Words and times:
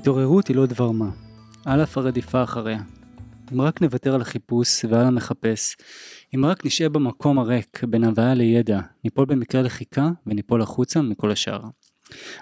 התעוררות 0.00 0.48
היא 0.48 0.56
לא 0.56 0.66
דבר 0.66 0.90
מה, 0.90 1.10
על 1.64 1.82
אף 1.82 1.98
הרדיפה 1.98 2.42
אחריה. 2.42 2.80
אם 3.52 3.60
רק 3.60 3.82
נוותר 3.82 4.14
על 4.14 4.20
החיפוש 4.20 4.84
ועל 4.84 5.06
המחפש, 5.06 5.76
אם 6.34 6.44
רק 6.44 6.66
נשאר 6.66 6.88
במקום 6.88 7.38
הריק 7.38 7.84
בין 7.84 8.04
הוויה 8.04 8.34
לידע, 8.34 8.80
ניפול 9.04 9.24
במקרה 9.24 9.62
לחיקה 9.62 10.08
וניפול 10.26 10.62
החוצה 10.62 11.02
מכל 11.02 11.30
השאר. 11.30 11.60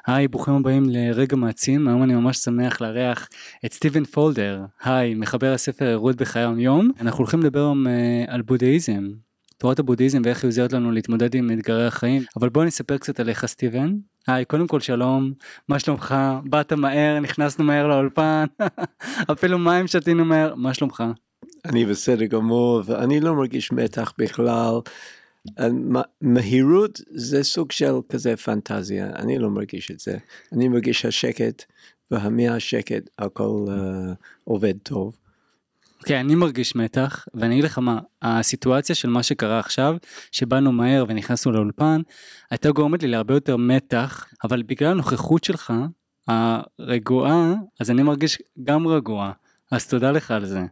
היי, 0.06 0.28
ברוכים 0.28 0.54
הבאים 0.54 0.84
לרגע 0.88 1.36
מעצים, 1.36 1.88
היום 1.88 2.02
אני 2.02 2.14
ממש 2.14 2.38
שמח 2.38 2.80
לארח 2.80 3.28
את 3.64 3.72
סטיבן 3.72 4.04
פולדר, 4.04 4.64
היי, 4.82 5.14
מחבר 5.14 5.52
הספר 5.52 5.86
ערות 5.86 6.16
בחיי 6.16 6.42
היום-יום. 6.42 6.90
אנחנו 7.00 7.18
הולכים 7.18 7.40
לדבר 7.40 7.58
היום 7.60 7.86
uh, 7.86 7.90
על 8.26 8.42
בודהיזם, 8.42 9.08
תורת 9.58 9.78
הבודהיזם 9.78 10.22
ואיך 10.24 10.42
היא 10.42 10.48
עוזרת 10.48 10.72
לנו 10.72 10.90
להתמודד 10.90 11.34
עם 11.34 11.50
אתגרי 11.50 11.86
החיים, 11.86 12.22
אבל 12.36 12.48
בוא 12.48 12.64
נספר 12.64 12.98
קצת 12.98 13.20
עליך 13.20 13.46
סטיבן. 13.46 13.94
היי, 14.26 14.44
קודם 14.44 14.66
כל 14.66 14.80
שלום, 14.80 15.32
מה 15.68 15.78
שלומך? 15.78 16.14
באת 16.44 16.72
מהר, 16.72 17.20
נכנסנו 17.20 17.64
מהר 17.64 17.86
לאולפן, 17.86 18.44
אפילו 19.32 19.58
מים 19.58 19.86
שתינו 19.86 20.24
מהר, 20.24 20.54
מה 20.54 20.74
שלומך? 20.74 21.04
אני 21.64 21.86
בסדר 21.86 22.24
גמור, 22.24 22.82
ואני 22.86 23.20
לא 23.20 23.34
מרגיש 23.34 23.72
מתח 23.72 24.12
בכלל. 24.18 24.74
מהירות 26.20 27.00
זה 27.10 27.44
סוג 27.44 27.72
של 27.72 27.94
כזה 28.08 28.36
פנטזיה, 28.36 29.10
אני 29.16 29.38
לא 29.38 29.50
מרגיש 29.50 29.90
את 29.90 30.00
זה. 30.00 30.16
אני 30.52 30.68
מרגיש 30.68 31.04
השקט, 31.04 31.64
ומהשקט 32.10 33.10
הכל 33.18 33.64
uh, 33.68 34.14
עובד 34.44 34.74
טוב. 34.82 35.16
Okay, 36.10 36.20
אני 36.20 36.34
מרגיש 36.34 36.76
מתח, 36.76 37.26
ואני 37.34 37.54
אגיד 37.54 37.64
לך 37.64 37.78
מה, 37.78 37.98
הסיטואציה 38.22 38.94
של 38.94 39.08
מה 39.08 39.22
שקרה 39.22 39.58
עכשיו, 39.58 39.96
שבאנו 40.32 40.72
מהר 40.72 41.04
ונכנסנו 41.08 41.52
לאולפן, 41.52 42.00
הייתה 42.50 42.70
גורמת 42.70 43.02
לי 43.02 43.08
להרבה 43.08 43.34
יותר 43.34 43.56
מתח, 43.56 44.26
אבל 44.44 44.62
בגלל 44.62 44.90
הנוכחות 44.90 45.44
שלך, 45.44 45.72
הרגועה, 46.28 47.54
אז 47.80 47.90
אני 47.90 48.02
מרגיש 48.02 48.38
גם 48.64 48.86
רגוע, 48.86 49.32
אז 49.70 49.86
תודה 49.86 50.10
לך 50.10 50.30
על 50.30 50.46
זה. 50.46 50.62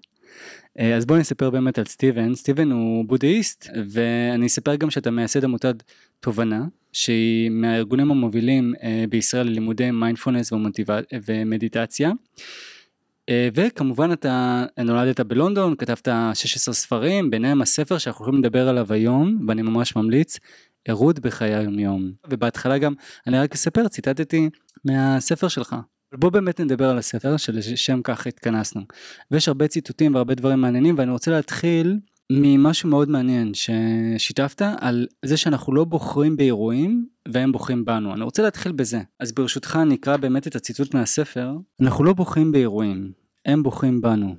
אה, 0.79 0.97
אז 0.97 1.07
בוא 1.07 1.19
נספר 1.19 1.51
באמת 1.51 1.79
על 1.79 1.85
סטיבן, 1.85 2.35
סטיבן 2.35 2.71
הוא 2.71 3.05
בודהיסט, 3.05 3.69
ואני 3.91 4.47
אספר 4.47 4.75
גם 4.75 4.91
שאתה 4.91 5.11
מייסד 5.11 5.45
עמותת 5.45 5.83
תובנה, 6.21 6.65
שהיא 6.93 7.51
מהארגונים 7.51 8.11
המובילים 8.11 8.75
אה, 8.83 9.05
בישראל 9.09 9.47
ללימודי 9.47 9.91
מיינדפולנס 9.91 10.53
ומדיטציה. 11.27 12.13
אה, 13.29 13.49
וכמובן 13.55 14.13
אתה 14.13 14.65
נולדת 14.85 15.21
בלונדון, 15.21 15.75
כתבת 15.77 16.09
16 16.35 16.75
ספרים, 16.75 17.31
ביניהם 17.31 17.63
הספר 17.63 17.99
שאנחנו 17.99 18.25
יכולים 18.25 18.41
לדבר 18.41 18.69
עליו 18.69 18.93
היום, 18.93 19.47
ואני 19.49 19.63
ממש 19.63 19.97
ממליץ, 19.97 20.39
ערות 20.89 21.19
בחיי 21.19 21.55
היומיום. 21.55 22.13
ובהתחלה 22.31 22.79
גם, 22.79 22.95
אני 23.27 23.39
רק 23.39 23.53
אספר, 23.53 23.89
ציטטתי 23.89 24.51
מהספר 24.85 25.49
שלך. 25.49 25.77
בוא 26.15 26.31
באמת 26.31 26.61
נדבר 26.61 26.91
על 26.91 26.99
הספר 26.99 27.37
שלשם 27.37 28.03
כך 28.03 28.27
התכנסנו. 28.27 28.83
ויש 29.31 29.49
הרבה 29.49 29.69
ציטוטים 29.69 30.15
והרבה 30.15 30.35
דברים 30.35 30.61
מעניינים, 30.61 30.95
ואני 30.99 31.11
רוצה 31.11 31.31
להתחיל 31.31 31.99
ממשהו 32.33 32.89
מאוד 32.89 33.09
מעניין 33.09 33.53
ששיתפת 33.55 34.63
על 34.81 35.07
זה 35.25 35.37
שאנחנו 35.37 35.75
לא 35.75 35.85
בוחרים 35.85 36.37
באירועים 36.37 37.07
והם 37.29 37.53
בוחרים 37.53 37.85
בנו. 37.85 38.15
אני 38.15 38.25
רוצה 38.25 38.43
להתחיל 38.43 38.73
בזה. 38.73 39.01
אז 39.21 39.33
ברשותך 39.33 39.79
נקרא 39.87 40.17
באמת 40.17 40.47
את 40.47 40.57
הציטוט 40.57 40.95
מהספר. 40.95 41.53
אנחנו 41.81 42.05
לא 42.05 42.13
בוחרים 42.13 42.53
באירועים, 42.53 43.13
הם 43.47 43.63
בוחרים 43.63 44.01
בנו. 44.01 44.37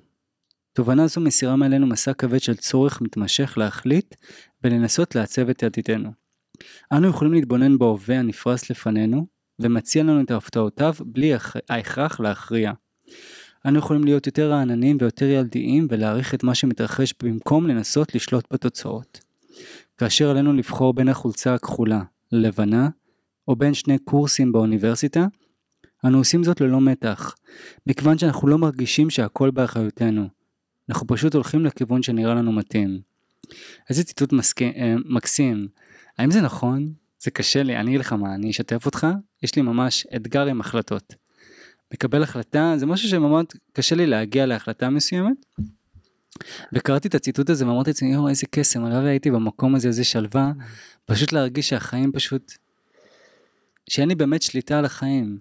תובנה 0.73 1.07
זו 1.07 1.21
מסירה 1.21 1.55
מעלינו 1.55 1.87
מסע 1.87 2.13
כבד 2.13 2.39
של 2.39 2.55
צורך 2.55 3.01
מתמשך 3.01 3.57
להחליט 3.57 4.15
ולנסות 4.63 5.15
לעצב 5.15 5.49
את 5.49 5.63
עתידנו. 5.63 6.09
אנו 6.91 7.07
יכולים 7.07 7.33
להתבונן 7.33 7.77
בהווה 7.77 8.19
הנפרס 8.19 8.69
לפנינו 8.69 9.27
ומציע 9.59 10.03
לנו 10.03 10.21
את 10.21 10.31
הפתעותיו 10.31 10.93
בלי 11.05 11.33
ההכרח 11.69 12.19
להכריע. 12.19 12.71
אנו 13.67 13.79
יכולים 13.79 14.03
להיות 14.03 14.25
יותר 14.25 14.51
רעננים 14.51 14.97
ויותר 14.99 15.25
ילדיים 15.25 15.87
ולהעריך 15.89 16.33
את 16.33 16.43
מה 16.43 16.55
שמתרחש 16.55 17.13
במקום 17.23 17.67
לנסות 17.67 18.15
לשלוט 18.15 18.45
בתוצאות. 18.53 19.19
כאשר 19.97 20.29
עלינו 20.29 20.53
לבחור 20.53 20.93
בין 20.93 21.09
החולצה 21.09 21.53
הכחולה 21.53 22.01
ללבנה, 22.31 22.89
או 23.47 23.55
בין 23.55 23.73
שני 23.73 23.97
קורסים 23.97 24.51
באוניברסיטה, 24.51 25.25
אנו 26.05 26.17
עושים 26.17 26.43
זאת 26.43 26.61
ללא 26.61 26.81
מתח, 26.81 27.35
מכיוון 27.87 28.17
שאנחנו 28.17 28.47
לא 28.47 28.57
מרגישים 28.57 29.09
שהכל 29.09 29.51
באחריותנו. 29.51 30.27
אנחנו 30.89 31.07
פשוט 31.07 31.35
הולכים 31.35 31.65
לכיוון 31.65 32.03
שנראה 32.03 32.33
לנו 32.33 32.51
מתאים. 32.51 32.99
איזה 33.89 34.03
ציטוט 34.03 34.33
מסק... 34.33 34.61
אה, 34.61 34.95
מקסים. 35.05 35.67
האם 36.17 36.31
זה 36.31 36.41
נכון? 36.41 36.93
זה 37.19 37.31
קשה 37.31 37.63
לי, 37.63 37.77
אני 37.77 37.89
אגיד 37.89 37.99
לך 37.99 38.13
מה, 38.13 38.35
אני 38.35 38.49
אשתף 38.49 38.85
אותך, 38.85 39.07
יש 39.43 39.55
לי 39.55 39.61
ממש 39.61 40.07
אתגר 40.15 40.45
עם 40.45 40.61
החלטות. 40.61 41.26
מקבל 41.93 42.23
החלטה, 42.23 42.73
זה 42.77 42.85
משהו 42.85 43.09
שמאוד 43.09 43.45
קשה 43.73 43.95
לי 43.95 44.05
להגיע 44.05 44.45
להחלטה 44.45 44.89
מסוימת. 44.89 45.45
וקראתי 46.73 47.07
את 47.07 47.15
הציטוט 47.15 47.49
הזה 47.49 47.67
ואמרתי 47.67 47.89
לעצמי, 47.89 48.13
יואו 48.13 48.29
איזה 48.29 48.47
קסם, 48.51 48.85
הלוואי 48.85 49.09
הייתי 49.09 49.31
במקום 49.31 49.75
הזה, 49.75 49.87
איזה 49.87 50.03
שלווה, 50.03 50.51
פשוט 51.05 51.33
להרגיש 51.33 51.69
שהחיים 51.69 52.11
פשוט, 52.11 52.51
שאין 53.89 54.09
לי 54.09 54.15
באמת 54.15 54.41
שליטה 54.41 54.79
על 54.79 54.85
החיים. 54.85 55.39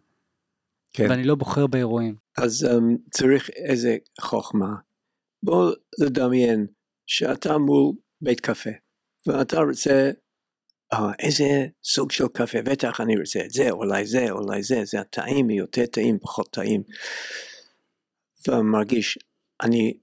כן. 0.93 1.07
ואני 1.11 1.25
לא 1.25 1.35
בוחר 1.35 1.67
באירועים. 1.67 2.15
אז 2.39 2.65
um, 2.71 3.11
צריך 3.11 3.51
איזה 3.51 3.97
חוכמה. 4.21 4.75
בוא 5.43 5.73
לדמיין 5.99 6.67
שאתה 7.07 7.59
מול 7.59 7.93
בית 8.21 8.41
קפה, 8.41 8.71
ואתה 9.27 9.61
רוצה 9.61 10.11
אה, 10.93 11.13
איזה 11.19 11.67
סוג 11.85 12.11
של 12.11 12.29
קפה, 12.29 12.63
בטח 12.63 13.01
אני 13.01 13.17
רוצה 13.17 13.41
את 13.45 13.51
זה, 13.51 13.71
אולי 13.71 14.07
זה, 14.07 14.31
אולי 14.31 14.63
זה, 14.63 14.85
זה 14.85 15.01
הטעים, 15.01 15.51
יותר 15.51 15.87
טעים, 15.87 16.19
פחות 16.23 16.51
טעים. 16.51 16.83
ומרגיש, 18.49 19.19
אני 19.63 19.99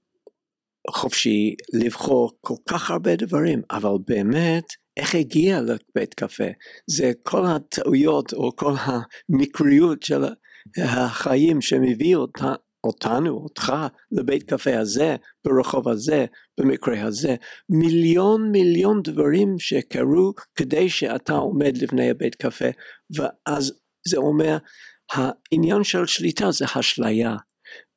חופשי 0.90 1.54
לבחור 1.72 2.32
כל 2.40 2.54
כך 2.68 2.90
הרבה 2.90 3.16
דברים, 3.16 3.62
אבל 3.70 3.90
באמת, 4.06 4.64
איך 4.96 5.14
הגיע 5.14 5.60
לבית 5.60 6.14
קפה? 6.14 6.44
זה 6.86 7.12
כל 7.22 7.46
הטעויות 7.46 8.32
או 8.32 8.56
כל 8.56 8.72
המקריות 8.78 10.02
של 10.02 10.24
החיים 10.76 11.60
שמביא 11.60 12.16
אותה, 12.16 12.54
אותנו, 12.84 13.30
אותך, 13.30 13.72
לבית 14.12 14.42
קפה 14.42 14.78
הזה, 14.78 15.16
ברחוב 15.44 15.88
הזה, 15.88 16.26
במקרה 16.60 17.02
הזה, 17.02 17.34
מיליון 17.68 18.50
מיליון 18.50 19.02
דברים 19.02 19.58
שקרו 19.58 20.32
כדי 20.54 20.88
שאתה 20.88 21.32
עומד 21.32 21.76
לפני 21.76 22.10
הבית 22.10 22.34
קפה, 22.34 22.68
ואז 23.16 23.72
זה 24.08 24.16
אומר, 24.16 24.56
העניין 25.12 25.84
של 25.84 26.06
שליטה 26.06 26.50
זה 26.50 26.64
אשליה, 26.78 27.36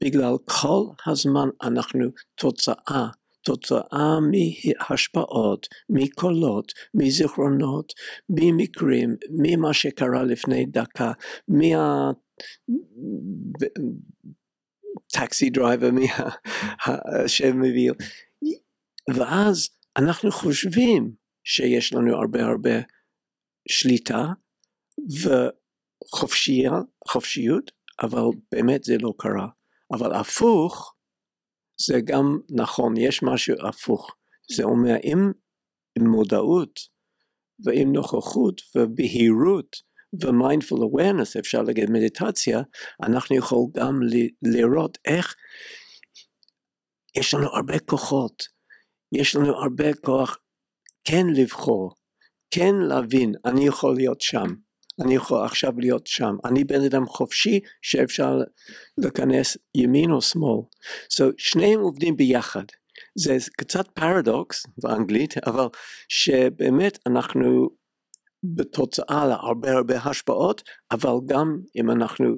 בגלל 0.04 0.34
כל 0.46 0.84
הזמן 1.06 1.50
אנחנו 1.64 2.06
תוצאה, 2.36 3.08
תוצאה 3.44 4.18
מהשפעות, 4.22 5.68
מקולות, 5.90 6.74
מזיכרונות, 6.94 7.94
ממקרים, 8.30 9.16
ממה 9.32 9.74
שקרה 9.74 10.24
לפני 10.24 10.66
דקה, 10.66 11.12
מה... 11.48 12.12
טקסי 15.14 15.50
דרייבר 15.50 15.90
שמביא, 17.28 17.92
ואז 19.16 19.70
אנחנו 19.98 20.32
חושבים 20.32 21.12
שיש 21.44 21.94
לנו 21.94 22.16
הרבה 22.16 22.46
הרבה 22.46 22.80
שליטה 23.70 24.26
וחופשיות, 26.14 27.72
אבל 28.02 28.22
באמת 28.52 28.84
זה 28.84 28.98
לא 29.02 29.14
קרה. 29.18 29.48
אבל 29.92 30.14
הפוך, 30.14 30.94
זה 31.82 32.00
גם 32.06 32.40
נכון, 32.50 32.98
יש 32.98 33.24
משהו 33.24 33.56
הפוך. 33.68 34.16
זה 34.52 34.64
אומר, 34.64 34.96
אם 35.04 35.32
מודעות 36.00 36.80
ועם 37.66 37.92
נוכחות 37.92 38.62
ובהירות 38.76 39.87
ו-mindful 40.14 40.78
awareness, 40.78 41.40
אפשר 41.40 41.62
להגיד 41.62 41.90
מדיטציה, 41.90 42.62
אנחנו 43.04 43.36
יכולים 43.36 43.70
גם 43.76 44.00
לראות 44.42 44.98
איך 45.06 45.36
יש 47.18 47.34
לנו 47.34 47.48
הרבה 47.56 47.80
כוחות, 47.80 48.44
יש 49.12 49.36
לנו 49.36 49.56
הרבה 49.56 49.94
כוח 49.94 50.38
כן 51.04 51.28
לבחור, 51.36 51.92
כן 52.52 52.76
להבין, 52.76 53.34
אני 53.46 53.68
יכול 53.68 53.96
להיות 53.96 54.22
שם, 54.22 54.48
אני 55.02 55.16
יכול 55.16 55.46
עכשיו 55.46 55.72
להיות 55.78 56.08
שם, 56.08 56.36
אני 56.46 56.64
בן 56.64 56.84
אדם 56.84 57.06
חופשי 57.06 57.60
שאפשר 57.82 58.38
להיכנס 58.98 59.58
ימין 59.76 60.12
או 60.12 60.22
שמאל, 60.22 60.62
so 61.14 61.24
שניהם 61.38 61.80
עובדים 61.80 62.18
ביחד, 62.18 62.64
זה 63.16 63.38
קצת 63.58 63.88
פרדוקס 63.88 64.66
באנגלית, 64.78 65.38
אבל 65.48 65.68
שבאמת 66.10 67.00
אנחנו 67.08 67.70
בתוצאה 68.44 69.26
להרבה 69.26 69.72
הרבה 69.72 69.98
השפעות, 69.98 70.64
אבל 70.92 71.14
גם 71.26 71.60
אם 71.76 71.92
אנחנו 71.92 72.36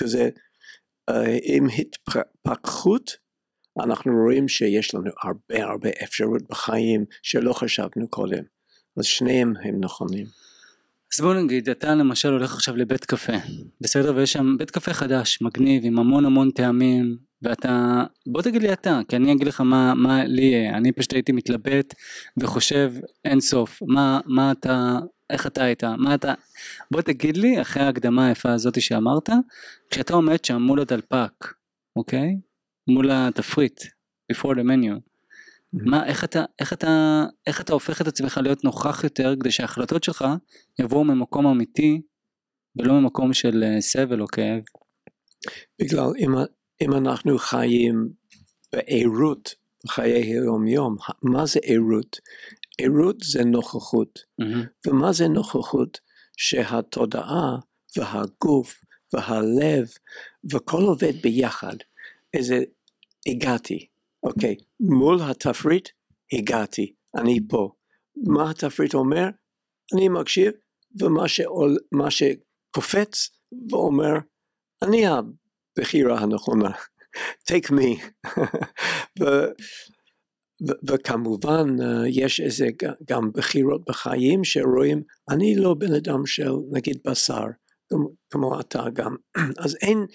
כזה 0.00 0.30
אה, 1.08 1.36
עם 1.42 1.66
התפכחות, 1.78 3.10
אנחנו 3.84 4.12
רואים 4.24 4.48
שיש 4.48 4.94
לנו 4.94 5.10
הרבה 5.22 5.64
הרבה 5.64 5.90
אפשרות 6.04 6.42
בחיים 6.48 7.04
שלא 7.22 7.52
חשבנו 7.52 8.08
קודם. 8.08 8.42
אז 8.98 9.04
שניהם 9.04 9.52
הם 9.62 9.80
נכונים. 9.80 10.26
אז 11.14 11.20
בוא 11.20 11.34
נגיד, 11.34 11.68
אתה 11.68 11.94
למשל 11.94 12.32
הולך 12.32 12.54
עכשיו 12.54 12.76
לבית 12.76 13.04
קפה, 13.04 13.32
בסדר? 13.80 14.16
ויש 14.16 14.32
שם 14.32 14.56
בית 14.58 14.70
קפה 14.70 14.92
חדש, 14.92 15.42
מגניב, 15.42 15.82
עם 15.84 15.98
המון 15.98 16.24
המון 16.24 16.50
טעמים, 16.50 17.16
ואתה, 17.42 18.02
בוא 18.26 18.42
תגיד 18.42 18.62
לי 18.62 18.72
אתה, 18.72 19.00
כי 19.08 19.16
אני 19.16 19.32
אגיד 19.32 19.46
לך 19.46 19.60
מה, 19.60 19.94
מה 19.94 20.24
לי 20.24 20.42
יהיה, 20.42 20.76
אני 20.76 20.92
פשוט 20.92 21.12
הייתי 21.12 21.32
מתלבט 21.32 21.94
וחושב 22.40 22.92
אין 23.24 23.40
סוף, 23.40 23.78
מה, 23.86 24.20
מה 24.26 24.52
אתה, 24.52 24.98
איך 25.30 25.46
אתה 25.46 25.64
היית, 25.64 25.84
מה 25.84 26.14
אתה, 26.14 26.34
בוא 26.90 27.00
תגיד 27.02 27.36
לי, 27.36 27.60
אחרי 27.60 27.82
ההקדמה 27.82 28.26
היפה 28.26 28.52
הזאת 28.52 28.80
שאמרת, 28.80 29.30
כשאתה 29.90 30.14
עומד 30.14 30.44
שם 30.44 30.62
מול 30.62 30.80
הדלפק, 30.80 31.54
אוקיי? 31.96 32.36
מול 32.88 33.10
התפריט, 33.10 33.80
before 34.32 34.54
the 34.54 34.62
menu, 34.62 35.00
מה, 35.72 36.06
איך 36.06 36.24
אתה, 36.24 36.44
איך 36.58 36.72
אתה, 36.72 37.24
איך 37.46 37.60
אתה 37.60 37.72
הופך 37.72 38.00
את 38.00 38.06
עצמך 38.06 38.40
להיות 38.42 38.64
נוכח 38.64 39.04
יותר 39.04 39.34
כדי 39.40 39.50
שההחלטות 39.50 40.04
שלך 40.04 40.24
יבואו 40.78 41.04
ממקום 41.04 41.46
אמיתי 41.46 42.00
ולא 42.76 42.94
ממקום 42.94 43.32
של 43.32 43.64
אה, 43.64 43.80
סבל 43.80 44.20
או 44.22 44.26
כאב? 44.26 44.62
בגלל 45.82 46.12
אם, 46.18 46.30
אם 46.80 46.92
אנחנו 46.92 47.38
חיים 47.38 48.08
בעירות 48.72 49.54
בחיי 49.84 50.12
היום 50.12 50.66
יום, 50.66 50.96
מה 51.22 51.46
זה 51.46 51.60
עירות? 51.62 52.16
עירות 52.78 53.16
זה 53.20 53.44
נוכחות, 53.44 54.18
Mm-hmm. 54.40 54.88
ומה 54.88 55.12
זה 55.12 55.28
נוכחות? 55.28 56.00
שהתודעה 56.38 57.56
והגוף 57.96 58.80
והלב 59.12 59.88
וכל 60.52 60.82
עובד 60.82 61.12
ביחד, 61.22 61.76
איזה 62.34 62.58
הגעתי, 63.26 63.86
אוקיי, 64.22 64.56
מול 64.80 65.18
התפריט 65.22 65.88
הגעתי, 66.32 66.94
אני 67.16 67.40
פה. 67.48 67.70
מה 68.16 68.50
התפריט 68.50 68.94
אומר? 68.94 69.28
אני 69.94 70.08
מקשיב, 70.08 70.52
ומה 71.00 71.28
שעול, 71.28 71.76
שקופץ 72.10 73.28
ואומר, 73.70 74.12
אני 74.82 75.04
הבחירה 75.06 76.18
הנכונה, 76.18 76.70
take 77.50 77.70
me. 77.70 78.02
ו, 79.20 79.24
וכמובן 80.88 81.66
אה, 81.82 82.08
יש 82.08 82.40
איזה 82.40 82.66
גם 83.08 83.32
בחירות 83.32 83.84
בחיים 83.88 84.44
שרואים, 84.44 85.02
אני 85.30 85.56
לא 85.56 85.74
בן 85.74 85.94
אדם 85.94 86.26
של 86.26 86.50
נגיד 86.72 86.98
בשר, 87.06 87.44
כמו- 88.30 88.60
אתה 88.60 88.84
גם, 88.92 89.16
אז 89.64 89.76
אין, 89.82 90.06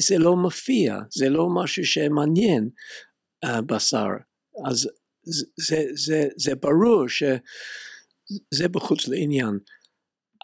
זה 0.00 0.18
לא 0.18 0.36
מופיע, 0.36 0.98
זה 1.12 1.28
לא 1.28 1.48
משהו 1.54 1.84
שמעניין 1.84 2.68
uh, 3.44 3.60
בשר, 3.60 4.08
אז 4.66 4.88
זה, 5.24 5.46
זה, 5.56 5.84
זה, 5.94 6.28
זה 6.36 6.54
ברור 6.54 7.04
שזה 7.08 8.68
בחוץ 8.68 9.08
לעניין. 9.08 9.58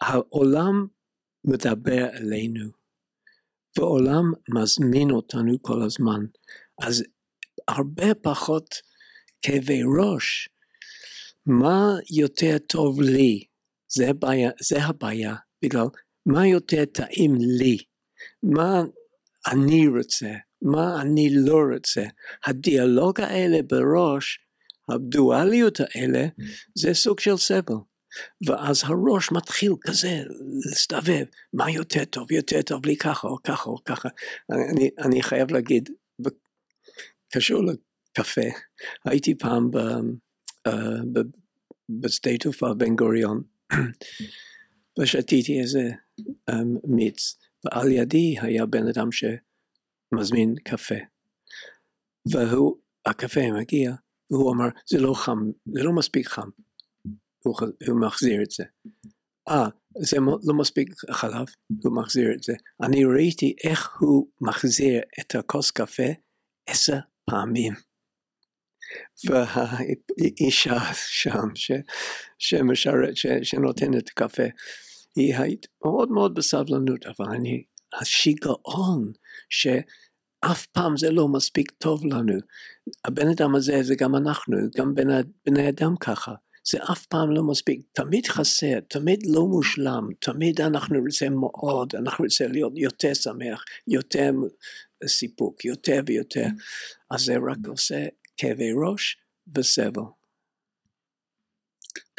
העולם 0.01 0.87
מדבר 1.45 2.09
אלינו, 2.17 2.69
והעולם 3.77 4.23
מזמין 4.49 5.11
אותנו 5.11 5.61
כל 5.61 5.81
הזמן, 5.83 6.25
אז 6.81 7.03
הרבה 7.67 8.15
פחות 8.15 8.75
כאבי 9.41 9.81
ראש. 9.99 10.49
מה 11.45 11.95
יותר 12.09 12.57
טוב 12.57 13.01
לי? 13.01 13.43
זה 13.87 14.09
הבעיה, 14.09 14.49
זה 14.61 14.83
הבעיה, 14.83 15.35
בגלל 15.61 15.85
מה 16.25 16.47
יותר 16.47 16.85
טעים 16.85 17.35
לי? 17.39 17.77
מה 18.43 18.83
אני 19.47 19.87
רוצה? 19.87 20.31
מה 20.61 21.01
אני 21.01 21.29
לא 21.31 21.57
רוצה? 21.73 22.03
הדיאלוג 22.45 23.21
האלה 23.21 23.59
בראש, 23.67 24.39
הדואליות 24.89 25.79
האלה, 25.79 26.27
זה 26.75 26.93
סוג 26.93 27.19
של 27.19 27.37
סבל. 27.37 27.75
ואז 28.47 28.81
הראש 28.83 29.31
מתחיל 29.31 29.71
כזה 29.81 30.23
להסתובב, 30.65 31.25
מה 31.53 31.71
יותר 31.71 32.05
טוב, 32.05 32.31
יותר 32.31 32.61
טוב 32.61 32.85
לי 32.85 32.97
ככה 32.97 33.27
או 33.27 33.37
ככה 33.43 33.69
או 33.69 33.83
ככה. 33.85 34.09
אני, 34.51 34.89
אני 34.99 35.23
חייב 35.23 35.51
להגיד, 35.51 35.89
קשור 37.33 37.61
לקפה, 38.19 38.41
הייתי 39.05 39.35
פעם 39.35 39.71
ב, 39.71 39.77
uh, 40.67 40.71
ב, 41.13 41.19
בשדה 41.89 42.37
תעופה 42.37 42.73
בן 42.73 42.95
גוריון, 42.95 43.43
ושתיתי 44.99 45.61
איזה 45.61 45.89
um, 46.51 46.53
מיץ, 46.83 47.37
ועל 47.65 47.91
ידי 47.91 48.35
היה 48.41 48.65
בן 48.65 48.87
אדם 48.87 49.09
שמזמין 49.11 50.55
קפה, 50.63 50.95
והוא, 52.31 52.77
הקפה 53.05 53.51
מגיע, 53.59 53.93
והוא 54.31 54.53
אמר, 54.53 54.67
זה 54.89 54.97
לא 54.99 55.13
חם, 55.13 55.51
זה 55.65 55.83
לא 55.83 55.93
מספיק 55.93 56.27
חם, 56.27 56.49
הוא, 57.43 57.55
הוא 57.87 58.01
מחזיר 58.01 58.43
את 58.43 58.51
זה. 58.51 58.63
אה, 59.49 59.67
זה 59.99 60.17
לא 60.43 60.53
מספיק 60.53 60.93
חלב, 61.11 61.45
הוא 61.83 61.95
מחזיר 61.95 62.33
את 62.33 62.43
זה. 62.43 62.53
אני 62.83 63.05
ראיתי 63.05 63.55
איך 63.63 63.97
הוא 63.99 64.27
מחזיר 64.41 65.01
את 65.19 65.35
הכוס 65.35 65.71
קפה 65.71 66.07
עשר 66.67 66.97
פעמים. 67.25 67.86
והאישה 69.25 70.79
שם 70.93 71.55
ש, 71.55 71.71
שמשרת, 72.39 73.17
ש, 73.17 73.27
שנותנת 73.43 74.09
קפה, 74.09 74.43
היא 75.15 75.35
היית 75.37 75.67
מאוד 75.85 76.11
מאוד 76.11 76.33
בסבלנות, 76.33 77.05
אבל 77.05 77.25
אני, 77.35 77.63
השיגעון 78.01 79.11
שאף 79.49 80.65
פעם 80.65 80.97
זה 80.97 81.11
לא 81.11 81.27
מספיק 81.27 81.71
טוב 81.71 82.05
לנו. 82.05 82.33
הבן 83.05 83.27
אדם 83.27 83.55
הזה 83.55 83.83
זה 83.83 83.95
גם 83.95 84.15
אנחנו, 84.15 84.57
גם 84.77 84.95
בני, 84.95 85.13
בני 85.45 85.69
אדם 85.69 85.95
ככה. 85.99 86.33
זה 86.71 86.77
אף 86.91 87.05
פעם 87.05 87.31
לא 87.31 87.43
מספיק, 87.43 87.81
תמיד 87.91 88.27
חסר, 88.27 88.79
תמיד 88.87 89.19
לא 89.25 89.45
מושלם, 89.45 90.07
תמיד 90.19 90.61
אנחנו 90.61 90.99
רוצים 90.99 91.33
מאוד, 91.33 91.95
אנחנו 91.95 92.23
רוצים 92.23 92.51
להיות 92.51 92.73
יותר 92.75 93.13
שמח, 93.13 93.63
יותר 93.87 94.31
סיפוק, 95.07 95.65
יותר 95.65 96.01
ויותר, 96.05 96.45
אז 97.11 97.21
זה 97.21 97.35
רק 97.51 97.57
עושה 97.67 98.05
כאבי 98.37 98.71
ראש 98.85 99.17
וסבל. 99.55 100.01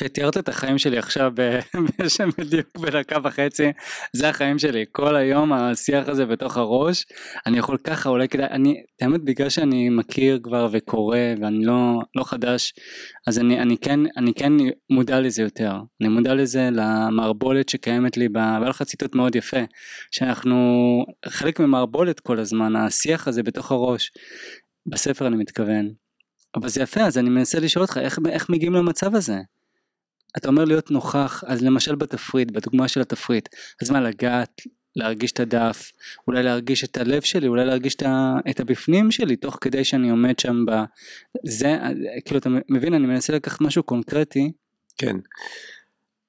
תיארת 0.06 0.36
את 0.36 0.48
החיים 0.48 0.78
שלי 0.78 0.98
עכשיו 0.98 1.32
בשם 2.00 2.28
בדיוק 2.38 2.78
בדקה 2.78 3.18
וחצי, 3.24 3.72
זה 4.12 4.28
החיים 4.28 4.58
שלי, 4.58 4.84
כל 4.92 5.16
היום 5.16 5.52
השיח 5.52 6.08
הזה 6.08 6.26
בתוך 6.26 6.56
הראש, 6.56 7.06
אני 7.46 7.58
יכול 7.58 7.76
ככה, 7.84 8.08
אולי 8.08 8.28
כדאי, 8.28 8.46
אני, 8.50 8.74
האמת 9.00 9.24
בגלל 9.24 9.48
שאני 9.48 9.88
מכיר 9.88 10.40
כבר 10.42 10.68
וקורא 10.72 11.18
ואני 11.40 11.64
לא, 11.64 11.98
לא 12.14 12.24
חדש, 12.24 12.74
אז 13.26 13.38
אני, 13.38 13.60
אני, 13.60 13.76
כן, 13.78 14.00
אני 14.16 14.34
כן 14.34 14.52
מודע 14.90 15.20
לזה 15.20 15.42
יותר, 15.42 15.72
אני 16.00 16.08
מודע 16.08 16.34
לזה 16.34 16.68
למערבולת 16.72 17.68
שקיימת 17.68 18.16
לי, 18.16 18.28
והיה 18.34 18.58
לך 18.58 18.82
ציטוט 18.82 19.14
מאוד 19.14 19.36
יפה, 19.36 19.60
שאנחנו 20.10 20.56
חלק 21.28 21.60
ממערבולת 21.60 22.20
כל 22.20 22.38
הזמן, 22.38 22.76
השיח 22.76 23.28
הזה 23.28 23.42
בתוך 23.42 23.72
הראש, 23.72 24.10
בספר 24.86 25.26
אני 25.26 25.36
מתכוון. 25.36 26.07
אבל 26.58 26.68
זה 26.68 26.82
יפה, 26.82 27.00
אז 27.00 27.18
אני 27.18 27.30
מנסה 27.30 27.60
לשאול 27.60 27.82
אותך, 27.82 27.98
איך, 27.98 28.18
איך 28.28 28.50
מגיעים 28.50 28.74
למצב 28.74 29.14
הזה? 29.14 29.38
אתה 30.36 30.48
אומר 30.48 30.64
להיות 30.64 30.90
נוכח, 30.90 31.44
אז 31.46 31.62
למשל 31.62 31.94
בתפריט, 31.94 32.50
בדוגמה 32.50 32.88
של 32.88 33.00
התפריט, 33.00 33.48
אז 33.82 33.90
מה 33.90 34.00
לגעת, 34.00 34.60
להרגיש 34.96 35.32
את 35.32 35.40
הדף, 35.40 35.92
אולי 36.26 36.42
להרגיש 36.42 36.84
את 36.84 36.96
הלב 36.96 37.22
שלי, 37.22 37.48
אולי 37.48 37.64
להרגיש 37.64 37.94
את, 37.94 38.02
ה, 38.02 38.34
את 38.50 38.60
הבפנים 38.60 39.10
שלי, 39.10 39.36
תוך 39.36 39.58
כדי 39.60 39.84
שאני 39.84 40.10
עומד 40.10 40.38
שם 40.38 40.64
ב... 40.66 40.70
זה, 41.46 41.76
כאילו 42.24 42.40
אתה 42.40 42.48
מבין, 42.68 42.94
אני 42.94 43.06
מנסה 43.06 43.32
לקחת 43.32 43.60
משהו 43.60 43.82
קונקרטי. 43.82 44.52
כן. 44.98 45.16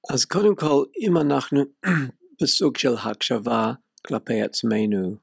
אז 0.09 0.25
קודם 0.25 0.55
כל, 0.55 0.83
אם 1.07 1.17
אנחנו 1.17 1.63
בסוג 2.41 2.77
של 2.77 2.93
הקשבה 3.03 3.74
כלפי 4.07 4.41
עצמנו, 4.41 5.15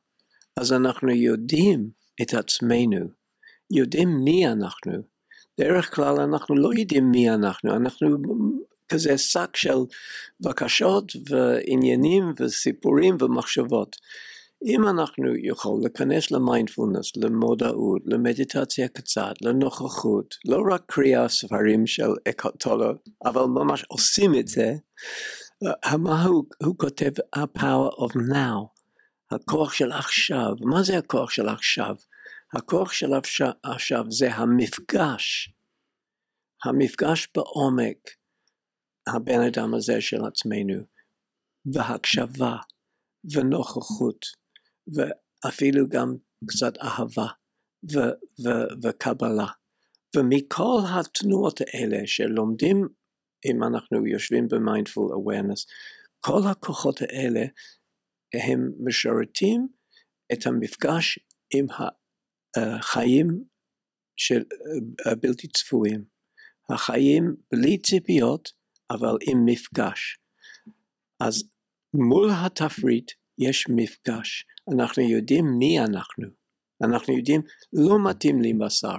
אז 0.57 0.73
אנחנו 0.73 1.11
יודעים 1.11 1.91
את 2.23 2.35
עצמנו, 2.35 3.09
יודעים 3.71 4.25
מי 4.25 4.49
אנחנו. 4.49 4.93
דרך 5.61 5.95
כלל 5.95 6.21
אנחנו 6.21 6.57
לא 6.57 6.71
יודעים 6.79 7.11
מי 7.11 7.31
אנחנו, 7.31 7.77
אנחנו 7.77 8.09
כזה 8.89 9.19
שק 9.19 9.57
של 9.57 9.79
בקשות 10.41 11.13
ועניינים 11.31 12.33
וסיפורים 12.41 13.17
ומחשבות. 13.21 13.97
אם 14.65 14.89
אנחנו 14.89 15.25
יכול 15.37 15.81
להיכנס 15.83 16.31
למיינדפולנס, 16.31 17.17
למודעות, 17.17 18.03
למדיטציה 18.07 18.89
קצת, 18.89 19.35
לנוכחות, 19.43 20.35
לא 20.49 20.63
רק 20.73 20.83
קריאה 20.87 21.29
ספרים 21.29 21.87
של 21.87 22.11
אקוטולו, 22.29 22.93
אבל 23.25 23.45
ממש 23.45 23.85
עושים 23.89 24.35
את 24.35 24.49
זה, 24.49 24.73
מה 25.99 26.25
הוא, 26.25 26.45
הוא 26.65 26.75
כותב? 26.79 27.11
ה-power 27.35 27.93
of 27.93 28.15
now, 28.15 28.81
הכוח 29.31 29.73
של 29.73 29.93
עכשיו. 29.93 30.53
מה 30.61 30.83
זה 30.83 30.99
הכוח 30.99 31.31
של 31.31 31.49
עכשיו? 31.49 31.95
הכוח 32.57 32.93
של 32.93 33.07
עכשיו 33.63 34.05
זה 34.11 34.35
המפגש, 34.35 35.53
המפגש 36.65 37.29
בעומק 37.35 37.99
הבן 39.15 39.41
אדם 39.41 39.75
הזה 39.75 40.01
של 40.01 40.25
עצמנו, 40.25 40.83
והקשבה, 41.75 42.57
ונוכחות, 43.33 44.27
ואפילו 44.95 45.89
גם 45.89 46.17
קצת 46.49 46.73
אהבה 46.83 47.27
ו- 47.93 48.17
ו- 48.45 48.73
וקבלה. 48.83 49.47
ומכל 50.17 50.79
התנועות 50.95 51.61
האלה 51.61 52.07
שלומדים 52.07 52.89
אם 53.45 53.65
אנחנו 53.65 54.07
יושבים 54.07 54.49
ב-mindful 54.49 55.11
awareness, 55.19 55.63
כל 56.21 56.41
הכוחות 56.51 57.01
האלה 57.03 57.41
הם 58.35 58.73
משרתים 58.85 59.69
את 60.33 60.47
המפגש 60.47 61.19
עם 61.55 61.67
החיים 62.57 63.45
של 64.17 64.43
הבלתי 65.07 65.49
צפויים. 65.49 66.05
החיים 66.71 67.37
בלי 67.53 67.79
ציפיות, 67.79 68.53
אבל 68.91 69.17
עם 69.29 69.45
מפגש. 69.45 70.19
אז 71.21 71.45
מול 71.95 72.31
התפריט 72.45 73.13
יש 73.39 73.67
מפגש. 73.69 74.45
אנחנו 74.75 75.03
יודעים 75.03 75.45
מי 75.59 75.81
אנחנו. 75.81 76.29
אנחנו 76.85 77.17
יודעים, 77.17 77.43
לא 77.73 78.11
מתאים 78.11 78.43
לי 78.43 78.53
בשר. 78.53 78.97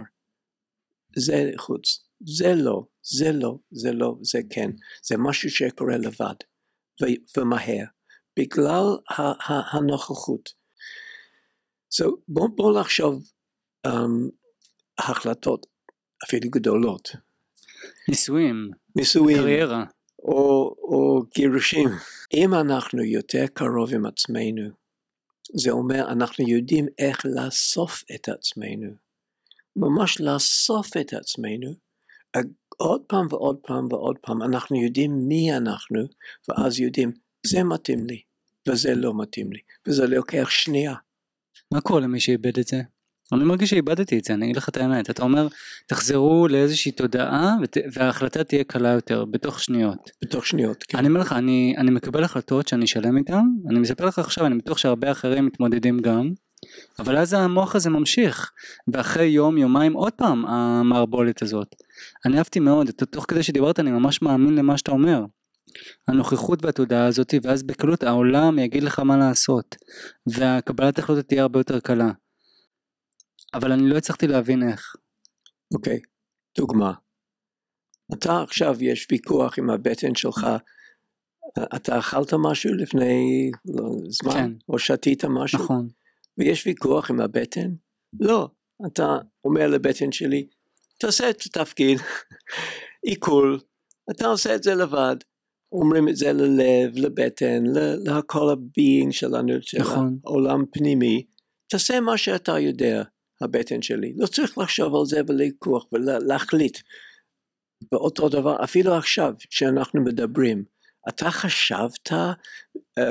זה 1.15 1.51
חוץ, 1.57 2.07
זה 2.25 2.55
לא, 2.55 2.83
זה 3.01 3.31
לא, 3.31 3.57
זה 3.71 3.91
לא, 3.91 4.15
זה 4.21 4.39
כן. 4.49 4.69
זה 5.03 5.15
משהו 5.17 5.49
שקורה 5.49 5.97
לבד, 5.97 6.35
ו- 7.01 7.39
ומהר, 7.39 7.85
בגלל 8.39 8.85
הנוכחות. 9.73 10.49
So, 11.93 12.05
בואו 12.27 12.55
בוא 12.55 12.79
נחשוב 12.79 13.23
um, 13.23 13.36
החלטות 14.99 15.65
אפילו 16.23 16.49
גדולות. 16.49 17.09
נישואים. 18.09 18.69
נישואים. 18.95 19.37
קריירה. 19.37 19.83
או, 20.19 20.75
או 20.81 21.23
גירושים. 21.35 21.89
אם 22.33 22.53
אנחנו 22.53 23.03
יותר 23.03 23.45
קרוב 23.53 23.93
עם 23.93 24.05
עצמנו, 24.05 24.69
זה 25.53 25.71
אומר 25.71 26.11
אנחנו 26.11 26.49
יודעים 26.49 26.85
איך 26.99 27.25
לאסוף 27.25 28.03
את 28.15 28.29
עצמנו. 28.29 28.91
ממש 29.75 30.21
לאסוף 30.21 30.97
את 30.97 31.13
עצמנו, 31.13 31.73
עוד 32.77 33.01
פעם 33.07 33.27
ועוד 33.29 33.57
פעם 33.67 33.87
ועוד 33.91 34.17
פעם, 34.21 34.41
אנחנו 34.41 34.83
יודעים 34.83 35.27
מי 35.27 35.57
אנחנו, 35.57 35.99
ואז 36.49 36.79
יודעים, 36.79 37.11
זה 37.45 37.63
מתאים 37.63 38.05
לי, 38.05 38.21
וזה 38.67 38.95
לא 38.95 39.13
מתאים 39.21 39.53
לי, 39.53 39.59
וזה 39.87 40.07
לוקח 40.07 40.49
שנייה. 40.49 40.95
מה 41.73 41.81
קורה 41.81 41.99
למי 41.99 42.19
שאיבד 42.19 42.59
את 42.59 42.67
זה? 42.67 42.81
אני 43.33 43.43
מרגיש 43.43 43.69
שאיבדתי 43.69 44.19
את 44.19 44.23
זה, 44.23 44.33
אני 44.33 44.45
אגיד 44.45 44.57
לך 44.57 44.69
את 44.69 44.77
האמת. 44.77 45.09
אתה 45.09 45.23
אומר, 45.23 45.47
תחזרו 45.87 46.47
לאיזושהי 46.47 46.91
תודעה 46.91 47.55
ות... 47.63 47.77
וההחלטה 47.93 48.43
תהיה 48.43 48.63
קלה 48.63 48.89
יותר, 48.89 49.25
בתוך 49.25 49.59
שניות. 49.59 50.11
בתוך 50.23 50.45
שניות, 50.45 50.83
כן. 50.83 50.97
אני 50.97 51.07
אומר 51.07 51.19
לך, 51.19 51.33
אני, 51.33 51.75
אני 51.77 51.91
מקבל 51.91 52.23
החלטות 52.23 52.67
שאני 52.67 52.85
אשלם 52.85 53.17
איתן, 53.17 53.43
אני 53.69 53.79
מספר 53.79 54.05
לך 54.05 54.19
עכשיו, 54.19 54.45
אני 54.45 54.57
בטוח 54.57 54.77
שהרבה 54.77 55.11
אחרים 55.11 55.45
מתמודדים 55.45 55.99
גם, 55.99 56.31
אבל 56.99 57.17
אז 57.17 57.33
המוח 57.33 57.75
הזה 57.75 57.89
ממשיך, 57.89 58.51
ואחרי 58.87 59.25
יום, 59.25 59.57
יומיים, 59.57 59.93
עוד 59.93 60.13
פעם 60.13 60.45
המערבולת 60.45 61.41
הזאת. 61.41 61.75
אני 62.25 62.37
אהבתי 62.37 62.59
מאוד, 62.59 62.91
תוך 62.91 63.25
כדי 63.27 63.43
שדיברת 63.43 63.79
אני 63.79 63.91
ממש 63.91 64.21
מאמין 64.21 64.55
למה 64.55 64.77
שאתה 64.77 64.91
אומר. 64.91 65.25
הנוכחות 66.07 66.65
והתודעה 66.65 67.05
הזאת, 67.05 67.33
ואז 67.43 67.63
בקלות 67.63 68.03
העולם 68.03 68.59
יגיד 68.59 68.83
לך 68.83 68.99
מה 68.99 69.17
לעשות, 69.17 69.75
והקבלת 70.27 70.99
החלטות 70.99 71.25
תהיה 71.25 71.41
הרבה 71.41 71.59
יותר 71.59 71.79
קלה. 71.79 72.11
אבל 73.53 73.71
אני 73.71 73.89
לא 73.89 73.97
הצלחתי 73.97 74.27
להבין 74.27 74.69
איך. 74.69 74.95
אוקיי, 75.73 75.97
okay. 75.97 76.07
דוגמה. 76.57 76.93
אתה 78.13 78.41
עכשיו 78.41 78.83
יש 78.83 79.07
ויכוח 79.11 79.59
עם 79.59 79.69
הבטן 79.69 80.15
שלך, 80.15 80.47
אתה 81.75 81.99
אכלת 81.99 82.33
משהו 82.33 82.73
לפני 82.73 83.51
לא, 83.65 83.91
זמן, 84.09 84.31
כן. 84.33 84.51
או 84.69 84.79
שתית 84.79 85.25
משהו, 85.25 85.59
נכון. 85.59 85.87
ויש 86.37 86.67
ויכוח 86.67 87.11
עם 87.11 87.19
הבטן? 87.19 87.69
לא, 88.19 88.49
אתה 88.85 89.17
אומר 89.45 89.67
לבטן 89.67 90.11
שלי, 90.11 90.47
תעשה 90.97 91.29
את 91.29 91.41
התפקיד, 91.41 91.99
עיכול, 93.07 93.59
אתה 94.11 94.27
עושה 94.27 94.55
את 94.55 94.63
זה 94.63 94.75
לבד, 94.75 95.15
אומרים 95.71 96.09
את 96.09 96.15
זה 96.15 96.33
ללב, 96.33 96.91
לבטן, 96.95 97.63
לכל 98.05 98.49
ה 98.49 98.59
being 98.59 99.11
שלנו, 99.11 99.53
של 99.61 99.79
נכון. 99.79 100.19
העולם 100.25 100.65
פנימי, 100.71 101.25
תעשה 101.69 101.99
מה 101.99 102.17
שאתה 102.17 102.59
יודע. 102.59 103.03
הבטן 103.41 103.81
שלי. 103.81 104.13
לא 104.17 104.27
צריך 104.27 104.57
לחשוב 104.57 104.95
על 104.95 105.05
זה 105.05 105.21
ולקוח 105.27 105.85
ולהחליט. 105.91 106.77
ואותו 107.91 108.29
דבר, 108.29 108.63
אפילו 108.63 108.93
עכשיו 108.93 109.33
שאנחנו 109.49 110.03
מדברים, 110.03 110.63
אתה 111.09 111.31
חשבת 111.31 112.11
uh, 112.11 113.01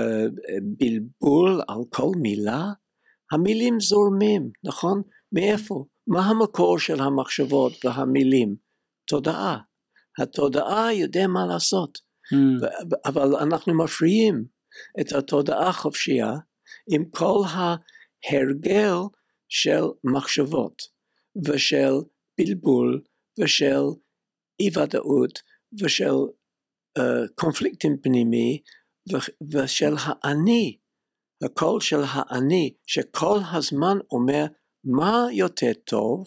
בלבול 0.63 1.61
על 1.69 1.79
כל 1.91 2.13
מילה? 2.17 2.65
המילים 3.33 3.81
זורמים, 3.81 4.51
נכון? 4.65 5.03
מאיפה? 5.33 5.85
מה 6.07 6.27
המקור 6.27 6.79
של 6.79 7.01
המחשבות 7.01 7.85
והמילים? 7.85 8.57
תודעה. 9.07 9.59
התודעה 10.19 10.93
יודע 10.93 11.27
מה 11.27 11.47
לעשות, 11.47 12.07
Mm. 12.33 12.67
אבל 13.05 13.37
אנחנו 13.37 13.75
מפריעים 13.75 14.45
את 15.01 15.13
התודעה 15.13 15.69
החופשייה 15.69 16.33
עם 16.91 17.05
כל 17.11 17.43
ההרגל 17.51 18.95
של 19.49 19.85
מחשבות 20.05 20.83
ושל 21.45 21.93
בלבול 22.39 23.03
ושל 23.41 23.83
אי 24.61 24.71
ודאות 24.79 25.43
ושל 25.81 26.15
uh, 26.99 27.03
קונפליקטים 27.35 27.97
פנימי 28.03 28.63
ו- 29.13 29.53
ושל 29.53 29.95
האני, 29.99 30.77
הקול 31.45 31.81
של 31.81 32.01
האני 32.09 32.75
שכל 32.87 33.39
הזמן 33.53 33.99
אומר 34.11 34.45
מה 34.85 35.27
יותר 35.33 35.73
טוב, 35.85 36.27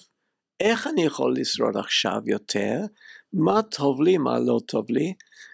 איך 0.60 0.88
אני 0.88 1.02
יכול 1.02 1.36
לשרוד 1.38 1.78
עכשיו 1.78 2.22
יותר, 2.26 2.80
מה 3.34 3.62
טוב 3.62 4.02
לי, 4.02 4.18
מה 4.18 4.40
לא 4.40 4.60
טוב 4.68 4.86
לי, 4.90 5.14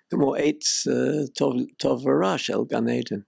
כמו 0.09 0.35
עץ 0.35 0.87
uh, 0.87 1.31
טוב, 1.35 1.53
טוב 1.77 2.05
ורע 2.05 2.37
של 2.37 2.57
גן 2.69 2.87
עדן. 2.89 3.19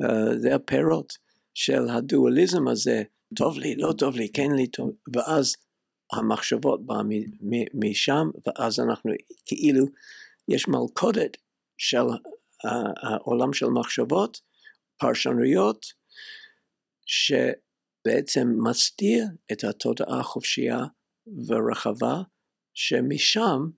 Uh, 0.00 0.38
זה 0.38 0.54
הפירות 0.54 1.12
של 1.54 1.88
הדואליזם 1.88 2.68
הזה 2.68 3.02
טוב 3.36 3.58
לי, 3.58 3.74
לא 3.76 3.92
טוב 3.98 4.16
לי, 4.16 4.32
כן 4.32 4.50
לי 4.56 4.66
טוב, 4.66 4.90
ואז 5.12 5.56
המחשבות 6.12 6.86
באה 6.86 7.02
משם, 7.74 8.30
ואז 8.46 8.80
אנחנו 8.80 9.12
כאילו, 9.46 9.86
יש 10.48 10.68
מלכודת 10.68 11.36
של 11.78 12.06
העולם 13.02 13.52
של 13.52 13.66
מחשבות, 13.66 14.40
פרשנויות, 15.00 15.86
שבעצם 17.06 18.48
מסתיר 18.68 19.24
את 19.52 19.64
התודעה 19.64 20.20
החופשייה 20.20 20.78
ורחבה, 21.46 22.22
שמשם 22.74 23.68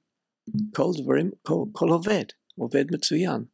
כל 0.76 0.90
דברים, 1.02 1.30
כל, 1.42 1.64
כל 1.72 1.88
עובד, 1.88 2.24
עובד 2.56 2.84
מצוין. 2.94 3.44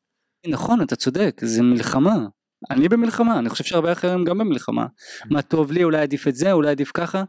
נכון, 0.47 0.83
אתה 0.83 0.97
צודק, 0.97 1.41
זה 1.45 1.63
מלחמה. 1.63 2.27
אני 2.71 2.89
במלחמה, 2.89 3.39
אני 3.39 3.49
חושב 3.49 3.65
שהרבה 3.65 3.93
אחרים 3.93 4.25
גם 4.25 4.39
במלחמה. 4.39 4.87
מה 5.31 5.43
טוב 5.43 5.73
לי, 5.73 5.85
אולי 5.85 5.99
עדיף 5.99 6.29
את 6.29 6.35
זה, 6.35 6.53
אולי 6.53 6.71
עדיף 6.71 6.91
ככה. 6.95 7.23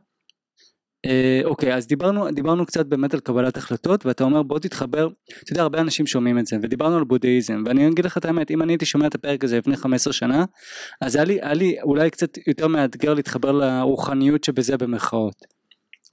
אה, 1.05 1.41
אוקיי, 1.43 1.75
אז 1.75 1.88
דיברנו, 1.88 2.31
דיברנו 2.31 2.65
קצת 2.65 2.86
באמת 2.86 3.13
על 3.13 3.19
קבלת 3.19 3.57
החלטות, 3.57 4.05
ואתה 4.05 4.24
אומר 4.24 4.43
בוא 4.43 4.59
תתחבר, 4.59 5.07
אתה 5.43 5.51
יודע, 5.51 5.62
הרבה 5.62 5.81
אנשים 5.81 6.07
שומעים 6.07 6.39
את 6.39 6.45
זה, 6.45 6.57
ודיברנו 6.62 6.98
על 6.98 7.03
בודהיזם, 7.03 7.63
ואני 7.65 7.88
אגיד 7.88 8.05
לך 8.05 8.17
את 8.17 8.25
האמת, 8.25 8.51
אם 8.51 8.62
אני 8.62 8.74
הייתי 8.74 8.86
שומע 8.86 9.07
את 9.07 9.15
הפרק 9.15 9.43
הזה 9.43 9.57
לפני 9.57 9.77
15 9.77 10.13
שנה, 10.13 10.45
אז 11.01 11.15
היה 11.15 11.25
לי, 11.25 11.39
היה 11.41 11.53
לי 11.53 11.75
אולי 11.81 12.09
קצת 12.09 12.38
יותר 12.48 12.67
מאתגר 12.67 13.13
להתחבר 13.13 13.51
לרוחניות 13.51 14.43
שבזה 14.43 14.77
במרכאות. 14.77 15.36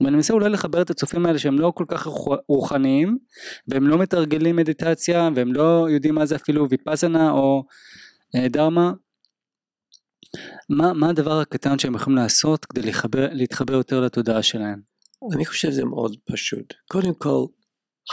ואני 0.01 0.15
מנסה 0.15 0.33
אולי 0.33 0.49
לחבר 0.49 0.81
את 0.81 0.89
הצופים 0.89 1.25
האלה 1.25 1.39
שהם 1.39 1.59
לא 1.59 1.71
כל 1.75 1.85
כך 1.87 2.07
רוחניים, 2.49 3.17
והם 3.67 3.87
לא 3.87 3.97
מתרגלים 3.97 4.55
מדיטציה, 4.55 5.29
והם 5.35 5.53
לא 5.53 5.87
יודעים 5.89 6.15
מה 6.15 6.25
זה 6.25 6.35
אפילו 6.35 6.69
ויפאסנה 6.69 7.31
או 7.31 7.63
אה, 8.35 8.47
דרמה, 8.47 8.91
מה, 10.69 10.93
מה 10.93 11.09
הדבר 11.09 11.39
הקטן 11.39 11.79
שהם 11.79 11.95
יכולים 11.95 12.17
לעשות 12.17 12.65
כדי 12.65 12.81
להתחבר, 12.81 13.27
להתחבר 13.31 13.73
יותר 13.73 14.01
לתודעה 14.01 14.43
שלהם? 14.43 14.81
אני 15.35 15.45
חושב 15.45 15.67
שזה 15.71 15.85
מאוד 15.85 16.15
פשוט. 16.31 16.73
קודם 16.91 17.13
כל, 17.13 17.45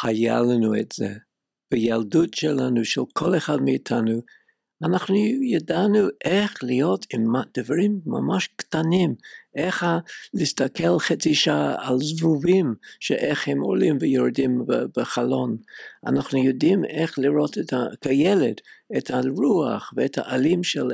היה 0.03 0.41
לנו 0.41 0.81
את 0.81 0.93
זה. 0.93 1.15
בילדות 1.71 2.35
שלנו, 2.35 2.85
של 2.85 3.01
כל 3.13 3.37
אחד 3.37 3.57
מאיתנו, 3.61 4.21
אנחנו 4.83 5.17
ידענו 5.43 6.09
איך 6.25 6.65
להיות 6.65 7.07
עם 7.15 7.33
דברים 7.59 8.01
ממש 8.07 8.49
קטנים, 8.57 9.15
איך 9.57 9.87
להסתכל 10.35 10.99
חצי 10.99 11.35
שעה 11.35 11.89
על 11.89 11.99
זבובים, 11.99 12.75
שאיך 13.01 13.49
הם 13.49 13.61
עולים 13.61 13.97
ויורדים 14.01 14.65
בחלון. 14.97 15.57
אנחנו 16.07 16.39
יודעים 16.39 16.85
איך 16.85 17.19
לראות 17.19 17.59
את 17.59 17.73
ה, 17.73 17.85
כילד 18.01 18.55
את 18.99 19.11
הרוח 19.11 19.93
ואת 19.97 20.19
העלים 20.19 20.63
של 20.63 20.87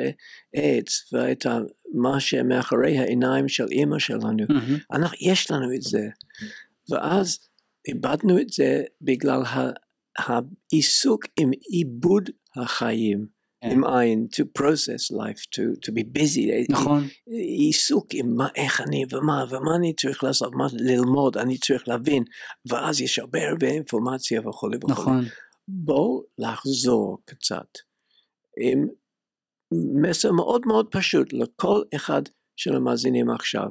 עץ 0.54 1.12
ואת 1.12 1.46
מה 1.94 2.20
שמאחורי 2.20 2.98
העיניים 2.98 3.48
של 3.48 3.66
אימא 3.70 3.98
שלנו. 3.98 4.44
Mm-hmm. 4.44 4.92
אנחנו, 4.92 5.16
יש 5.20 5.50
לנו 5.50 5.74
את 5.74 5.82
זה. 5.82 6.08
ואז 6.90 7.38
איבדנו 7.88 8.40
את 8.40 8.48
זה 8.48 8.82
בגלל 9.00 9.42
העיסוק 10.18 11.24
עם 11.38 11.50
עיבוד 11.70 12.30
החיים. 12.56 13.39
עם 13.62 13.84
עין, 13.84 14.26
to 14.32 14.44
process 14.58 15.16
life, 15.16 15.40
to, 15.40 15.86
to 15.86 15.92
be 15.92 16.18
busy. 16.18 16.72
נכון. 16.72 17.08
עיסוק 17.26 18.06
עם 18.12 18.36
מה, 18.36 18.48
איך 18.56 18.80
אני 18.80 19.04
ומה, 19.10 19.44
ומה 19.50 19.76
אני 19.76 19.94
צריך 19.94 20.24
לעשות, 20.24 20.52
מה 20.54 20.66
ללמוד, 20.72 21.36
אני 21.36 21.58
צריך 21.58 21.88
להבין, 21.88 22.24
ואז 22.66 23.00
יש 23.00 23.18
הרבה 23.18 23.48
הרבה 23.48 23.66
אינפורמציה 23.66 24.48
וכולי 24.48 24.76
וכולי. 24.76 24.92
נכון. 24.92 25.24
בואו 25.68 26.24
לחזור 26.38 27.18
קצת 27.24 27.78
עם 28.60 28.88
מסר 30.02 30.32
מאוד 30.32 30.62
מאוד 30.66 30.86
פשוט 30.90 31.32
לכל 31.32 31.82
אחד 31.94 32.22
של 32.56 32.76
המאזינים 32.76 33.30
עכשיו. 33.30 33.68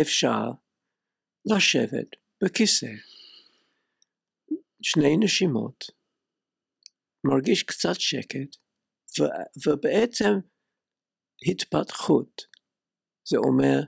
אפשר 0.00 0.50
לשבת 1.46 2.06
בכיסא, 2.44 2.90
שני 4.82 5.16
נשימות, 5.16 5.84
מרגיש 7.24 7.62
קצת 7.62 8.00
שקט, 8.00 8.56
ו- 9.20 9.68
ובעצם 9.68 10.32
התפתחות, 11.50 12.42
זה 13.28 13.38
אומר, 13.38 13.80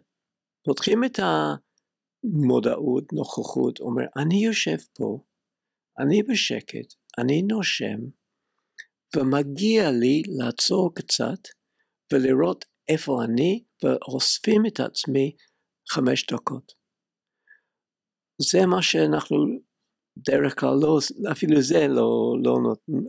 פותחים 0.64 1.04
את 1.04 1.18
המודעות, 1.18 3.12
נוכחות, 3.12 3.80
אומר, 3.80 4.04
אני 4.16 4.44
יושב 4.44 4.76
פה, 4.94 5.24
אני 5.98 6.22
בשקט, 6.22 6.94
אני 7.18 7.42
נושם, 7.42 7.98
ומגיע 9.16 9.90
לי 9.90 10.22
לעצור 10.38 10.94
קצת 10.94 11.40
ולראות 12.12 12.64
איפה 12.88 13.24
אני, 13.24 13.64
ואוספים 13.82 14.62
את 14.66 14.80
עצמי 14.80 15.36
חמש 15.90 16.26
דקות. 16.26 16.72
זה 18.50 18.58
מה 18.66 18.82
שאנחנו 18.82 19.36
דרך 20.26 20.60
כלל 20.60 20.74
לא, 20.82 20.98
אפילו 21.32 21.62
זה 21.62 21.88
לא, 21.88 22.36
לא, 22.44 22.58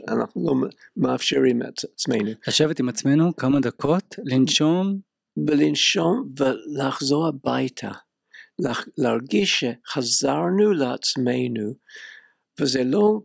אנחנו 0.07 0.45
לא 0.45 0.69
מאפשרים 0.97 1.61
את 1.61 1.83
עצמנו. 1.93 2.31
לשבת 2.47 2.79
עם 2.79 2.89
עצמנו 2.89 3.35
כמה 3.35 3.59
דקות, 3.59 4.15
לנשום. 4.25 4.99
ולנשום 5.47 6.25
ולחזור 6.37 7.27
הביתה. 7.27 7.91
להרגיש 8.97 9.63
שחזרנו 9.63 10.73
לעצמנו, 10.73 11.73
וזה 12.61 12.83
לא 12.83 13.19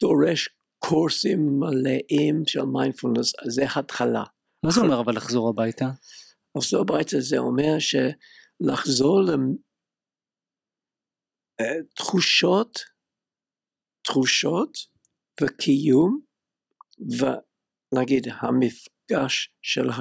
דורש 0.00 0.48
קורסים 0.78 1.60
מלאים 1.60 2.42
של 2.46 2.62
מיינדפולנס, 2.62 3.32
זה 3.48 3.64
התחלה. 3.76 4.24
מה 4.64 4.70
זה 4.70 4.80
אומר 4.80 5.00
אבל 5.00 5.16
לחזור 5.16 5.48
הביתה? 5.48 5.90
לחזור 6.56 6.80
הביתה 6.80 7.20
זה 7.20 7.38
אומר 7.38 7.76
שלחזור 7.78 9.20
לתחושות, 11.60 12.78
אה, 12.78 12.95
תחושות 14.06 14.78
וקיום, 15.40 16.20
ונגיד 16.98 18.26
המפגש 18.40 19.50
של, 19.62 19.90
ה, 19.90 20.00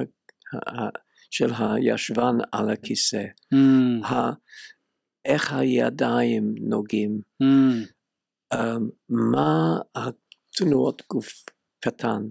של 1.32 1.50
הישבן 1.58 2.36
על 2.52 2.70
הכיסא, 2.70 3.24
mm. 3.54 4.06
ה, 4.08 4.32
איך 5.26 5.54
הידיים 5.54 6.56
נוגעים, 6.62 7.22
mm. 7.44 7.88
um, 8.54 8.58
מה 9.10 9.80
תנועות 10.58 11.02
גוף 11.10 11.44
קטן, 11.80 12.22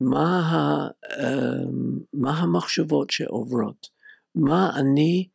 מה, 0.00 0.40
ה, 0.40 0.88
אמ, 1.20 1.98
מה 2.12 2.38
המחשבות 2.38 3.10
שעוברות, 3.10 3.86
מה 4.34 4.70
אני 4.80 5.28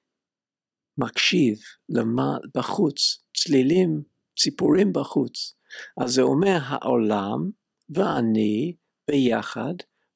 מקשיב 0.97 1.57
למה 1.89 2.37
בחוץ, 2.55 3.23
צלילים, 3.37 4.01
ציפורים 4.39 4.93
בחוץ. 4.93 5.55
אז 6.01 6.13
זה 6.13 6.21
אומר 6.21 6.57
העולם 6.61 7.49
ואני 7.89 8.73
ביחד, 9.07 9.73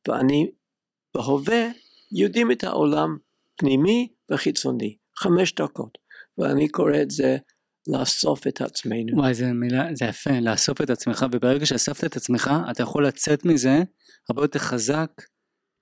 ואני 0.08 0.51
בהווה 1.15 1.68
יודעים 2.12 2.51
את 2.51 2.63
העולם 2.63 3.18
פנימי 3.58 4.08
וחיצוני, 4.32 4.98
חמש 5.18 5.53
דקות, 5.56 5.98
ואני 6.38 6.70
קורא 6.70 7.01
את 7.01 7.12
זה 7.12 7.38
לאסוף 7.88 8.48
את 8.48 8.62
עצמנו. 8.62 9.18
וואי, 9.18 9.34
זה 9.34 9.53
מילה, 9.53 9.88
זה 9.94 10.06
יפה, 10.06 10.39
לאסוף 10.39 10.82
את 10.82 10.89
עצמך, 10.89 11.25
וברגע 11.32 11.65
שאספת 11.65 12.03
את 12.03 12.15
עצמך, 12.15 12.51
אתה 12.72 12.84
יכול 12.84 13.08
לצאת 13.08 13.46
מזה 13.46 13.84
הרבה 14.30 14.44
יותר 14.44 14.60
חזק 14.60 15.12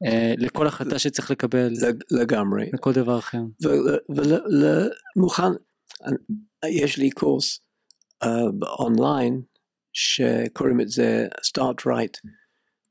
אה, 0.06 0.34
לכל 0.38 0.68
החלטה 0.68 1.00
שצריך 1.00 1.32
לקבל. 1.32 1.74
לגמרי. 2.12 2.70
לכל 2.74 2.94
דבר 2.94 3.20
אחר. 3.20 3.42
ומוכן, 5.18 5.52
יש 6.66 6.98
לי 6.98 7.10
קורס 7.10 7.60
uh, 8.24 8.28
באונליין, 8.60 9.42
שקוראים 9.94 10.82
את 10.82 10.90
זה 10.90 11.28
start 11.46 11.86
right. 11.86 12.32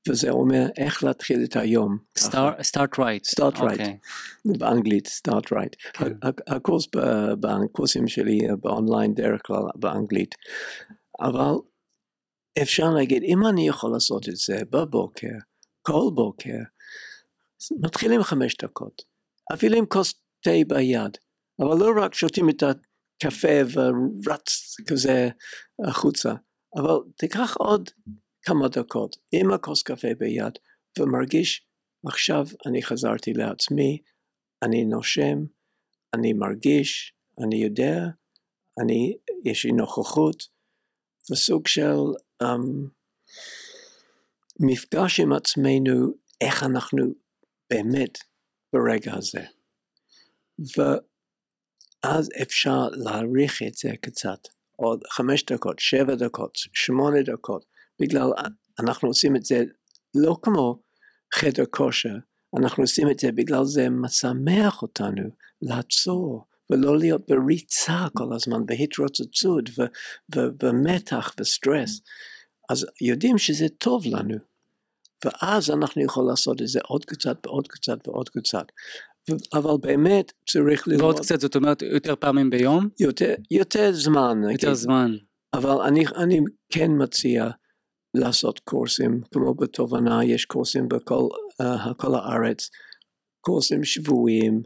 וזה 0.09 0.31
אומר 0.31 0.67
איך 0.77 1.05
להתחיל 1.05 1.45
את 1.45 1.57
היום. 1.57 1.99
start, 2.19 2.61
start 2.61 2.99
right. 2.99 3.25
start 3.37 3.57
right. 3.57 3.79
Okay. 3.79 4.59
באנגלית 4.59 5.09
start 5.09 5.47
right. 5.47 5.77
Okay. 5.89 6.05
כן. 6.05 6.13
הקורס 6.47 6.87
בקורסים 7.41 8.09
שלי 8.09 8.39
באונליין 8.61 9.15
דרך 9.15 9.41
כלל 9.45 9.63
באנגלית. 9.75 10.35
אבל 11.21 11.55
אפשר 12.63 12.91
להגיד 12.91 13.23
אם 13.23 13.47
אני 13.47 13.69
יכול 13.69 13.93
לעשות 13.93 14.29
את 14.29 14.37
זה 14.37 14.61
בבוקר, 14.71 15.35
כל 15.83 16.11
בוקר, 16.15 16.59
מתחילים 17.81 18.23
חמש 18.23 18.57
דקות. 18.63 19.03
אפילו 19.55 19.77
עם 19.77 19.87
כוס 19.87 20.15
תה 20.43 20.51
ביד. 20.67 21.19
אבל 21.61 21.79
לא 21.79 22.05
רק 22.05 22.15
שותים 22.15 22.49
את 22.49 22.63
הקפה 23.25 23.49
ורץ 23.73 24.77
כזה 24.89 25.29
החוצה. 25.89 26.33
אבל 26.77 26.95
תיקח 27.17 27.57
עוד 27.57 27.91
כמה 28.43 28.69
דקות 28.69 29.17
עם 29.33 29.53
הכוס 29.53 29.83
קפה 29.83 30.09
ביד 30.19 30.53
ומרגיש 30.99 31.67
עכשיו 32.07 32.47
אני 32.67 32.83
חזרתי 32.83 33.33
לעצמי, 33.33 33.99
אני 34.63 34.85
נושם, 34.85 35.39
אני 36.15 36.33
מרגיש, 36.33 37.15
אני 37.45 37.57
יודע, 37.57 38.01
אני, 38.83 39.17
יש 39.45 39.65
לי 39.65 39.73
נוכחות 39.73 40.43
וסוג 41.33 41.67
של 41.67 41.97
um, 42.43 42.47
מפגש 44.61 45.21
עם 45.21 45.33
עצמנו 45.33 46.13
איך 46.41 46.63
אנחנו 46.63 47.03
באמת 47.71 48.19
ברגע 48.73 49.15
הזה. 49.15 49.45
ואז 52.05 52.29
אפשר 52.43 52.89
להעריך 52.93 53.63
את 53.63 53.75
זה 53.75 53.91
קצת, 54.01 54.49
עוד 54.77 55.05
חמש 55.11 55.45
דקות, 55.45 55.79
שבע 55.79 56.15
דקות, 56.15 56.51
שמונה 56.55 57.23
דקות, 57.23 57.65
בגלל 58.01 58.31
אנחנו 58.79 59.09
עושים 59.09 59.37
את 59.37 59.45
זה 59.45 59.65
לא 60.15 60.37
כמו 60.43 60.83
חדר 61.35 61.65
כושר, 61.71 62.15
אנחנו 62.59 62.83
עושים 62.83 63.11
את 63.11 63.19
זה 63.19 63.33
בגלל 63.33 63.65
זה 63.65 63.89
משמח 63.91 64.83
אותנו 64.83 65.31
לעצור 65.63 66.47
ולא 66.71 66.99
להיות 66.99 67.23
בריצה 67.29 68.07
כל 68.17 68.35
הזמן, 68.35 68.67
בהתרוצצות 68.67 69.65
ומתח 70.63 71.35
וסטרס. 71.41 72.01
אז 72.71 72.87
יודעים 73.01 73.39
שזה 73.39 73.69
טוב 73.69 74.03
לנו, 74.07 74.37
ואז 75.25 75.71
אנחנו 75.71 76.03
יכולים 76.03 76.31
לעשות 76.31 76.63
את 76.63 76.69
זה 76.69 76.81
עוד 76.85 77.05
קצת 77.05 77.47
ועוד 77.47 77.69
קצת 77.69 78.09
ועוד 78.09 78.29
קצת. 78.29 78.67
אבל 79.53 79.75
באמת 79.81 80.33
צריך 80.51 80.89
ללמוד. 80.89 81.03
ועוד 81.05 81.21
קצת 81.21 81.41
זאת 81.41 81.57
אומרת 81.57 81.83
יותר 81.83 82.17
פעמים 82.17 82.51
ביום? 82.51 82.89
יותר, 83.01 83.35
יותר 83.51 83.93
זמן. 83.93 84.39
יותר 84.43 84.69
נגיד. 84.69 84.73
זמן. 84.73 85.11
אבל 85.55 85.81
אני, 85.87 86.05
אני 86.17 86.41
כן 86.73 86.91
מציע 86.99 87.51
לעשות 88.15 88.59
קורסים, 88.59 89.21
כמו 89.35 89.55
בתובנה 89.55 90.25
יש 90.25 90.45
קורסים 90.45 90.89
בכל 90.89 91.29
uh, 91.63 92.07
הארץ, 92.17 92.71
קורסים 93.41 93.85
שבועיים, 93.85 94.63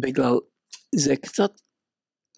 בגלל 0.00 0.34
זה 0.94 1.16
קצת 1.16 1.50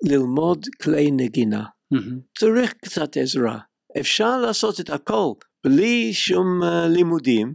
ללמוד 0.05 0.67
כלי 0.83 1.11
נגינה, 1.11 1.65
mm-hmm. 1.95 2.39
צריך 2.39 2.73
קצת 2.73 3.17
עזרה, 3.17 3.59
אפשר 4.01 4.37
לעשות 4.37 4.81
את 4.81 4.91
הכל 4.91 5.33
בלי 5.67 6.13
שום 6.13 6.63
uh, 6.63 6.89
לימודים, 6.89 7.55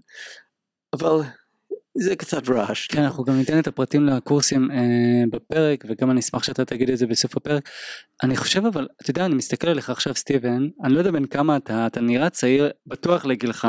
אבל 0.95 1.21
זה 1.97 2.15
קצת 2.15 2.49
רעש. 2.49 2.87
כן, 2.87 3.01
אנחנו 3.03 3.23
גם 3.23 3.37
ניתן 3.37 3.59
את 3.59 3.67
הפרטים 3.67 4.05
לקורסים 4.05 4.71
אה, 4.71 4.77
בפרק, 5.31 5.85
וגם 5.89 6.11
אני 6.11 6.19
אשמח 6.19 6.43
שאתה 6.43 6.65
תגיד 6.65 6.89
את 6.89 6.97
זה 6.97 7.07
בסוף 7.07 7.37
הפרק. 7.37 7.69
אני 8.23 8.35
חושב 8.35 8.65
אבל, 8.65 8.87
אתה 9.01 9.11
יודע, 9.11 9.25
אני 9.25 9.35
מסתכל 9.35 9.67
עליך 9.67 9.89
עכשיו 9.89 10.15
סטיבן, 10.15 10.67
אני 10.83 10.93
לא 10.93 10.99
יודע 10.99 11.11
בין 11.11 11.25
כמה 11.25 11.57
אתה, 11.57 11.87
אתה 11.87 12.01
נראה 12.01 12.29
צעיר, 12.29 12.69
בטוח 12.87 13.25
לגילך, 13.25 13.67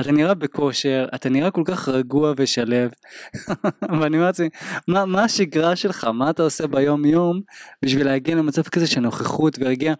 אתה 0.00 0.12
נראה 0.12 0.34
בכושר, 0.34 1.06
אתה 1.14 1.28
נראה 1.28 1.50
כל 1.50 1.62
כך 1.64 1.88
רגוע 1.88 2.32
ושלב, 2.36 2.90
ואני 4.00 4.16
אומר 4.16 4.26
לעצמי, 4.26 4.48
מה, 4.88 5.04
מה 5.04 5.24
השגרה 5.24 5.76
שלך, 5.76 6.04
מה 6.04 6.30
אתה 6.30 6.42
עושה 6.42 6.66
ביום 6.66 7.04
יום 7.04 7.40
בשביל 7.84 8.06
להגיע 8.06 8.34
למצב 8.34 8.62
כזה 8.62 8.86
של 8.86 9.00
נוכחות 9.00 9.58
והרגיע? 9.58 9.94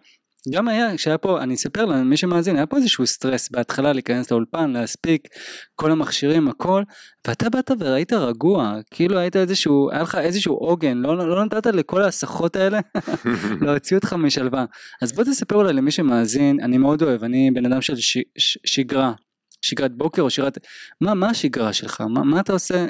גם 0.49 0.67
היה, 0.67 0.97
כשהיה 0.97 1.17
פה, 1.17 1.41
אני 1.43 1.53
אספר 1.53 1.85
למי 1.85 2.17
שמאזין, 2.17 2.55
היה 2.55 2.65
פה 2.65 2.77
איזשהו 2.77 3.07
סטרס 3.07 3.49
בהתחלה 3.49 3.93
להיכנס 3.93 4.31
לאולפן, 4.31 4.71
להספיק, 4.71 5.27
כל 5.75 5.91
המכשירים, 5.91 6.47
הכל, 6.47 6.83
ואתה 7.27 7.49
באת 7.49 7.71
וראית 7.79 8.13
רגוע, 8.13 8.79
כאילו 8.91 9.17
היית 9.17 9.35
איזשהו, 9.35 9.91
היה 9.91 10.01
לך 10.01 10.15
איזשהו 10.15 10.55
עוגן, 10.55 10.97
לא, 10.97 11.17
לא 11.17 11.45
נתת 11.45 11.65
לכל 11.65 12.01
ההסחות 12.01 12.55
האלה 12.55 12.79
להוציא 13.65 13.97
אותך 13.97 14.13
משלווה. 14.13 14.65
אז 15.01 15.13
בוא 15.13 15.23
תספר 15.23 15.55
אולי 15.55 15.73
למי 15.73 15.91
שמאזין, 15.91 16.59
אני 16.63 16.77
מאוד 16.77 17.01
אוהב, 17.01 17.23
אני 17.23 17.51
בן 17.51 17.65
אדם 17.65 17.81
של 17.81 17.95
ש, 17.95 18.17
ש, 18.37 18.57
שגרה, 18.65 19.13
שגרת 19.61 19.97
בוקר 19.97 20.21
או 20.21 20.29
שגרת, 20.29 20.57
מה, 21.01 21.13
מה 21.13 21.29
השגרה 21.29 21.73
שלך? 21.73 22.01
מה, 22.01 22.23
מה 22.23 22.39
אתה 22.39 22.53
עושה 22.53 22.85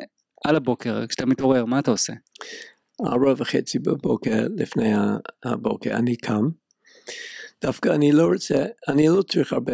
על 0.45 0.55
הבוקר, 0.55 1.07
כשאתה 1.07 1.25
מתעורר, 1.25 1.65
מה 1.65 1.79
אתה 1.79 1.91
עושה? 1.91 2.13
ארבע 3.05 3.33
וחצי 3.37 3.79
בבוקר, 3.79 4.47
לפני 4.57 4.93
הבוקר, 5.45 5.91
אני 5.91 6.15
קם. 6.15 6.49
דווקא 7.65 7.89
אני 7.89 8.11
לא 8.11 8.25
רוצה, 8.33 8.65
אני 8.87 9.07
לא 9.07 9.21
צריך 9.21 9.53
הרבה 9.53 9.73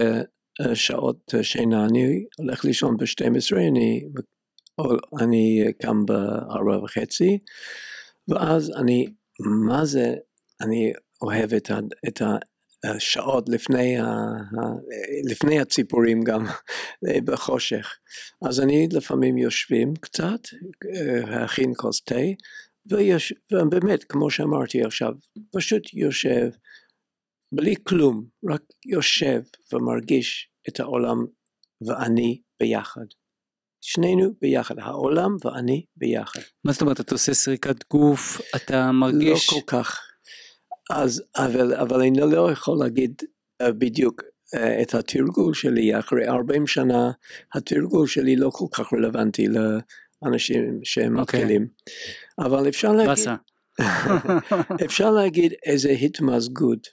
אה, 0.61 0.75
שעות 0.75 1.35
אה, 1.35 1.43
שינה, 1.43 1.85
אני 1.85 2.25
הולך 2.37 2.65
לישון 2.65 2.97
ב-12, 2.97 3.57
אני, 3.57 4.03
אני 5.21 5.63
קם 5.81 6.05
ב-4 6.05 6.83
וחצי, 6.83 7.39
ואז 8.27 8.71
אני, 8.77 9.05
מה 9.67 9.85
זה, 9.85 10.15
אני 10.61 10.93
אוהב 11.21 11.53
את, 11.53 11.71
ה, 11.71 11.79
את 12.07 12.21
השעות 12.83 13.49
לפני, 13.49 13.99
ה, 13.99 14.07
לפני 15.29 15.59
הציפורים 15.59 16.21
גם, 16.23 16.45
בחושך. 17.25 17.95
אז 18.41 18.59
אני 18.59 18.87
לפעמים 18.91 19.37
יושבים 19.37 19.93
קצת, 20.01 20.39
להכין 21.27 21.73
כוס 21.77 22.01
תה, 22.01 22.15
ובאמת, 23.51 24.03
כמו 24.03 24.31
שאמרתי 24.31 24.83
עכשיו, 24.83 25.11
פשוט 25.51 25.93
יושב, 25.93 26.49
בלי 27.51 27.75
כלום, 27.83 28.25
רק 28.49 28.61
יושב 28.85 29.41
ומרגיש 29.73 30.49
את 30.69 30.79
העולם 30.79 31.25
ואני 31.87 32.41
ביחד. 32.59 33.05
שנינו 33.81 34.33
ביחד, 34.41 34.79
העולם 34.79 35.37
ואני 35.45 35.85
ביחד. 35.95 36.39
מה 36.63 36.71
זאת 36.71 36.81
אומרת, 36.81 36.99
אתה 36.99 37.15
עושה 37.15 37.33
סריקת 37.33 37.89
גוף, 37.89 38.41
אתה 38.55 38.91
מרגיש... 38.91 39.49
לא 39.49 39.59
כל 39.59 39.65
כך. 39.67 39.99
אז, 40.89 41.23
אבל, 41.35 41.73
אבל 41.73 42.01
אני 42.01 42.19
לא 42.19 42.51
יכול 42.51 42.77
להגיד 42.79 43.21
uh, 43.63 43.71
בדיוק 43.71 44.21
uh, 44.21 44.59
את 44.81 44.93
התרגול 44.95 45.53
שלי, 45.53 45.99
אחרי 45.99 46.27
40 46.27 46.67
שנה 46.67 47.11
התרגול 47.53 48.07
שלי 48.07 48.35
לא 48.35 48.49
כל 48.53 48.65
כך 48.71 48.93
רלוונטי 48.93 49.47
לאנשים 49.47 50.79
שהם 50.83 51.17
okay. 51.17 51.19
אוקיי. 51.19 51.39
מתחילים. 51.39 51.67
אבל 52.39 52.67
אפשר 52.67 52.91
להגיד, 52.91 53.25
אפשר 54.85 55.11
להגיד 55.11 55.53
איזה 55.65 55.89
התמזגות 55.89 56.87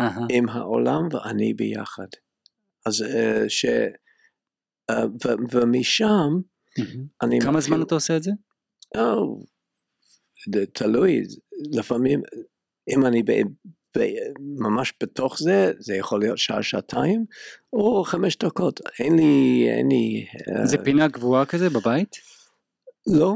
uh-huh. 0.00 0.26
עם 0.30 0.48
העולם 0.48 1.08
ואני 1.10 1.54
ביחד. 1.54 2.06
אז 2.86 3.02
uh, 3.02 3.48
ש... 3.48 3.66
Uh, 4.90 4.94
ו- 5.24 5.54
ומשם 5.54 6.40
mm-hmm. 6.80 6.98
אני... 7.22 7.40
כמה 7.40 7.52
מתחיל... 7.52 7.74
זמן 7.74 7.82
אתה 7.82 7.94
עושה 7.94 8.16
את 8.16 8.22
זה? 8.22 8.30
Oh, 8.96 9.44
תלוי, 10.72 11.22
לפעמים 11.72 12.22
אם 12.88 13.06
אני 13.06 13.22
ב, 13.22 13.30
ב, 13.98 14.00
ממש 14.40 14.92
בתוך 15.02 15.38
זה, 15.38 15.72
זה 15.78 15.94
יכול 15.94 16.20
להיות 16.20 16.38
שעה, 16.38 16.62
שעתיים, 16.62 17.24
או 17.72 18.04
חמש 18.04 18.36
דקות, 18.36 18.80
אין 18.98 19.16
לי, 19.16 19.66
אין 19.70 19.88
לי... 19.88 20.26
זה 20.64 20.76
uh, 20.76 20.84
פינה 20.84 21.08
גבוהה 21.08 21.46
כזה 21.46 21.70
בבית? 21.70 22.16
לא, 23.06 23.34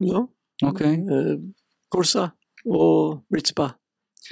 לא. 0.00 0.20
אוקיי. 0.62 0.96
Okay. 0.96 1.10
Uh, 1.10 1.38
כורסה, 1.88 2.26
או 2.66 3.14
רצפה, 3.34 3.66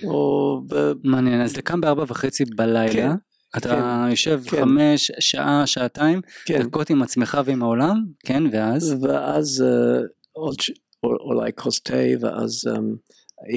או... 0.04 0.60
מעניין, 1.04 1.40
אז 1.40 1.52
אתה 1.52 1.62
קם 1.62 1.80
בארבע 1.80 2.04
וחצי 2.08 2.44
בלילה. 2.44 2.92
כן. 2.92 3.10
אתה 3.56 3.68
כן, 3.68 4.10
יושב 4.10 4.40
כן. 4.46 4.60
חמש, 4.60 5.10
שעה, 5.18 5.66
שעתיים, 5.66 6.20
כן. 6.44 6.62
דקות 6.62 6.90
עם 6.90 7.02
עצמך 7.02 7.40
ועם 7.44 7.62
העולם, 7.62 8.04
כן, 8.24 8.42
ואז? 8.52 8.94
ואז 9.02 9.64
uh, 9.66 10.06
עוד, 10.32 10.56
אולי 11.04 11.50
כוס 11.56 11.80
תה, 11.80 11.94
ואז 12.20 12.64
um, 12.68 12.80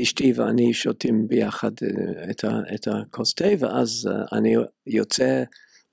אשתי 0.02 0.34
ואני 0.36 0.74
שותים 0.74 1.28
ביחד 1.28 1.72
אה, 1.84 2.30
את, 2.30 2.44
ה, 2.44 2.60
את 2.76 2.88
הכוס 2.88 3.34
תה, 3.34 3.46
ואז 3.60 4.10
אה, 4.12 4.38
אני 4.38 4.56
יוצא 4.88 5.44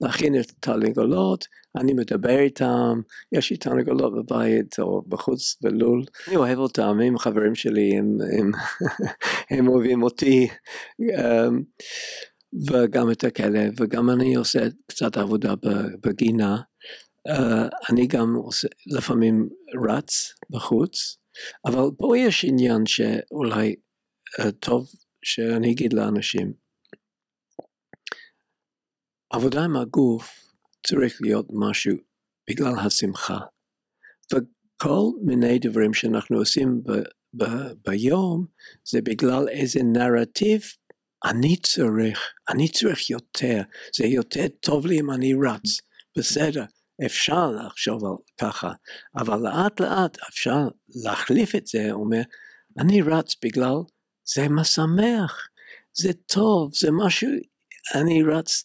להכין 0.00 0.40
את 0.40 0.50
התרנגולות, 0.50 1.46
אני 1.76 1.92
מדבר 1.92 2.38
איתם, 2.38 3.00
יש 3.33 3.50
לי 3.50 3.56
תרנגולות 3.56 4.12
בבית 4.14 4.78
או 4.78 5.02
בחוץ 5.09 5.56
בלול, 5.62 6.04
אני 6.28 6.37
אוהב 6.37 6.59
אותם, 6.59 6.98
הם 7.06 7.18
חברים 7.18 7.54
שלי, 7.54 7.98
הם, 7.98 8.18
הם, 8.38 8.50
הם 9.59 9.68
אוהבים 9.68 10.02
אותי, 10.02 10.48
אמ, 11.00 11.62
וגם 12.70 13.11
את 13.11 13.24
הכלב, 13.24 13.72
וגם 13.80 14.11
אני 14.11 14.35
עושה 14.35 14.61
קצת 14.87 15.16
עבודה 15.16 15.54
בגינה, 16.06 16.56
אה, 17.28 17.68
אני 17.90 18.06
גם 18.06 18.35
עושה, 18.35 18.68
לפעמים 18.87 19.48
רץ 19.88 20.35
בחוץ, 20.50 21.16
אבל 21.66 21.90
פה 21.98 22.18
יש 22.18 22.44
עניין 22.44 22.87
שאולי 22.87 23.76
uh, 24.40 24.50
טוב 24.50 24.88
שאני 25.24 25.72
אגיד 25.72 25.92
לאנשים. 25.92 26.52
עבודה 29.30 29.64
עם 29.64 29.76
הגוף 29.76 30.49
צריך 30.86 31.18
להיות 31.22 31.46
משהו 31.52 31.96
בגלל 32.50 32.78
השמחה. 32.78 33.38
וכל 34.32 35.10
מיני 35.24 35.58
דברים 35.58 35.94
שאנחנו 35.94 36.38
עושים 36.38 36.82
ב, 36.82 36.92
ב, 37.34 37.44
ביום 37.86 38.46
זה 38.84 39.02
בגלל 39.02 39.48
איזה 39.48 39.80
נרטיב 39.82 40.60
אני 41.24 41.56
צריך, 41.56 42.32
אני 42.48 42.68
צריך 42.68 43.10
יותר, 43.10 43.62
זה 43.96 44.06
יותר 44.06 44.48
טוב 44.60 44.86
לי 44.86 45.00
אם 45.00 45.10
אני 45.10 45.34
רץ, 45.34 45.80
בסדר, 46.18 46.64
אפשר 47.06 47.50
לחשוב 47.50 48.04
על 48.04 48.12
ככה, 48.40 48.72
אבל 49.16 49.38
לאט 49.38 49.80
לאט 49.80 50.18
אפשר 50.28 50.58
להחליף 51.04 51.54
את 51.54 51.66
זה, 51.66 51.88
אומר, 51.92 52.22
אני 52.78 53.02
רץ 53.02 53.34
בגלל 53.44 53.76
זה 54.34 54.48
משמח, 54.48 55.48
זה 55.94 56.12
טוב, 56.12 56.70
זה 56.74 56.88
משהו, 57.04 57.28
אני 57.94 58.22
רץ 58.22 58.64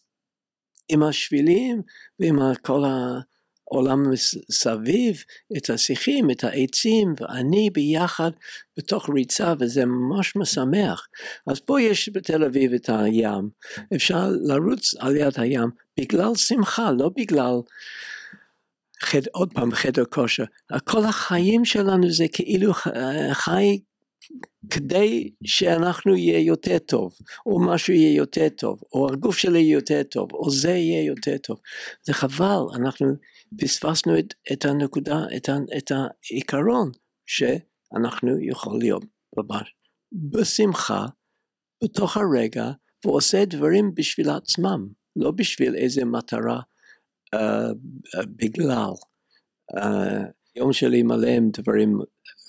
עם 0.89 1.04
השבילים 1.04 1.82
ועם 2.19 2.39
כל 2.62 2.84
העולם 2.86 4.12
מסביב, 4.12 5.24
את 5.58 5.69
השיחים, 5.69 6.32
את 6.32 6.43
העצים, 6.43 7.13
ואני 7.19 7.69
ביחד 7.69 8.32
בתוך 8.78 9.10
ריצה, 9.10 9.54
וזה 9.60 9.86
ממש 9.86 10.36
משמח. 10.36 11.08
אז 11.48 11.60
פה 11.60 11.82
יש 11.82 12.10
בתל 12.13 12.43
אביב 12.43 12.74
את 12.74 12.89
הים, 12.89 13.50
אפשר 13.95 14.30
לרוץ 14.43 14.95
על 15.00 15.15
יד 15.15 15.34
הים 15.39 15.69
בגלל 16.00 16.36
שמחה, 16.36 16.91
לא 16.91 17.10
בגלל... 17.15 17.56
חד, 19.02 19.28
עוד 19.32 19.54
פעם 19.54 19.71
חדר 19.71 20.06
כושר, 20.06 20.43
כל 20.84 21.06
החיים 21.06 21.65
שלנו 21.65 22.12
זה 22.12 22.26
כאילו 22.34 22.74
חי 23.32 23.80
כדי 24.70 25.32
שאנחנו 25.44 26.16
יהיה 26.16 26.40
יותר 26.40 26.80
טוב, 26.80 27.16
או 27.46 27.60
משהו 27.66 27.94
יהיה 27.94 28.16
יותר 28.16 28.50
טוב, 28.50 28.82
או 28.94 29.08
הגוף 29.14 29.38
שלי 29.38 29.60
יהיה 29.60 29.74
יותר 29.74 30.04
טוב, 30.04 30.34
או 30.34 30.50
זה 30.50 30.72
יהיה 30.72 31.04
יותר 31.04 31.38
טוב. 31.38 31.60
זה 32.06 32.14
חבל, 32.14 32.62
אנחנו 32.76 33.08
פספסנו 33.62 34.20
את, 34.20 34.34
את 34.52 34.66
הנקודה, 34.66 35.18
את, 35.38 35.50
את 35.78 35.92
העיקרון, 35.92 36.92
שאנחנו 37.26 38.38
יכולים 38.42 38.80
להיות 38.82 39.06
ממש 39.38 39.76
בשמחה, 40.14 41.06
בתוך 41.84 42.18
הרגע, 42.18 42.72
ועושה 43.06 43.46
דברים 43.46 43.92
בשביל 43.96 44.30
עצמם, 44.30 44.88
לא 45.16 45.32
בשביל 45.32 45.76
איזה 45.76 46.06
מטרה 46.06 46.60
uh, 47.36 47.38
uh, 47.38 48.26
בגלל. 48.26 48.92
Uh, 49.72 49.86
יום 50.56 50.74
שלי 50.74 51.04
מלא 51.04 51.28
עם 51.28 51.50
דברים 51.54 52.00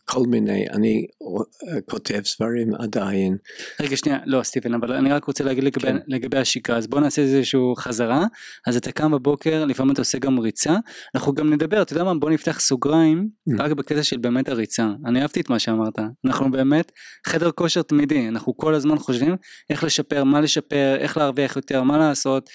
כל 0.08 0.26
מיני, 0.26 0.68
אני 0.68 1.06
אה, 1.22 1.80
כותב 1.90 2.20
ספרים 2.24 2.74
עדיין. 2.74 3.36
רגע 3.80 3.96
שנייה, 3.96 4.18
לא 4.26 4.42
סטיבן, 4.42 4.74
אבל 4.74 4.92
אני 4.92 5.12
רק 5.12 5.24
רוצה 5.24 5.44
להגיד 5.44 5.64
לגבי, 5.64 5.86
כן. 5.86 5.96
לגבי 6.08 6.38
השגרה, 6.38 6.76
אז 6.76 6.86
בוא 6.86 7.00
נעשה 7.00 7.22
איזושהי 7.22 7.60
חזרה, 7.78 8.24
אז 8.66 8.76
אתה 8.76 8.92
קם 8.92 9.12
בבוקר, 9.12 9.64
לפעמים 9.64 9.92
אתה 9.92 10.00
עושה 10.00 10.18
גם 10.18 10.38
ריצה, 10.38 10.76
אנחנו 11.14 11.34
גם 11.34 11.52
נדבר, 11.52 11.82
אתה 11.82 11.92
יודע 11.92 12.04
מה, 12.04 12.14
בוא 12.14 12.30
נפתח 12.30 12.60
סוגריים, 12.60 13.28
mm. 13.50 13.62
רק 13.62 13.72
בקטע 13.72 14.02
של 14.02 14.16
באמת 14.16 14.48
הריצה, 14.48 14.88
אני 15.06 15.22
אהבתי 15.22 15.40
את 15.40 15.50
מה 15.50 15.58
שאמרת, 15.58 15.98
אנחנו 16.26 16.50
באמת 16.50 16.92
חדר 17.26 17.50
כושר 17.50 17.82
תמידי, 17.82 18.28
אנחנו 18.28 18.56
כל 18.56 18.74
הזמן 18.74 18.98
חושבים 18.98 19.36
איך 19.70 19.84
לשפר, 19.84 20.24
מה 20.24 20.40
לשפר, 20.40 20.96
איך 20.98 21.16
להרוויח 21.16 21.56
יותר, 21.56 21.82
מה 21.82 21.98
לעשות, 21.98 22.50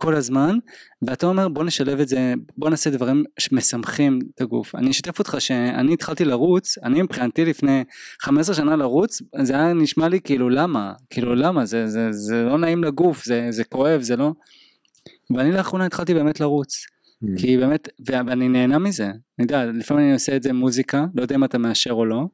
כל 0.00 0.14
הזמן 0.14 0.58
ואתה 1.02 1.26
אומר 1.26 1.48
בוא 1.48 1.64
נשלב 1.64 2.00
את 2.00 2.08
זה 2.08 2.34
בוא 2.56 2.70
נעשה 2.70 2.90
דברים 2.90 3.24
שמשמחים 3.38 4.18
את 4.34 4.40
הגוף. 4.40 4.74
אני 4.74 4.90
אשתף 4.90 5.18
אותך 5.18 5.36
שאני 5.38 5.92
התחלתי 5.92 6.24
לרוץ 6.24 6.78
אני 6.78 7.02
מבחינתי 7.02 7.44
לפני 7.44 7.84
15 8.20 8.54
שנה 8.54 8.76
לרוץ 8.76 9.22
זה 9.42 9.54
היה 9.54 9.72
נשמע 9.72 10.08
לי 10.08 10.20
כאילו 10.20 10.48
למה? 10.48 10.92
כאילו 11.10 11.34
למה? 11.34 11.64
זה 11.64 11.86
זה 11.86 12.12
זה 12.12 12.42
לא 12.42 12.58
נעים 12.58 12.84
לגוף 12.84 13.24
זה 13.24 13.46
זה 13.50 13.64
כואב 13.64 14.00
זה 14.00 14.16
לא 14.16 14.32
ואני 15.36 15.52
לאחרונה 15.52 15.86
התחלתי 15.86 16.14
באמת 16.14 16.40
לרוץ. 16.40 16.84
כי 17.36 17.56
באמת 17.56 17.88
ואני 18.06 18.48
נהנה 18.48 18.78
מזה 18.78 19.06
אני 19.06 19.18
יודע 19.38 19.66
לפעמים 19.66 20.04
אני 20.04 20.12
עושה 20.12 20.36
את 20.36 20.42
זה 20.42 20.52
מוזיקה 20.52 21.06
לא 21.14 21.22
יודע 21.22 21.34
אם 21.34 21.44
אתה 21.44 21.58
מאשר 21.58 21.92
או 21.92 22.04
לא 22.04 22.26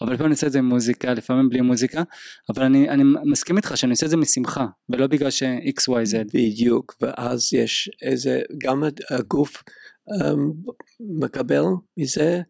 אבל 0.00 0.12
לפעמים 0.12 0.26
אני 0.26 0.32
עושה 0.32 0.46
את 0.46 0.52
זה 0.52 0.58
עם 0.58 0.64
מוזיקה, 0.64 1.14
לפעמים 1.14 1.48
בלי 1.48 1.60
מוזיקה, 1.60 2.02
אבל 2.48 2.62
אני, 2.62 2.90
אני 2.90 3.02
מסכים 3.24 3.56
איתך 3.56 3.76
שאני 3.76 3.90
עושה 3.90 4.06
את 4.06 4.10
זה 4.10 4.16
משמחה, 4.16 4.66
ולא 4.88 5.06
בגלל 5.06 5.30
ש-XYZ. 5.30 6.24
בדיוק, 6.34 6.96
ואז 7.00 7.52
יש 7.52 7.90
איזה, 8.02 8.40
גם 8.58 8.82
הגוף 9.10 9.62
um, 10.10 10.72
מקבל 11.00 11.64
מזה, 11.96 12.40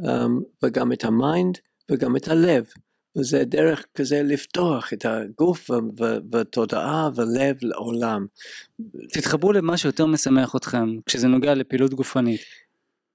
um, 0.00 0.06
וגם 0.62 0.92
את 0.92 1.04
ה 1.04 1.13
mind, 1.13 1.58
וגם 1.90 2.16
את 2.16 2.28
הלב. 2.28 2.64
וזה 3.18 3.44
דרך 3.44 3.84
כזה 3.94 4.22
לפתוח 4.22 4.92
את 4.92 5.04
הגוף 5.04 5.70
ותודעה 6.32 7.08
ולב 7.16 7.56
לעולם. 7.62 8.26
תתחברו 9.12 9.52
למה 9.52 9.76
שיותר 9.76 10.06
משמח 10.06 10.56
אתכם 10.56 10.88
כשזה 11.06 11.28
נוגע 11.28 11.54
לפעילות 11.54 11.94
גופנית. 11.94 12.40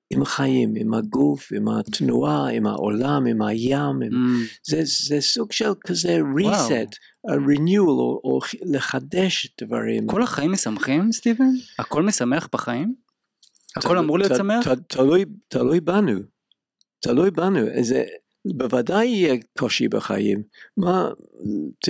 עם 0.09 0.21
החיים, 0.21 0.73
עם 0.75 0.93
הגוף, 0.93 1.51
עם 1.55 1.67
התנועה, 1.67 2.49
עם 2.49 2.67
העולם, 2.67 3.25
עם 3.25 3.41
הים, 3.41 4.01
עם... 4.01 4.11
Mm, 4.11 4.47
זה, 4.63 4.81
זה 4.85 5.21
סוג 5.21 5.51
של 5.51 5.69
כזה 5.87 6.19
reset, 6.37 6.91
a 7.27 7.33
renewal, 7.33 7.79
או, 7.87 8.21
או 8.23 8.39
לחדש 8.61 9.53
דברים. 9.61 10.07
כל 10.07 10.23
החיים 10.23 10.51
משמחים, 10.51 11.11
סטיבן? 11.11 11.49
הכל 11.79 12.03
משמח 12.03 12.47
בחיים? 12.53 12.95
הכל 13.75 13.97
אמור 13.97 14.19
להיות 14.19 14.31
ת- 14.31 14.35
שמח? 14.35 14.67
ת- 14.67 14.77
תלוי, 14.93 15.25
תלוי 15.47 15.79
בנו, 15.79 16.19
תלוי 16.99 17.31
בנו, 17.31 17.59
זה 17.81 18.03
בוודאי 18.45 19.07
יהיה 19.07 19.35
קושי 19.57 19.87
בחיים. 19.87 20.43
מה, 20.77 21.09
ת, 21.85 21.89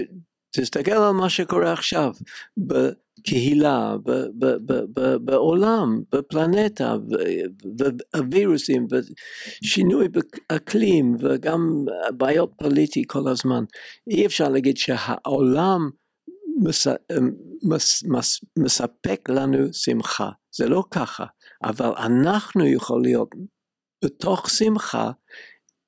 תסתכל 0.55 0.91
על 0.91 1.11
מה 1.11 1.29
שקורה 1.29 1.73
עכשיו, 1.73 2.11
בקהילה, 2.57 3.95
ב, 4.03 4.11
ב, 4.11 4.45
ב, 4.45 4.73
ב, 4.93 5.15
בעולם, 5.15 6.01
בפלנטה, 6.11 6.95
בווירוסים, 8.15 8.87
שינוי 9.63 10.07
באקלים 10.09 11.15
וגם 11.19 11.85
בעיות 12.17 12.51
פוליטי 12.57 13.03
כל 13.07 13.27
הזמן. 13.27 13.63
אי 14.09 14.25
אפשר 14.25 14.49
להגיד 14.49 14.77
שהעולם 14.77 15.89
מס, 16.63 16.87
מס, 17.63 18.03
מס, 18.03 18.41
מספק 18.59 19.29
לנו 19.29 19.73
שמחה, 19.73 20.29
זה 20.55 20.69
לא 20.69 20.83
ככה. 20.91 21.25
אבל 21.63 21.91
אנחנו 21.97 22.67
יכולים 22.67 23.03
להיות 23.03 23.29
בתוך 24.05 24.49
שמחה 24.49 25.11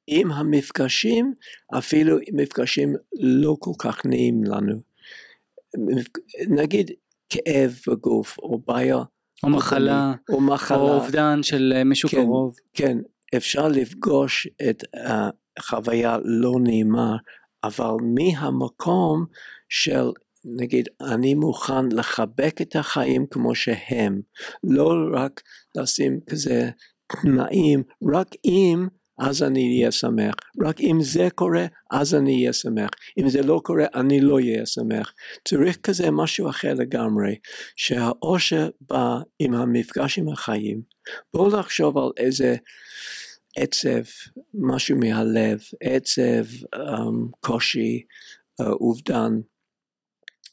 עם 0.08 0.32
המפגשים, 0.32 1.34
אפילו 1.78 2.18
מפגשים 2.34 2.96
לא 3.20 3.56
כל 3.60 3.72
כך 3.80 4.06
נעים 4.06 4.44
לנו. 4.44 4.82
נגיד 6.50 6.92
כאב 7.30 7.80
בגוף, 7.88 8.38
או 8.40 8.62
בעיה, 8.68 8.98
או 9.44 9.50
מחלה, 9.50 10.14
או 10.30 10.42
מחלה, 10.42 10.78
או 10.78 10.94
אובדן 10.94 11.44
של 11.44 11.74
אה, 11.76 11.84
מישהו 11.84 12.10
כן. 12.10 12.18
קרוב. 12.18 12.56
כן, 12.74 12.98
אפשר 13.38 13.68
לפגוש 13.68 14.48
את 14.70 14.84
החוויה 15.58 16.18
לא 16.24 16.52
נעימה, 16.64 17.18
אבל 17.64 17.92
מהמקום 18.02 19.26
של 19.70 20.12
נגיד 20.46 20.90
אני 21.02 21.34
מוכן 21.34 21.92
לחבק 21.92 22.62
את 22.62 22.76
החיים 22.76 23.26
כמו 23.32 23.56
שהם, 23.56 24.22
לא 24.64 24.94
רק 25.14 25.42
לשים 25.76 26.20
כזה 26.30 26.70
תנאים, 27.08 27.84
רק 28.14 28.28
אם 28.46 28.88
אז 29.20 29.44
אני 29.44 29.78
אהיה 29.78 29.92
שמח, 29.92 30.34
רק 30.66 30.82
אם 30.82 30.98
זה 31.02 31.28
קורה 31.36 31.66
אז 31.92 32.16
אני 32.16 32.36
אהיה 32.36 32.54
שמח, 32.54 32.90
אם 33.20 33.30
זה 33.30 33.42
לא 33.42 33.62
קורה 33.64 33.86
אני 33.96 34.22
לא 34.22 34.36
אהיה 34.36 34.66
שמח, 34.66 35.14
צריך 35.48 35.78
כזה 35.78 36.12
משהו 36.12 36.50
אחר 36.50 36.74
לגמרי, 36.74 37.36
שהאושר 37.76 38.70
בא 38.82 39.18
עם 39.40 39.54
המפגש 39.54 40.20
עם 40.20 40.30
החיים, 40.30 40.82
בואו 41.34 41.60
לחשוב 41.60 41.98
על 41.98 42.10
איזה 42.18 42.56
עצב, 43.58 44.04
משהו 44.54 44.98
מהלב, 44.98 45.60
עצב, 45.82 46.66
um, 46.76 47.32
קושי, 47.40 48.04
uh, 48.62 48.66
אובדן, 48.66 49.32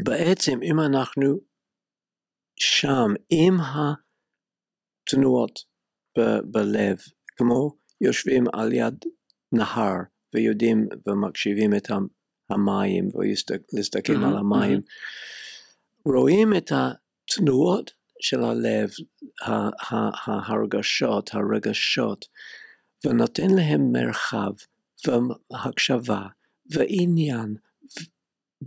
בעצם 0.03 0.63
אם 0.63 0.81
אנחנו 0.81 1.39
שם 2.57 3.15
עם 3.31 3.57
התנועות 3.61 5.61
ב- 6.19 6.41
בלב, 6.45 6.99
כמו 7.37 7.77
יושבים 8.05 8.45
על 8.53 8.73
יד 8.73 9.05
נהר 9.53 9.97
ויודעים 10.35 10.89
ומקשיבים 11.07 11.75
את 11.77 11.91
המים 12.51 13.09
ולהסתכל 13.15 14.13
Mhm, 14.13 14.27
על 14.27 14.37
המים, 14.37 14.81
רואים 16.07 16.57
את 16.57 16.73
התנועות 16.73 17.91
של 18.21 18.45
הלב, 18.45 18.91
ההרגשות, 20.27 21.31
הרגשות, 21.35 22.25
ונותן 23.05 23.51
להם 23.57 23.93
מרחב 23.93 24.53
והקשבה 25.07 26.27
ועניין 26.71 27.55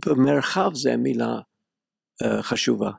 ומרחב 0.06 0.70
זה 0.74 0.96
מילה 0.96 1.38
uh, 2.22 2.42
חשובה. 2.42 2.90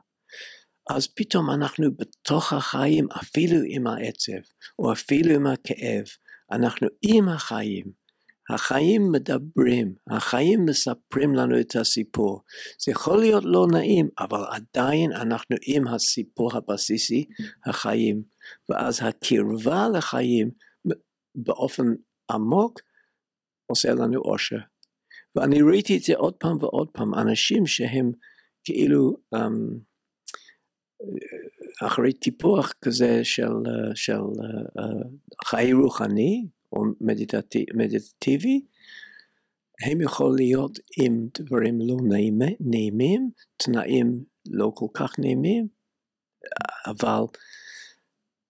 אז 0.90 1.06
פתאום 1.06 1.50
אנחנו 1.50 1.96
בתוך 1.96 2.52
החיים, 2.52 3.08
אפילו 3.10 3.56
עם 3.66 3.86
העצב, 3.86 4.40
או 4.78 4.92
אפילו 4.92 5.34
עם 5.34 5.46
הכאב, 5.46 6.04
אנחנו 6.52 6.88
עם 7.02 7.28
החיים. 7.28 8.00
החיים 8.50 9.12
מדברים, 9.12 9.94
החיים 10.10 10.64
מספרים 10.64 11.34
לנו 11.34 11.60
את 11.60 11.76
הסיפור. 11.76 12.42
זה 12.84 12.92
יכול 12.92 13.18
להיות 13.18 13.44
לא 13.46 13.66
נעים, 13.72 14.08
אבל 14.18 14.40
עדיין 14.50 15.12
אנחנו 15.12 15.56
עם 15.66 15.88
הסיפור 15.88 16.56
הבסיסי, 16.56 17.24
החיים. 17.66 18.22
ואז 18.68 19.00
הקרבה 19.02 19.88
לחיים 19.94 20.50
באופן 21.34 21.84
עמוק 22.30 22.80
עושה 23.66 23.94
לנו 23.94 24.20
אושר. 24.20 24.58
ואני 25.36 25.62
ראיתי 25.62 25.96
את 25.96 26.02
זה 26.02 26.16
עוד 26.16 26.34
פעם 26.34 26.56
ועוד 26.60 26.88
פעם, 26.92 27.14
אנשים 27.14 27.66
שהם 27.66 28.12
כאילו 28.64 29.16
um, 29.34 29.38
אחרי 31.82 32.12
טיפוח 32.12 32.72
כזה 32.82 33.24
של, 33.24 33.52
של 33.94 34.12
uh, 34.14 34.80
uh, 34.80 34.84
חיי 35.44 35.72
רוחני 35.72 36.46
או 36.72 36.82
מדיטטיב, 37.00 37.64
מדיטטיבי, 37.74 38.60
הם 39.80 40.00
יכולים 40.00 40.36
להיות 40.36 40.78
עם 40.98 41.28
דברים 41.38 41.80
לא 41.80 41.96
נעימים, 42.08 42.56
נעימים, 42.60 43.30
תנאים 43.56 44.24
לא 44.46 44.72
כל 44.74 44.86
כך 44.94 45.18
נעימים, 45.18 45.68
אבל 46.86 47.24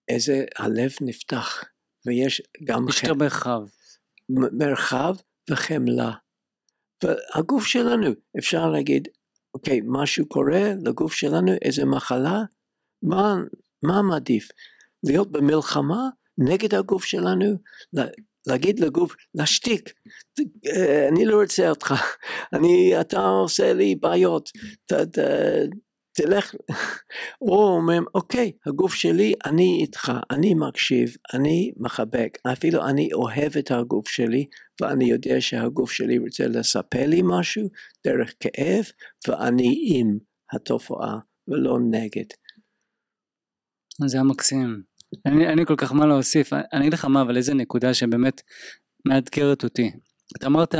איזה 0.07 0.45
הלב 0.57 0.91
נפתח 1.01 1.63
ויש 2.05 2.41
גם 2.63 2.85
יש 2.89 3.03
יותר 3.03 3.13
מרחב. 3.13 3.61
מרחב 4.29 5.15
וחמלה. 5.49 6.11
והגוף 7.03 7.65
שלנו, 7.65 8.07
אפשר 8.37 8.69
להגיד, 8.69 9.07
אוקיי, 9.53 9.79
משהו 9.85 10.25
קורה 10.25 10.73
לגוף 10.85 11.13
שלנו, 11.13 11.51
איזה 11.61 11.85
מחלה, 11.85 12.43
מה, 13.03 13.35
מה 13.83 14.01
מעדיף? 14.01 14.47
להיות 15.03 15.31
במלחמה 15.31 16.09
נגד 16.37 16.75
הגוף 16.75 17.05
שלנו, 17.05 17.55
להגיד 18.47 18.79
לגוף, 18.79 19.15
להשתיק, 19.35 19.93
אני 21.09 21.25
לא 21.25 21.41
רוצה 21.41 21.69
אותך, 21.69 21.93
אני, 22.53 23.01
אתה 23.01 23.19
עושה 23.19 23.73
לי 23.73 23.95
בעיות, 23.95 24.49
ת, 24.85 24.93
ת, 24.93 25.19
תלך, 26.13 26.55
או 27.41 27.75
אומרים, 27.75 28.03
אוקיי, 28.15 28.51
הגוף 28.65 28.93
שלי, 28.93 29.33
אני 29.45 29.77
איתך, 29.81 30.11
אני 30.31 30.53
מקשיב, 30.53 31.15
אני 31.33 31.71
מחבק, 31.77 32.37
אפילו 32.53 32.85
אני 32.87 33.09
אוהב 33.13 33.57
את 33.59 33.71
הגוף 33.71 34.07
שלי, 34.07 34.45
ואני 34.81 35.05
יודע 35.05 35.35
שהגוף 35.39 35.91
שלי 35.91 36.17
רוצה 36.17 36.47
לספר 36.47 37.05
לי 37.07 37.21
משהו 37.23 37.67
דרך 38.07 38.33
כאב, 38.39 38.85
ואני 39.27 39.85
עם 39.87 40.17
התופעה 40.53 41.17
ולא 41.47 41.77
נגד. 41.91 42.25
זה 44.07 44.17
היה 44.17 44.23
מקסים. 44.23 44.81
אין, 45.25 45.41
אין 45.41 45.59
לי 45.59 45.65
כל 45.65 45.75
כך 45.77 45.93
מה 45.93 46.05
להוסיף, 46.05 46.53
אני 46.53 46.81
אגיד 46.81 46.93
לך 46.93 47.05
מה, 47.05 47.21
אבל 47.21 47.37
איזה 47.37 47.53
נקודה 47.53 47.93
שבאמת 47.93 48.41
מאתגרת 49.05 49.63
אותי. 49.63 49.91
אתה 50.37 50.47
אמרת 50.47 50.75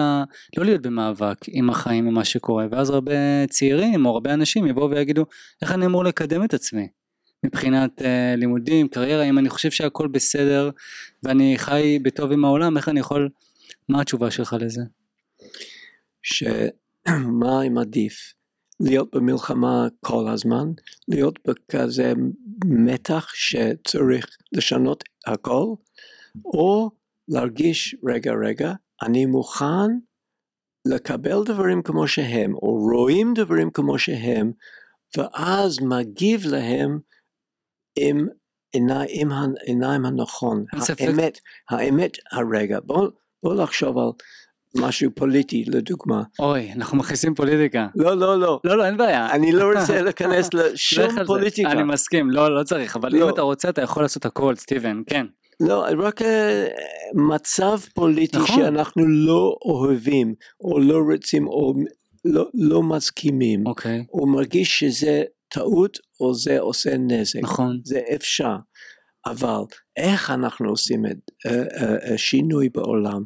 לא 0.57 0.65
להיות 0.65 0.81
במאבק 0.81 1.38
עם 1.47 1.69
החיים 1.69 2.07
ומה 2.07 2.25
שקורה, 2.25 2.65
ואז 2.71 2.89
הרבה 2.89 3.47
צעירים 3.49 4.05
או 4.05 4.12
הרבה 4.12 4.34
אנשים 4.34 4.67
יבואו 4.67 4.89
ויגידו, 4.89 5.25
איך 5.62 5.71
אני 5.71 5.86
אמור 5.86 6.03
לקדם 6.03 6.43
את 6.43 6.53
עצמי? 6.53 6.88
מבחינת 7.45 8.01
uh, 8.01 8.05
לימודים, 8.38 8.88
קריירה, 8.88 9.23
אם 9.23 9.38
אני 9.38 9.49
חושב 9.49 9.71
שהכל 9.71 10.07
בסדר 10.07 10.69
ואני 11.23 11.53
חי 11.57 11.99
בטוב 12.03 12.31
עם 12.31 12.45
העולם, 12.45 12.77
איך 12.77 12.89
אני 12.89 12.99
יכול, 12.99 13.29
מה 13.89 14.01
התשובה 14.01 14.31
שלך 14.31 14.55
לזה? 14.60 14.81
שמה 16.21 17.62
אם 17.67 17.77
עדיף? 17.77 18.34
להיות 18.84 19.15
במלחמה 19.15 19.88
כל 20.00 20.28
הזמן, 20.34 20.67
להיות 21.08 21.39
בכזה 21.48 22.13
מתח 22.65 23.30
שצריך 23.34 24.38
לשנות 24.52 25.04
הכל, 25.28 25.65
או 26.46 26.89
להרגיש 27.28 27.96
רגע 28.04 28.32
רגע, 28.46 28.74
אני 29.02 29.26
מוכן 29.26 29.89
לקבל 30.88 31.44
דברים 31.46 31.82
כמו 31.84 32.08
שהם, 32.08 32.56
או 32.56 32.80
רואים 32.91 33.34
דברים 33.36 33.72
כמו 33.72 34.00
שהם, 34.00 34.52
ואז 35.17 35.80
מגיב 35.82 36.46
להם 36.46 37.00
עם, 37.96 38.28
עיני, 38.72 39.06
עם 39.10 39.32
העיניים 39.32 40.06
הנכון, 40.06 40.65
האמת, 41.00 41.39
האמת 41.70 42.12
הרגע. 42.32 42.80
בואו 42.84 43.10
בוא 43.44 43.56
לחשוב 43.56 43.98
על 43.98 44.10
משהו 44.77 45.12
פוליטי 45.15 45.63
לדוגמה. 45.67 46.23
אוי, 46.39 46.71
אנחנו 46.71 46.97
מכניסים 46.97 47.36
פוליטיקה. 47.36 47.88
לא, 47.95 48.17
לא, 48.17 48.39
לא. 48.39 48.60
לא, 48.63 48.77
לא, 48.77 48.86
אין 48.86 48.97
בעיה. 48.97 49.31
אני 49.31 49.51
לא 49.51 49.79
רוצה 49.79 50.01
להיכנס 50.01 50.53
לשום 50.53 51.25
פוליטיקה. 51.25 51.71
אני 51.71 51.84
מסכים, 51.84 52.31
לא, 52.31 52.55
לא 52.55 52.63
צריך, 52.63 52.95
אבל 52.95 53.10
לא. 53.15 53.25
אם 53.25 53.34
אתה 53.34 53.41
רוצה 53.41 53.69
אתה 53.69 53.81
יכול 53.81 54.03
לעשות 54.03 54.25
הכל, 54.25 54.55
סטיבן, 54.55 55.01
כן. 55.07 55.25
לא, 55.60 55.86
רק 55.97 56.21
uh, 56.21 56.25
מצב 57.13 57.79
פוליטי 57.93 58.38
נכון. 58.38 58.55
שאנחנו 58.55 59.07
לא 59.07 59.55
אוהבים, 59.65 60.34
או 60.62 60.79
לא 60.79 60.99
רוצים, 61.12 61.47
או 61.47 61.73
לא, 62.25 62.45
לא 62.53 62.84
מסכימים, 62.84 63.67
אוקיי, 63.67 64.05
או 64.13 64.27
מרגיש 64.27 64.79
שזה 64.79 65.23
טעות, 65.53 65.97
או 66.19 66.34
זה 66.34 66.60
עושה 66.60 66.97
נזק. 66.97 67.39
נכון. 67.41 67.79
זה 67.84 67.99
אפשר. 68.15 68.55
אבל 69.25 69.62
איך 69.97 70.29
אנחנו 70.31 70.69
עושים 70.69 71.05
את 71.05 71.17
uh, 71.47 71.49
uh, 71.49 72.17
שינוי 72.17 72.69
בעולם? 72.69 73.23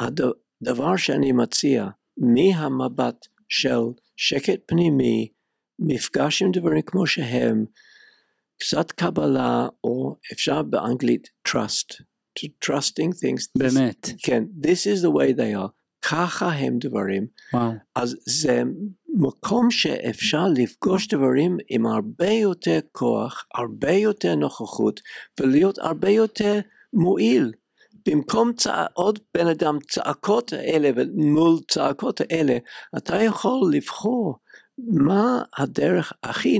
הדבר 0.00 0.96
שאני 0.96 1.32
מציע 1.32 1.88
מהמבט 2.16 3.26
של 3.48 3.80
שקט 4.16 4.60
פנימי, 4.66 5.28
מפגש 5.78 6.42
עם 6.42 6.50
דברים 6.52 6.82
כמו 6.82 7.06
שהם, 7.06 7.64
קצת 8.58 8.92
קבלה, 8.92 9.68
או 9.84 10.16
אפשר 10.32 10.62
באנגלית 10.62 11.28
trust, 11.48 12.02
to 12.38 12.48
trusting 12.64 13.12
things. 13.12 13.50
באמת. 13.58 14.08
כן, 14.18 14.44
this 14.60 14.86
is 14.96 15.04
the 15.04 15.10
way 15.10 15.36
they 15.36 15.56
are. 15.56 15.68
ככה 16.02 16.48
הם 16.48 16.78
דברים. 16.78 17.26
וואו. 17.54 17.72
אז 17.94 18.16
זה 18.26 18.62
מקום 19.14 19.70
שאפשר 19.70 20.44
לפגוש 20.56 21.08
דברים 21.08 21.56
עם 21.68 21.86
הרבה 21.86 22.30
יותר 22.30 22.78
כוח, 22.92 23.46
הרבה 23.54 23.92
יותר 23.92 24.34
נוכחות, 24.34 25.00
ולהיות 25.40 25.78
הרבה 25.78 26.10
יותר 26.10 26.60
מועיל. 26.92 27.52
במקום 28.08 28.52
צע... 28.52 28.86
עוד 28.94 29.18
בן 29.34 29.46
אדם 29.46 29.78
צעקות 29.90 30.52
האלה 30.52 30.90
ומול 30.96 31.58
צעקות 31.70 32.20
האלה, 32.20 32.58
אתה 32.96 33.16
יכול 33.16 33.70
לבחור 33.72 34.38
מה 34.78 35.42
הדרך 35.58 36.12
הכי 36.22 36.58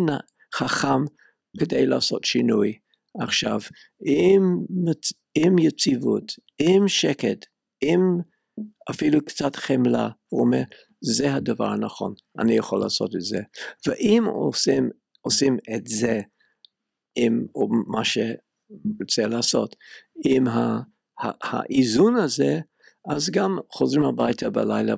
חכם 0.55 1.05
כדי 1.61 1.87
לעשות 1.87 2.25
שינוי. 2.25 2.79
עכשיו, 3.21 3.59
עם, 4.05 4.57
עם 5.35 5.59
יציבות, 5.59 6.33
עם 6.59 6.89
שקט, 6.89 7.47
עם 7.85 8.01
אפילו 8.91 9.25
קצת 9.25 9.57
חמלה, 9.57 10.09
הוא 10.29 10.41
אומר, 10.41 10.63
זה 11.05 11.35
הדבר 11.35 11.67
הנכון, 11.67 12.15
אני 12.39 12.55
יכול 12.55 12.81
לעשות 12.81 13.15
את 13.15 13.21
זה. 13.21 13.41
ואם 13.87 14.25
עושים, 14.27 14.91
עושים 15.21 15.57
את 15.77 15.87
זה 15.87 16.21
עם 17.17 17.47
מה 17.87 18.05
שרוצה 18.05 19.27
לעשות, 19.27 19.77
עם 20.25 20.45
האיזון 21.23 22.17
הזה, 22.17 22.61
אז 23.09 23.31
גם 23.31 23.59
חוזרים 23.71 24.05
הביתה 24.05 24.51
בלילה 24.51 24.95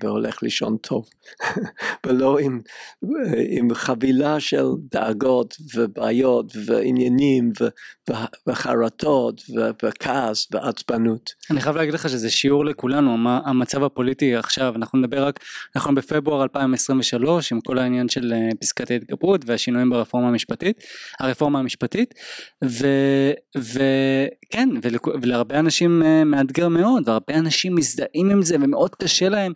והולך 0.00 0.42
לישון 0.42 0.76
טוב, 0.76 1.08
ולא 2.06 2.38
עם, 2.38 2.60
עם 3.48 3.74
חבילה 3.74 4.40
של 4.40 4.64
דאגות 4.92 5.56
ובעיות 5.74 6.52
ועניינים 6.66 7.52
וחרטות 8.46 9.42
וכעס 9.82 10.48
ועצבנות. 10.52 11.30
אני 11.50 11.60
חייב 11.60 11.76
להגיד 11.76 11.94
לך 11.94 12.08
שזה 12.08 12.30
שיעור 12.30 12.64
לכולנו, 12.64 13.16
המצב 13.44 13.84
הפוליטי 13.84 14.34
עכשיו, 14.34 14.74
אנחנו 14.76 14.98
נדבר 14.98 15.26
רק, 15.26 15.40
אנחנו 15.76 15.94
בפברואר 15.94 16.42
2023 16.42 17.52
עם 17.52 17.60
כל 17.60 17.78
העניין 17.78 18.08
של 18.08 18.32
אה, 18.32 18.48
פסקת 18.60 18.90
ההתגברות 18.90 19.40
והשינויים 19.46 19.90
ברפורמה 19.90 20.28
המשפטית, 20.28 20.82
הרפורמה 21.20 21.58
המשפטית, 21.58 22.14
וכן, 23.56 24.68
ולהרבה 25.22 25.58
אנשים 25.58 26.02
אה, 26.02 26.24
מאתגר 26.24 26.68
מאוד, 26.68 27.08
והרבה 27.08 27.43
אנשים 27.44 27.74
מזדהים 27.74 28.30
עם 28.30 28.42
זה 28.42 28.56
ומאוד 28.60 28.94
קשה 28.94 29.28
להם. 29.28 29.52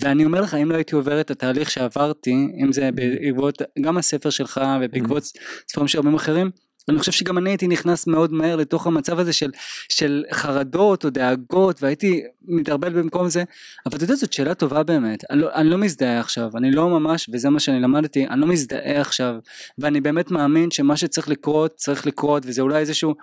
ואני 0.00 0.24
אומר 0.24 0.40
לך 0.40 0.54
אם 0.54 0.70
לא 0.70 0.76
הייתי 0.76 0.94
עובר 0.94 1.20
את 1.20 1.30
התהליך 1.30 1.70
שעברתי 1.70 2.34
אם 2.62 2.72
זה 2.72 2.90
בעקבות 2.94 3.62
גם 3.80 3.98
הספר 3.98 4.30
שלך 4.30 4.60
ובעקבות 4.80 5.22
ספרים 5.68 5.88
של 5.88 5.98
רבים 5.98 6.14
אחרים 6.14 6.50
אני 6.88 6.98
חושב 6.98 7.12
שגם 7.12 7.38
אני 7.38 7.50
הייתי 7.50 7.68
נכנס 7.68 8.06
מאוד 8.06 8.32
מהר 8.32 8.56
לתוך 8.56 8.86
המצב 8.86 9.18
הזה 9.18 9.32
של, 9.32 9.50
של 9.88 10.24
חרדות 10.32 11.04
או 11.04 11.10
דאגות 11.10 11.82
והייתי 11.82 12.22
מתערבל 12.42 12.92
במקום 12.92 13.28
זה. 13.28 13.44
אבל 13.86 13.96
אתה 13.96 14.04
יודע 14.04 14.14
זאת 14.14 14.32
שאלה 14.32 14.54
טובה 14.54 14.82
באמת. 14.82 15.24
אני 15.30 15.40
לא, 15.40 15.48
אני 15.54 15.70
לא 15.70 15.78
מזדהה 15.78 16.20
עכשיו 16.20 16.50
אני 16.56 16.70
לא 16.70 16.88
ממש 16.88 17.30
וזה 17.32 17.50
מה 17.50 17.60
שאני 17.60 17.80
למדתי 17.80 18.26
אני 18.26 18.40
לא 18.40 18.46
מזדהה 18.46 19.00
עכשיו. 19.00 19.34
ואני 19.78 20.00
באמת 20.00 20.30
מאמין 20.30 20.70
שמה 20.70 20.96
שצריך 20.96 21.28
לקרות 21.28 21.74
צריך 21.76 22.06
לקרות 22.06 22.42
וזה 22.46 22.62
אולי 22.62 22.78
איזשהו 22.78 23.14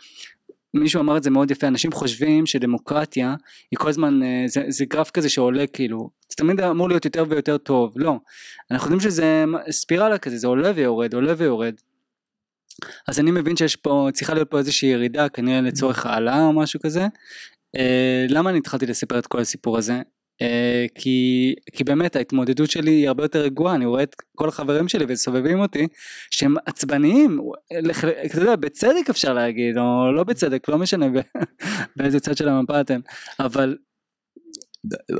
מישהו 0.75 1.01
אמר 1.01 1.17
את 1.17 1.23
זה 1.23 1.29
מאוד 1.29 1.51
יפה 1.51 1.67
אנשים 1.67 1.91
חושבים 1.91 2.45
שדמוקרטיה 2.45 3.35
היא 3.71 3.77
כל 3.77 3.89
הזמן 3.89 4.23
אה, 4.23 4.43
זה, 4.47 4.63
זה 4.67 4.85
גרף 4.85 5.11
כזה 5.11 5.29
שעולה 5.29 5.67
כאילו 5.67 6.09
זה 6.29 6.35
תמיד 6.37 6.61
אמור 6.61 6.89
להיות 6.89 7.05
יותר 7.05 7.25
ויותר 7.29 7.57
טוב. 7.57 7.93
לא 7.95 8.15
אנחנו 8.71 8.91
יודעים 8.91 9.11
שזה 9.11 9.45
ספירלה 9.69 10.17
כזה 10.17 10.37
זה 10.37 10.47
עולה 10.47 10.71
ויורד 10.75 11.13
עולה 11.13 11.33
ויורד. 11.37 11.75
אז 13.07 13.19
אני 13.19 13.31
מבין 13.31 13.57
שיש 13.57 13.75
פה 13.75 14.09
צריכה 14.13 14.33
להיות 14.33 14.49
פה 14.49 14.57
איזושהי 14.57 14.89
ירידה 14.89 15.29
כנראה 15.29 15.61
לצורך 15.61 16.05
העלאה 16.05 16.45
או 16.45 16.53
משהו 16.53 16.79
כזה. 16.79 17.07
אה, 17.75 18.25
למה 18.29 18.49
אני 18.49 18.57
התחלתי 18.57 18.85
לספר 18.85 19.19
את 19.19 19.27
כל 19.27 19.39
הסיפור 19.39 19.77
הזה 19.77 20.01
כי, 20.95 21.53
כי 21.73 21.83
באמת 21.83 22.15
ההתמודדות 22.15 22.71
שלי 22.71 22.91
היא 22.91 23.07
הרבה 23.07 23.23
יותר 23.23 23.39
רגועה, 23.41 23.75
אני 23.75 23.85
רואה 23.85 24.03
את 24.03 24.15
כל 24.35 24.49
החברים 24.49 24.87
שלי 24.87 25.05
וסובבים 25.07 25.59
אותי 25.59 25.87
שהם 26.31 26.55
עצבניים, 26.65 27.39
אתה 28.25 28.39
יודע, 28.39 28.55
בצדק 28.55 29.09
אפשר 29.09 29.33
להגיד, 29.33 29.77
או 29.77 30.11
לא 30.11 30.23
בצדק, 30.23 30.69
לא 30.69 30.77
משנה 30.77 31.05
באיזה 31.97 32.19
צד 32.19 32.37
של 32.37 32.49
המפה 32.49 32.81
אתם, 32.81 32.99
אבל... 33.39 33.77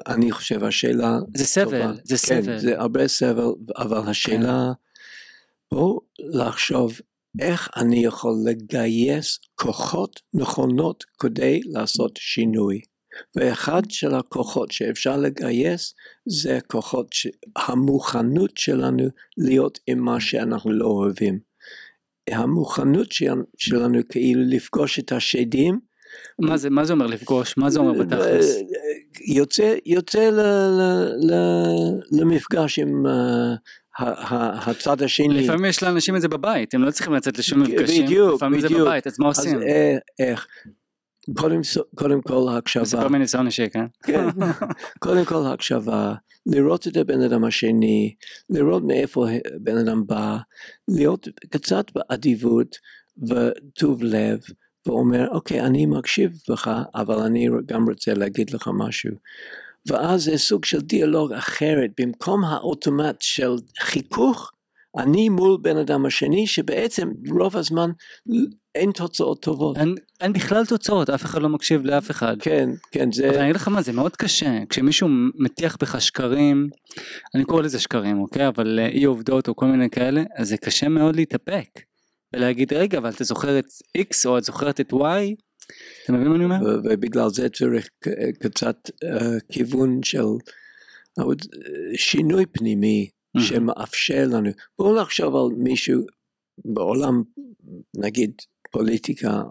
אני 0.08 0.32
חושב 0.32 0.63
השאלה... 0.63 1.17
זה 1.36 1.45
סבל, 1.45 1.63
טובה. 1.63 1.93
זה 2.04 2.17
כן, 2.28 2.41
סבל. 2.41 2.58
זה 2.58 2.80
הרבה 2.80 3.08
סבל, 3.08 3.49
אבל 3.78 4.10
השאלה, 4.10 4.71
כן. 4.73 5.75
בואו 5.75 6.01
לחשוב 6.19 6.99
איך 7.39 7.69
אני 7.75 8.06
יכול 8.06 8.34
לגייס 8.45 9.39
כוחות 9.56 10.19
נכונות 10.34 11.04
כדי 11.19 11.62
לעשות 11.65 12.12
שינוי. 12.17 12.82
ואחד 13.36 13.82
של 13.89 14.15
הכוחות 14.15 14.71
שאפשר 14.71 15.17
לגייס 15.17 15.93
זה 16.25 16.60
כוחות, 16.67 17.08
המוכנות 17.56 18.58
שלנו 18.58 19.08
להיות 19.38 19.80
עם 19.88 19.99
מה 19.99 20.19
שאנחנו 20.19 20.71
לא 20.71 20.86
אוהבים. 20.86 21.39
המוכנות 22.30 23.08
שלנו 23.58 23.99
כאילו 24.10 24.41
לפגוש 24.45 24.99
את 24.99 25.12
השדים. 25.12 25.80
מה 26.39 26.58
זה, 26.58 26.69
מה 26.69 26.86
זה 26.86 26.93
אומר 26.93 27.08
לפגוש? 27.08 27.58
מה 27.58 27.69
זה 27.69 27.80
אומר 27.80 28.04
בתכלס? 28.04 28.58
יוצא, 29.28 29.75
יוצא 29.86 30.30
ל, 30.30 30.39
ל, 30.39 30.82
ל, 31.32 31.34
למפגש 32.12 32.80
עם 32.80 33.06
uh, 33.06 33.10
הצד 33.99 35.01
השני. 35.01 35.43
לפעמים 35.43 35.65
יש 35.65 35.84
לאנשים 35.84 36.15
את 36.15 36.21
זה 36.21 36.28
בבית, 36.28 36.73
הם 36.73 36.84
לא 36.84 36.91
צריכים 36.91 37.13
לצאת 37.13 37.38
לשום 37.39 37.62
מפגשים, 37.62 38.06
בדיוק, 38.06 38.36
לפעמים 38.36 38.62
בדיוק. 38.62 38.80
זה 38.80 38.86
בבית, 38.86 39.08
אז 39.08 39.19
מה 39.19 39.28
עושים? 39.28 39.58
אז 39.58 39.63
אה, 39.63 39.97
איך? 40.19 40.47
קודם, 41.34 41.60
קודם 41.96 42.22
כל 42.22 42.58
הקשבה. 42.58 42.86
זה 42.86 42.98
כל 42.98 43.08
מיני 43.08 43.20
ניסיון 43.20 43.46
אישי, 43.46 43.70
כן? 43.70 43.86
כן. 44.04 44.28
קודם 45.00 45.26
כל 45.26 45.46
הקשבה, 45.46 46.14
לראות 46.46 46.88
את 46.88 46.98
הבן 46.98 47.22
אדם 47.22 47.44
השני, 47.44 48.16
לראות 48.50 48.84
מאיפה 48.84 49.28
בן 49.60 49.78
אדם 49.78 50.08
בא, 50.08 50.38
להיות 50.88 51.28
קצת 51.50 51.86
באדיבות 51.96 52.76
וטוב 53.30 54.04
לב, 54.04 54.40
ואומר, 54.86 55.28
אוקיי, 55.32 55.62
אני 55.62 55.86
מקשיב 55.86 56.32
לך, 56.50 56.72
אבל 56.96 57.20
אני 57.20 57.48
גם 57.66 57.90
רוצה 57.90 58.14
להגיד 58.14 58.50
לך 58.50 58.70
משהו. 58.74 59.12
ואז 59.88 60.24
זה 60.24 60.38
סוג 60.38 60.66
של 60.66 60.82
דיאלוג 60.82 61.34
אחרת, 61.34 61.92
במקום 62.00 62.44
האוטומט 62.44 63.16
של 63.20 63.56
חיכוך, 63.80 64.52
אני 64.98 65.30
מול 65.30 65.58
בן 65.62 65.78
אדם 65.78 66.06
השני 66.06 66.48
שבעצם 66.48 67.10
רוב 67.32 67.58
הזמן 67.58 67.90
אין 68.76 68.92
תוצאות 68.92 69.42
טובות. 69.42 69.78
אין, 69.78 69.96
אין 70.22 70.34
בכלל 70.34 70.66
תוצאות, 70.66 71.10
אף 71.10 71.26
אחד 71.26 71.42
לא 71.42 71.50
מקשיב 71.50 71.86
לאף 71.86 72.12
אחד. 72.12 72.36
כן, 72.40 72.70
כן, 72.92 73.12
זה... 73.12 73.30
אבל 73.30 73.38
אני 73.38 73.44
אגיד 73.44 73.56
לך 73.56 73.68
מה, 73.68 73.82
זה 73.82 73.94
מאוד 73.94 74.16
קשה, 74.16 74.60
כשמישהו 74.70 75.08
מטיח 75.36 75.78
בך 75.82 76.02
שקרים, 76.02 76.70
אני 77.36 77.44
קורא 77.44 77.62
לזה 77.62 77.80
שקרים, 77.80 78.22
אוקיי? 78.22 78.48
אבל 78.48 78.80
אה, 78.80 78.88
אי 78.88 79.04
עובדות 79.04 79.48
או 79.48 79.56
כל 79.56 79.66
מיני 79.66 79.90
כאלה, 79.90 80.24
אז 80.36 80.50
זה 80.50 80.58
קשה 80.58 80.88
מאוד 80.88 81.16
להתאפק. 81.16 81.68
ולהגיד, 82.34 82.74
רגע, 82.74 82.98
אבל 82.98 83.10
אתה 83.10 83.24
זוכר 83.24 83.60
את 83.60 83.66
X 83.98 84.16
או 84.26 84.38
את 84.38 84.44
זוכרת 84.44 84.80
את 84.80 84.94
Y? 84.94 84.96
אתה 86.04 86.14
מבין 86.14 86.28
מה 86.28 86.36
אני 86.36 86.44
אומר? 86.44 86.58
ובגלל 86.84 87.30
זה 87.30 87.50
צריך 87.50 87.90
קצת 88.40 88.90
uh, 89.06 89.08
כיוון 89.52 90.04
של 90.04 90.24
uh, 91.20 91.24
שינוי 91.96 92.46
פנימי. 92.46 93.10
Mm-hmm. 93.36 93.41
שמאפשר 93.41 94.28
לנו, 94.30 94.50
בואו 94.80 95.02
נחשוב 95.02 95.36
על 95.36 95.58
מישהו 95.58 96.02
בעולם, 96.65 97.24
נגיד 97.98 98.32
פוליטיקה. 98.71 99.41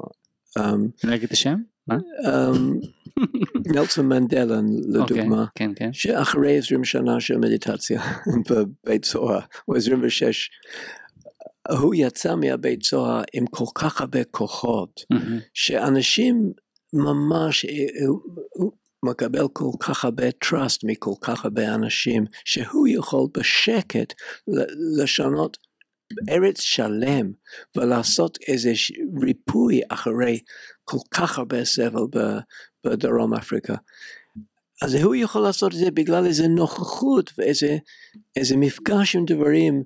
Um, 0.59 1.09
נגיד 1.11 1.29
השם? 1.33 1.57
Um, 1.90 1.97
נלסון 3.66 4.09
מנדלה 4.09 4.61
לדוגמה, 4.88 5.44
okay, 5.44 5.49
כן, 5.55 5.70
כן. 5.77 5.92
שאחרי 5.92 6.59
20 6.59 6.85
שנה 6.85 7.21
של 7.21 7.37
מדיטציה 7.38 8.02
בבית 8.50 9.04
סוהר, 9.04 9.40
או 9.69 9.77
26, 9.77 10.50
הוא 11.71 11.94
יצא 11.94 12.35
מהבית 12.35 12.83
סוהר 12.83 13.23
עם 13.35 13.46
כל 13.46 13.65
כך 13.75 14.00
הרבה 14.00 14.25
כוחות, 14.25 15.00
mm-hmm. 15.00 15.40
שאנשים 15.54 16.52
ממש, 16.92 17.67
מקבל 19.05 19.48
כל 19.52 19.71
כך 19.81 20.05
הרבה 20.05 20.29
trust 20.44 20.79
מכל 20.85 21.15
כך 21.21 21.44
הרבה 21.44 21.75
אנשים, 21.75 22.25
שהוא 22.44 22.88
יכול 22.88 23.27
בשקט 23.38 24.15
לשנות 24.98 25.57
ארץ 26.31 26.61
שלם 26.61 27.33
ולעשות 27.77 28.38
איזה 28.48 28.73
ריפוי 29.23 29.81
אחרי 29.88 30.40
כל 30.85 30.98
כך 31.11 31.38
הרבה 31.38 31.65
סבל 31.65 32.02
בדרום 32.85 33.35
אפריקה. 33.35 33.75
אז 34.83 34.94
הוא 34.94 35.15
יכול 35.15 35.42
לעשות 35.42 35.73
את 35.73 35.79
זה 35.79 35.90
בגלל 35.90 36.27
איזה 36.27 36.48
נוכחות 36.48 37.31
ואיזה 37.38 37.77
איזה 38.37 38.57
מפגש 38.57 39.17
עם 39.17 39.25
דברים 39.25 39.83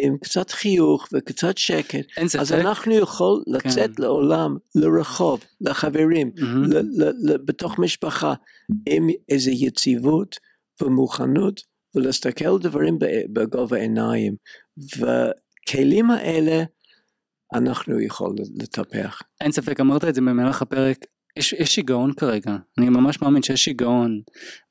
עם 0.00 0.16
קצת 0.18 0.50
חיוך 0.50 1.08
וקצת 1.12 1.58
שקט. 1.58 2.04
אז 2.40 2.52
אנחנו 2.52 2.94
יכול 2.94 3.42
לצאת 3.46 3.96
כן. 3.96 4.02
לעולם, 4.02 4.56
לרחוב, 4.74 5.44
לחברים, 5.60 6.30
מהמם. 6.38 6.64
ל- 6.64 7.04
ל- 7.04 7.32
ל- 7.32 7.36
בתוך 7.44 7.78
משפחה, 7.78 8.34
עם 8.88 9.06
איזו 9.28 9.50
יציבות 9.50 10.36
ומוכנות, 10.82 11.60
ולהסתכל 11.94 12.58
דברים 12.58 12.98
ב- 12.98 13.06
בגובה 13.32 13.76
העיניים, 13.76 14.34
וכלים 14.98 16.10
האלה 16.10 16.62
אנחנו 17.54 18.00
יכולים 18.00 18.44
לטפח. 18.56 19.18
אין 19.40 19.52
ספק, 19.52 19.80
אמרת 19.80 20.04
את 20.04 20.14
זה 20.14 20.20
במהלך 20.20 20.62
הפרק, 20.62 20.98
יש, 21.38 21.52
יש 21.52 21.74
שיגעון 21.74 22.12
כרגע, 22.12 22.56
אני 22.78 22.88
ממש 22.88 23.22
מאמין 23.22 23.42
שיש 23.42 23.64
שיגעון, 23.64 24.20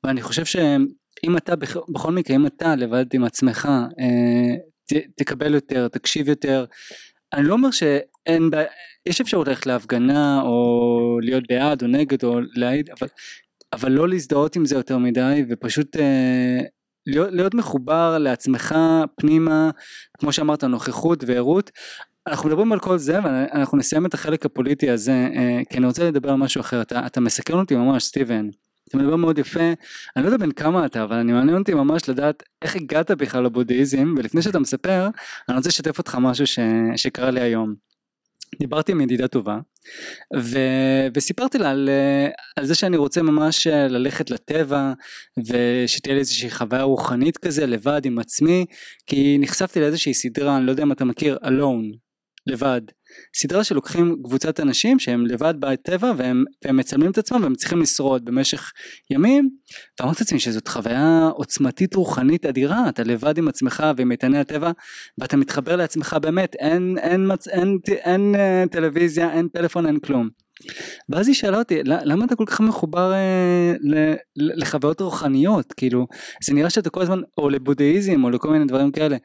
ואני 0.04 0.22
חושב 0.22 0.44
שאם 0.44 1.36
אתה, 1.36 1.56
בכ- 1.56 1.88
בכל 1.94 2.12
מקרה, 2.12 2.36
אם 2.36 2.46
אתה 2.46 2.76
לבד 2.76 3.04
עם 3.14 3.24
עצמך, 3.24 3.66
אה, 4.00 4.54
ת, 4.86 4.92
תקבל 5.16 5.54
יותר, 5.54 5.88
תקשיב 5.88 6.28
יותר, 6.28 6.64
אני 7.32 7.44
לא 7.46 7.52
אומר 7.52 7.70
שאין, 7.70 8.50
בעיה, 8.50 8.66
יש 9.06 9.20
אפשרות 9.20 9.48
ללכת 9.48 9.66
להפגנה, 9.66 10.42
או 10.42 11.18
להיות 11.22 11.44
בעד 11.48 11.82
או 11.82 11.86
נגד, 11.86 12.24
או 12.24 12.40
להעיד, 12.54 12.90
אבל, 12.90 13.08
אבל 13.72 13.92
לא 13.92 14.08
להזדהות 14.08 14.56
עם 14.56 14.64
זה 14.64 14.76
יותר 14.76 14.98
מדי, 14.98 15.44
ופשוט 15.48 15.96
אה, 15.96 16.60
להיות, 17.06 17.28
להיות 17.32 17.54
מחובר 17.54 18.18
לעצמך 18.18 18.74
פנימה, 19.16 19.70
כמו 20.18 20.32
שאמרת, 20.32 20.64
נוכחות 20.64 21.24
וערות. 21.26 21.70
אנחנו 22.26 22.48
מדברים 22.48 22.72
על 22.72 22.80
כל 22.80 22.98
זה 22.98 23.18
ואנחנו 23.24 23.78
נסיים 23.78 24.06
את 24.06 24.14
החלק 24.14 24.46
הפוליטי 24.46 24.90
הזה 24.90 25.28
אה, 25.36 25.60
כי 25.70 25.78
אני 25.78 25.86
רוצה 25.86 26.04
לדבר 26.04 26.30
על 26.30 26.36
משהו 26.36 26.60
אחר. 26.60 26.82
אתה, 26.82 27.06
אתה 27.06 27.20
מסכן 27.20 27.54
אותי 27.54 27.76
ממש 27.76 28.04
סטיבן 28.04 28.48
אתה 28.88 28.98
מדבר 28.98 29.16
מאוד 29.16 29.38
יפה 29.38 29.72
אני 30.16 30.24
לא 30.24 30.28
יודע 30.28 30.36
בין 30.36 30.52
כמה 30.52 30.86
אתה 30.86 31.04
אבל 31.04 31.16
אני 31.16 31.32
מעניין 31.32 31.58
אותי 31.58 31.74
ממש 31.74 32.08
לדעת 32.08 32.42
איך 32.62 32.76
הגעת 32.76 33.10
בכלל 33.10 33.44
לבודהיזם 33.44 34.14
ולפני 34.16 34.42
שאתה 34.42 34.58
מספר 34.58 35.08
אני 35.48 35.56
רוצה 35.56 35.68
לשתף 35.68 35.98
אותך 35.98 36.14
משהו 36.20 36.46
ש, 36.46 36.58
שקרה 36.96 37.30
לי 37.30 37.40
היום. 37.40 37.86
דיברתי 38.58 38.92
עם 38.92 39.00
ידידה 39.00 39.28
טובה 39.28 39.58
ו... 40.36 40.58
וסיפרתי 41.16 41.58
לה 41.58 41.70
על, 41.70 41.88
אה, 41.88 42.28
על 42.56 42.66
זה 42.66 42.74
שאני 42.74 42.96
רוצה 42.96 43.22
ממש 43.22 43.66
אה, 43.66 43.88
ללכת 43.88 44.30
לטבע 44.30 44.92
ושתהיה 45.38 46.14
לי 46.14 46.20
איזושהי 46.20 46.50
חוויה 46.50 46.82
רוחנית 46.82 47.38
כזה 47.38 47.66
לבד 47.66 48.04
עם 48.04 48.18
עצמי 48.18 48.66
כי 49.06 49.36
נחשפתי 49.40 49.80
לאיזושהי 49.80 50.14
סדרה 50.14 50.56
אני 50.56 50.66
לא 50.66 50.70
יודע 50.70 50.82
אם 50.82 50.92
אתה 50.92 51.04
מכיר 51.04 51.38
Alone 51.44 51.96
לבד 52.46 52.80
סדרה 53.34 53.64
שלוקחים 53.64 54.16
קבוצת 54.24 54.60
אנשים 54.60 54.98
שהם 54.98 55.26
לבד 55.26 55.54
בטבע 55.58 56.12
והם, 56.16 56.44
והם 56.64 56.76
מצלמים 56.76 57.10
את 57.10 57.18
עצמם 57.18 57.42
והם 57.42 57.54
צריכים 57.54 57.80
לשרוד 57.80 58.24
במשך 58.24 58.72
ימים 59.10 59.50
ואמרתי 60.00 60.18
לעצמי 60.20 60.40
שזאת 60.40 60.68
חוויה 60.68 61.28
עוצמתית 61.34 61.94
רוחנית 61.94 62.46
אדירה 62.46 62.88
אתה 62.88 63.02
לבד 63.02 63.38
עם 63.38 63.48
עצמך 63.48 63.84
ועם 63.96 64.12
איתני 64.12 64.38
הטבע 64.38 64.70
ואתה 65.18 65.36
מתחבר 65.36 65.76
לעצמך 65.76 66.16
באמת 66.22 66.54
אין, 66.54 66.98
אין. 66.98 67.30
אין, 67.30 67.30
אין, 67.50 67.78
אין 67.88 68.34
אה, 68.34 68.64
טלוויזיה 68.70 69.32
אין 69.32 69.48
פלאפון 69.52 69.86
אין 69.86 69.98
כלום 69.98 70.45
ואז 71.08 71.28
היא 71.28 71.34
שאלה 71.34 71.58
אותי 71.58 71.82
"ל- 71.82 72.12
למה 72.12 72.24
אתה 72.24 72.36
כל 72.36 72.44
כך 72.46 72.60
מחובר 72.60 73.12
אה, 73.12 74.14
לחוויות 74.36 75.00
רוחניות? 75.00 75.72
כאילו 75.72 76.06
זה 76.44 76.54
נראה 76.54 76.70
שאתה 76.70 76.90
כל 76.90 77.02
הזמן 77.02 77.20
או 77.38 77.48
לבודהיזם 77.48 78.24
או 78.24 78.30
לכל 78.30 78.50
מיני 78.50 78.64
דברים 78.64 78.90
כאלה. 78.90 79.16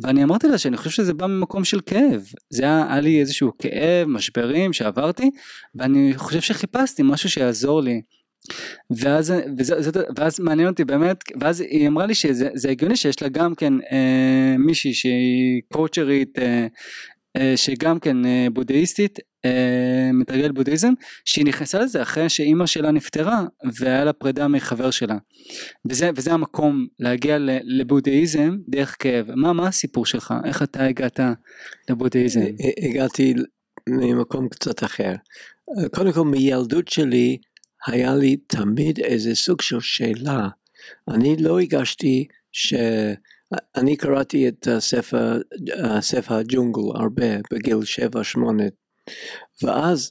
ואני 0.00 0.24
אמרתי 0.24 0.48
לה 0.48 0.58
שאני 0.58 0.76
חושב 0.76 0.90
שזה 0.90 1.14
בא 1.14 1.26
ממקום 1.26 1.64
של 1.64 1.80
כאב. 1.80 2.24
זה 2.50 2.62
היה, 2.62 2.86
היה 2.90 3.00
לי 3.00 3.20
איזשהו 3.20 3.52
כאב 3.58 4.08
משברים 4.08 4.72
שעברתי 4.72 5.30
ואני 5.74 6.12
חושב 6.16 6.40
שחיפשתי 6.40 7.02
משהו 7.04 7.30
שיעזור 7.30 7.82
לי. 7.82 8.02
ואז, 8.90 9.34
וזה, 9.58 9.82
זה, 9.82 9.90
ואז 10.16 10.40
מעניין 10.40 10.68
אותי 10.68 10.84
באמת 10.84 11.24
ואז 11.40 11.60
היא 11.60 11.88
אמרה 11.88 12.06
לי 12.06 12.14
שזה 12.14 12.48
זה 12.54 12.70
הגיוני 12.70 12.96
שיש 12.96 13.22
לה 13.22 13.28
גם 13.28 13.54
כן 13.54 13.72
אה, 13.92 14.54
מישהי 14.58 14.94
שהיא 14.94 15.62
קואוצ'רית 15.72 16.38
אה, 16.38 16.66
שגם 17.56 17.98
כן 17.98 18.26
אה, 18.26 18.46
בודהיסטית 18.52 19.18
אה, 19.44 20.10
מתרגלת 20.14 20.54
בודהיזם 20.54 20.92
שהיא 21.24 21.46
נכנסה 21.46 21.78
לזה 21.78 22.02
אחרי 22.02 22.28
שאימא 22.28 22.66
שלה 22.66 22.90
נפטרה 22.90 23.44
והיה 23.78 24.04
לה 24.04 24.12
פרידה 24.12 24.48
מחבר 24.48 24.90
שלה 24.90 25.16
וזה, 25.90 26.10
וזה 26.16 26.32
המקום 26.32 26.86
להגיע 26.98 27.36
לבודהיזם 27.64 28.56
דרך 28.68 28.96
כאב 28.98 29.34
מה, 29.34 29.52
מה 29.52 29.68
הסיפור 29.68 30.06
שלך 30.06 30.34
איך 30.44 30.62
אתה 30.62 30.84
הגעת 30.84 31.20
לבודהיזם 31.90 32.40
הגעתי 32.82 33.34
ממקום 33.88 34.48
קצת 34.48 34.84
אחר. 34.84 35.14
קודם 35.94 36.12
כל 36.12 36.24
מילדות 36.24 36.88
שלי 36.88 37.38
היה 37.86 38.14
לי 38.14 38.36
תמיד 38.36 38.98
איזה 38.98 39.34
סוג 39.34 39.60
של 39.60 39.80
שאלה. 39.80 40.48
אני 41.08 41.36
לא 41.36 41.58
הגשתי 41.58 42.26
ש... 42.52 42.74
אני 43.76 43.96
קראתי 43.96 44.48
את 44.48 44.66
הספר, 44.66 45.40
ספר 46.00 46.34
הג'ונגל 46.34 46.82
הרבה 46.94 47.36
בגיל 47.52 47.78
7-8 48.36 48.38
ואז 49.62 50.10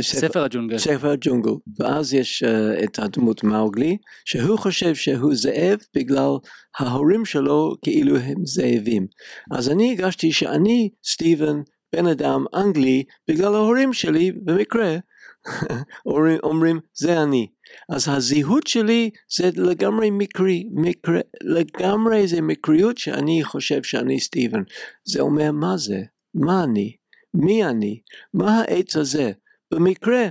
ספר 0.00 0.44
הג'ונגל. 0.44 0.78
ספר 0.78 1.10
הג'ונגל. 1.10 1.50
ואז 1.78 2.14
יש 2.14 2.42
uh, 2.42 2.84
את 2.84 2.98
הדמות 2.98 3.44
מאוגלי 3.44 3.96
שהוא 4.24 4.58
חושב 4.58 4.94
שהוא 4.94 5.34
זאב 5.34 5.78
בגלל 5.96 6.30
ההורים 6.78 7.24
שלו 7.24 7.74
כאילו 7.82 8.16
הם 8.16 8.46
זאבים. 8.46 9.06
אז 9.50 9.68
אני 9.68 9.92
הגשתי 9.92 10.32
שאני 10.32 10.90
סטיבן 11.04 11.60
בן 11.92 12.06
אדם 12.06 12.44
אנגלי 12.54 13.04
בגלל 13.28 13.54
ההורים 13.54 13.92
שלי 13.92 14.32
במקרה. 14.32 14.96
אומרים 16.42 16.80
זה 16.94 17.22
אני 17.22 17.46
אז 17.88 18.08
הזהות 18.08 18.66
שלי 18.66 19.10
זה 19.36 19.50
לגמרי 19.56 20.10
מקרי 20.10 20.64
מקרה, 20.72 21.20
לגמרי 21.42 22.28
זה 22.28 22.40
מקריות 22.40 22.98
שאני 22.98 23.44
חושב 23.44 23.82
שאני 23.82 24.20
סטיבן. 24.20 24.62
זה 25.04 25.20
אומר 25.20 25.52
מה 25.52 25.76
זה? 25.76 26.02
מה 26.34 26.64
אני? 26.64 26.96
מי 27.34 27.64
אני? 27.64 28.00
מה 28.34 28.60
העץ 28.60 28.96
הזה? 28.96 29.32
במקרה 29.74 30.28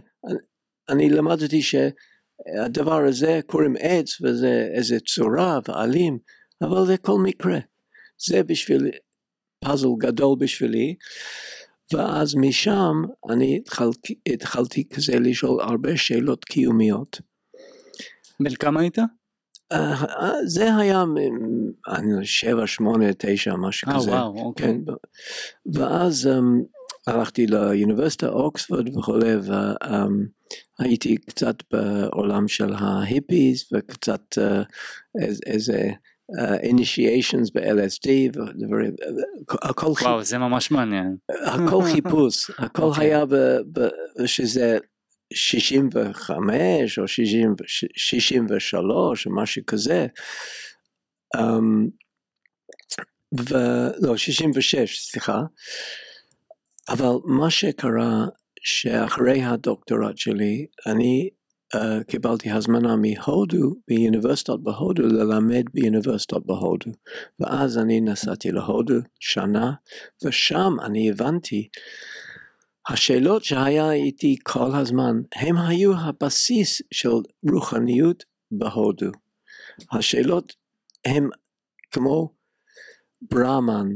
אני 0.89 1.09
למדתי 1.09 1.61
שהדבר 1.61 3.05
הזה 3.05 3.39
קוראים 3.45 3.75
עץ 3.79 4.21
וזה 4.21 4.69
איזה 4.73 4.99
צורה 4.99 5.59
ועלים 5.67 6.17
אבל 6.61 6.85
זה 6.85 6.97
כל 6.97 7.17
מקרה. 7.23 7.59
זה 8.27 8.43
בשביל 8.43 8.91
פאזל 9.65 9.87
גדול 9.97 10.37
בשבילי. 10.39 10.95
ואז 11.93 12.35
משם 12.35 13.01
אני 13.29 13.57
התחלתי, 13.57 14.15
התחלתי 14.27 14.89
כזה 14.89 15.19
לשאול 15.19 15.61
הרבה 15.61 15.97
שאלות 15.97 16.45
קיומיות 16.45 17.21
בן 18.39 18.55
כמה 18.55 18.81
היית? 18.81 18.97
אה, 19.71 20.05
זה 20.45 20.75
היה 20.75 21.03
שבע 22.23 22.67
שמונה 22.67 23.05
תשע 23.17 23.55
משהו 23.55 23.91
אה 23.91 23.95
כזה 23.95 24.11
וואו 24.11 24.45
אוקיי 24.45 24.65
כן, 24.65 24.93
ואז 25.73 26.29
um, 26.31 26.63
הלכתי 27.07 27.47
לאוניברסיטה 27.47 28.29
אוקספורד 28.29 28.97
וכולי 28.97 29.33
והייתי 30.79 31.17
קצת 31.17 31.55
בעולם 31.71 32.47
של 32.47 32.73
ההיפיס 32.73 33.69
וקצת 33.73 34.37
איזה, 35.45 35.91
initiations 36.61 37.51
ב-LSD 37.53 38.09
ודברים, 38.39 38.95
הכל, 39.49 39.91
וואו 40.01 40.23
זה 40.23 40.37
ממש 40.37 40.71
מעניין 40.71 41.15
הכל 41.45 41.83
חיפוש, 41.93 42.51
הכל 42.57 42.83
אוקיי. 42.83 43.05
היה 43.05 43.23
שזה 44.25 44.77
65 45.33 46.99
או 46.99 47.07
60, 47.07 47.55
63 47.95 49.27
או 49.27 49.35
משהו 49.35 49.61
כזה. 49.67 50.07
Um, 51.37 51.89
ולא 53.31 54.17
66 54.17 54.99
סליחה 54.99 55.41
אבל 56.89 57.13
מה 57.25 57.49
שקרה 57.49 58.25
שאחרי 58.61 59.43
הדוקטורט 59.43 60.17
שלי 60.17 60.65
אני 60.87 61.29
uh, 61.75 62.03
קיבלתי 62.03 62.51
הזמנה 62.51 62.95
מהודו 62.95 63.75
באוניברסיטות 63.87 64.63
בהודו 64.63 65.03
ללמד 65.03 65.63
באוניברסיטות 65.73 66.45
בהודו 66.45 66.91
ואז 67.39 67.77
אני 67.77 68.01
נסעתי 68.01 68.51
להודו 68.51 68.95
שנה 69.19 69.71
ושם 70.25 70.73
אני 70.83 71.09
הבנתי 71.09 71.69
השאלות 72.89 73.43
שהיה 73.43 73.91
איתי 73.91 74.35
כל 74.43 74.75
הזמן 74.75 75.21
הם 75.35 75.57
היו 75.57 75.93
הבסיס 75.97 76.81
של 76.91 77.09
רוחניות 77.51 78.23
בהודו 78.51 79.11
השאלות 79.91 80.53
הם 81.05 81.29
כמו 81.91 82.33
ברהמן, 83.21 83.87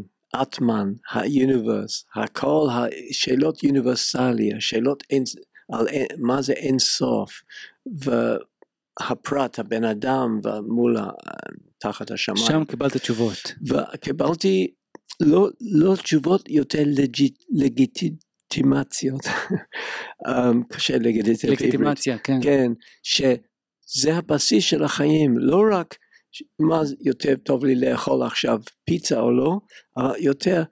אטמן, 0.42 0.94
האוניברס, 1.10 2.06
הכל 2.16 2.68
השאלות 2.72 3.64
אוניברסליה, 3.64 4.56
שאלות 4.60 5.04
אין, 5.10 5.24
על 5.72 5.88
מה 6.18 6.42
זה 6.42 6.54
אין 6.54 6.80
סוף, 6.80 7.42
והפרט, 7.86 9.60
הבן 9.60 9.84
אדם, 9.84 10.40
ומול 10.44 10.98
תחת 11.78 12.12
השמיים. 12.12 12.48
שם 12.48 12.66
קיבלת 12.66 12.98
תשובות 12.98 13.54
וקיבלתי 13.62 14.74
לא, 15.20 15.50
לא 15.62 15.96
תשובות 15.96 16.50
יותר 16.50 16.84
לגיט, 17.52 18.00
לגיטימציות, 18.54 19.22
אמ, 20.28 20.64
קשה 20.64 20.98
להגיד 20.98 21.30
את 21.30 21.36
זה 21.36 21.48
בעברית. 21.48 21.62
לגיטימציה 21.62 22.18
כן 22.18 22.40
כן, 22.42 22.72
שזה 23.04 24.16
הבסיס 24.16 24.64
של 24.64 24.84
החיים, 24.84 25.38
לא 25.38 25.64
רק 25.72 25.96
מה 26.60 26.82
יותר 27.02 27.36
טוב 27.36 27.66
לי 27.66 27.76
לאכול 27.76 28.24
עכשיו, 28.24 28.60
פיצה 28.86 29.20
או 29.20 29.32
לא, 29.32 29.60
אבל 29.98 30.12
יותר, 30.20 30.64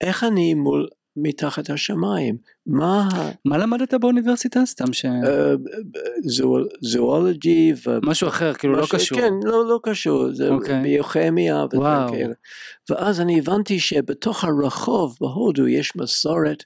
איך 0.00 0.24
אני 0.24 0.54
מול 0.54 0.88
מתחת 1.16 1.70
השמיים, 1.70 2.36
מה... 2.66 3.08
מה 3.44 3.58
למדת 3.58 3.94
באוניברסיטה? 3.94 4.66
סתם 4.66 4.92
ש... 4.92 5.04
אה, 5.04 5.54
זואולוגי 6.80 7.72
ו... 7.86 7.98
משהו 8.02 8.28
אחר, 8.28 8.54
כאילו 8.54 8.76
לא 8.76 8.86
קשור. 8.90 9.18
כן, 9.18 9.32
לא, 9.44 9.66
לא 9.68 9.80
קשור, 9.82 10.32
זה 10.32 10.48
אוקיי. 10.48 10.82
ביוכמיה 10.82 11.64
ודברים. 11.64 12.08
כאלה. 12.08 12.34
ואז 12.90 13.20
אני 13.20 13.38
הבנתי 13.38 13.80
שבתוך 13.80 14.44
הרחוב 14.44 15.16
בהודו 15.20 15.68
יש 15.68 15.96
מסורת 15.96 16.62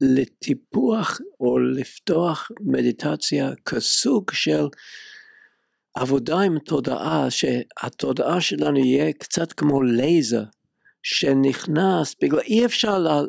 לטיפוח 0.00 1.20
או 1.40 1.58
לפתוח 1.58 2.50
מדיטציה 2.60 3.50
כסוג 3.64 4.30
של 4.32 4.66
עבודה 5.94 6.40
עם 6.40 6.58
תודעה, 6.58 7.30
שהתודעה 7.30 8.40
שלנו 8.40 8.78
יהיה 8.78 9.12
קצת 9.12 9.52
כמו 9.52 9.82
לייזר, 9.82 10.44
שנכנס, 11.02 12.14
בגלל 12.22 12.40
אי 12.40 12.64
אפשר, 12.64 12.98
לה, 12.98 13.20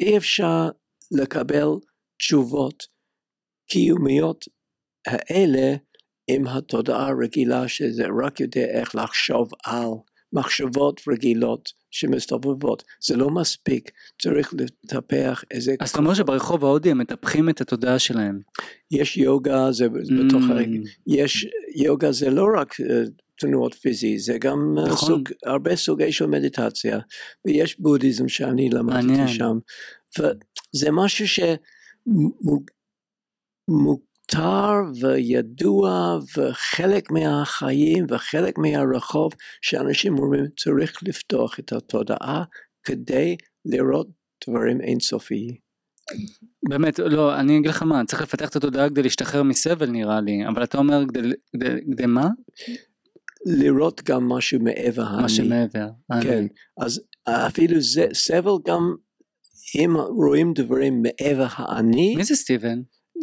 אי 0.00 0.16
אפשר 0.16 0.68
לקבל 1.12 1.68
תשובות 2.18 2.84
קיומיות 3.70 4.44
האלה 5.06 5.76
עם 6.28 6.46
התודעה 6.46 7.08
הרגילה 7.08 7.68
שזה 7.68 8.04
רק 8.24 8.40
יודע 8.40 8.64
איך 8.64 8.94
לחשוב 8.94 9.50
על 9.64 9.88
מחשבות 10.32 11.00
רגילות 11.08 11.72
שמסתובבות, 11.94 12.82
זה 13.06 13.16
לא 13.16 13.30
מספיק, 13.30 13.90
צריך 14.22 14.54
לטפח 14.54 15.44
איזה... 15.50 15.74
אז 15.80 15.90
אתה 15.90 15.98
אומר 15.98 16.14
שברחוב 16.14 16.64
ההודי 16.64 16.90
הם 16.90 16.98
מטפחים 16.98 17.48
את 17.48 17.60
התודעה 17.60 17.98
שלהם. 17.98 18.40
יש 18.90 19.16
יוגה, 19.16 19.72
זה 19.72 19.88
בתוך 19.88 20.42
Mm. 20.48 20.52
הרגל, 20.52 20.82
יש 21.06 21.46
יוגה 21.76 22.12
זה 22.12 22.30
לא 22.30 22.46
רק 22.58 22.80
אה, 22.80 23.02
תנועות 23.38 23.74
פיזי, 23.74 24.18
זה 24.18 24.38
גם 24.38 24.74
אה, 24.78 24.84
נכון. 24.84 25.08
סוג, 25.08 25.28
הרבה 25.46 25.76
סוגי 25.76 26.12
של 26.12 26.26
מדיטציה, 26.26 26.98
ויש 27.46 27.80
בודהיזם 27.80 28.28
שאני 28.28 28.70
למדתי. 28.70 29.28
שם, 29.28 29.58
וזה 30.18 30.90
משהו 30.92 31.28
שמותר 34.32 34.70
וידוע 35.00 36.18
וחלק 36.36 37.10
מהחיים 37.10 38.06
וחלק 38.08 38.58
מהרחוב 38.58 39.32
שאנשים 39.62 40.18
אומרים 40.18 40.44
צריך 40.56 41.02
לפתוח 41.02 41.58
את 41.58 41.72
התודעה 41.72 42.44
כדי 42.84 43.36
לראות 43.64 44.08
דברים 44.48 44.80
אינסופיים. 44.80 45.54
באמת, 46.68 46.98
לא, 46.98 47.40
אני 47.40 47.58
אגיד 47.58 47.70
לך 47.70 47.82
מה, 47.82 48.04
צריך 48.04 48.22
לפתח 48.22 48.48
את 48.48 48.56
התודעה 48.56 48.88
כדי 48.90 49.02
להשתחרר 49.02 49.42
מסבל 49.42 49.90
נראה 49.90 50.20
לי, 50.20 50.48
אבל 50.48 50.64
אתה 50.64 50.78
אומר 50.78 51.04
כדי, 51.08 51.20
כדי, 51.52 51.66
כדי 51.92 52.06
מה? 52.06 52.28
לראות 53.46 54.02
גם 54.04 54.28
משהו 54.28 54.60
מעבר 54.60 55.02
מה 55.02 55.16
האני. 55.16 55.28
שמעבר. 55.28 55.88
כן, 56.22 56.38
אני. 56.38 56.48
אז 56.80 57.00
אפילו 57.24 57.80
זה 57.80 58.06
סבל 58.12 58.52
גם 58.66 58.94
אם 59.78 59.96
רואים 59.96 60.52
דברים 60.52 61.02
מעבר 61.02 61.46
האני, 61.50 62.16
מי 62.16 62.24
זה 62.24 62.34
סטיבן? 62.34 62.80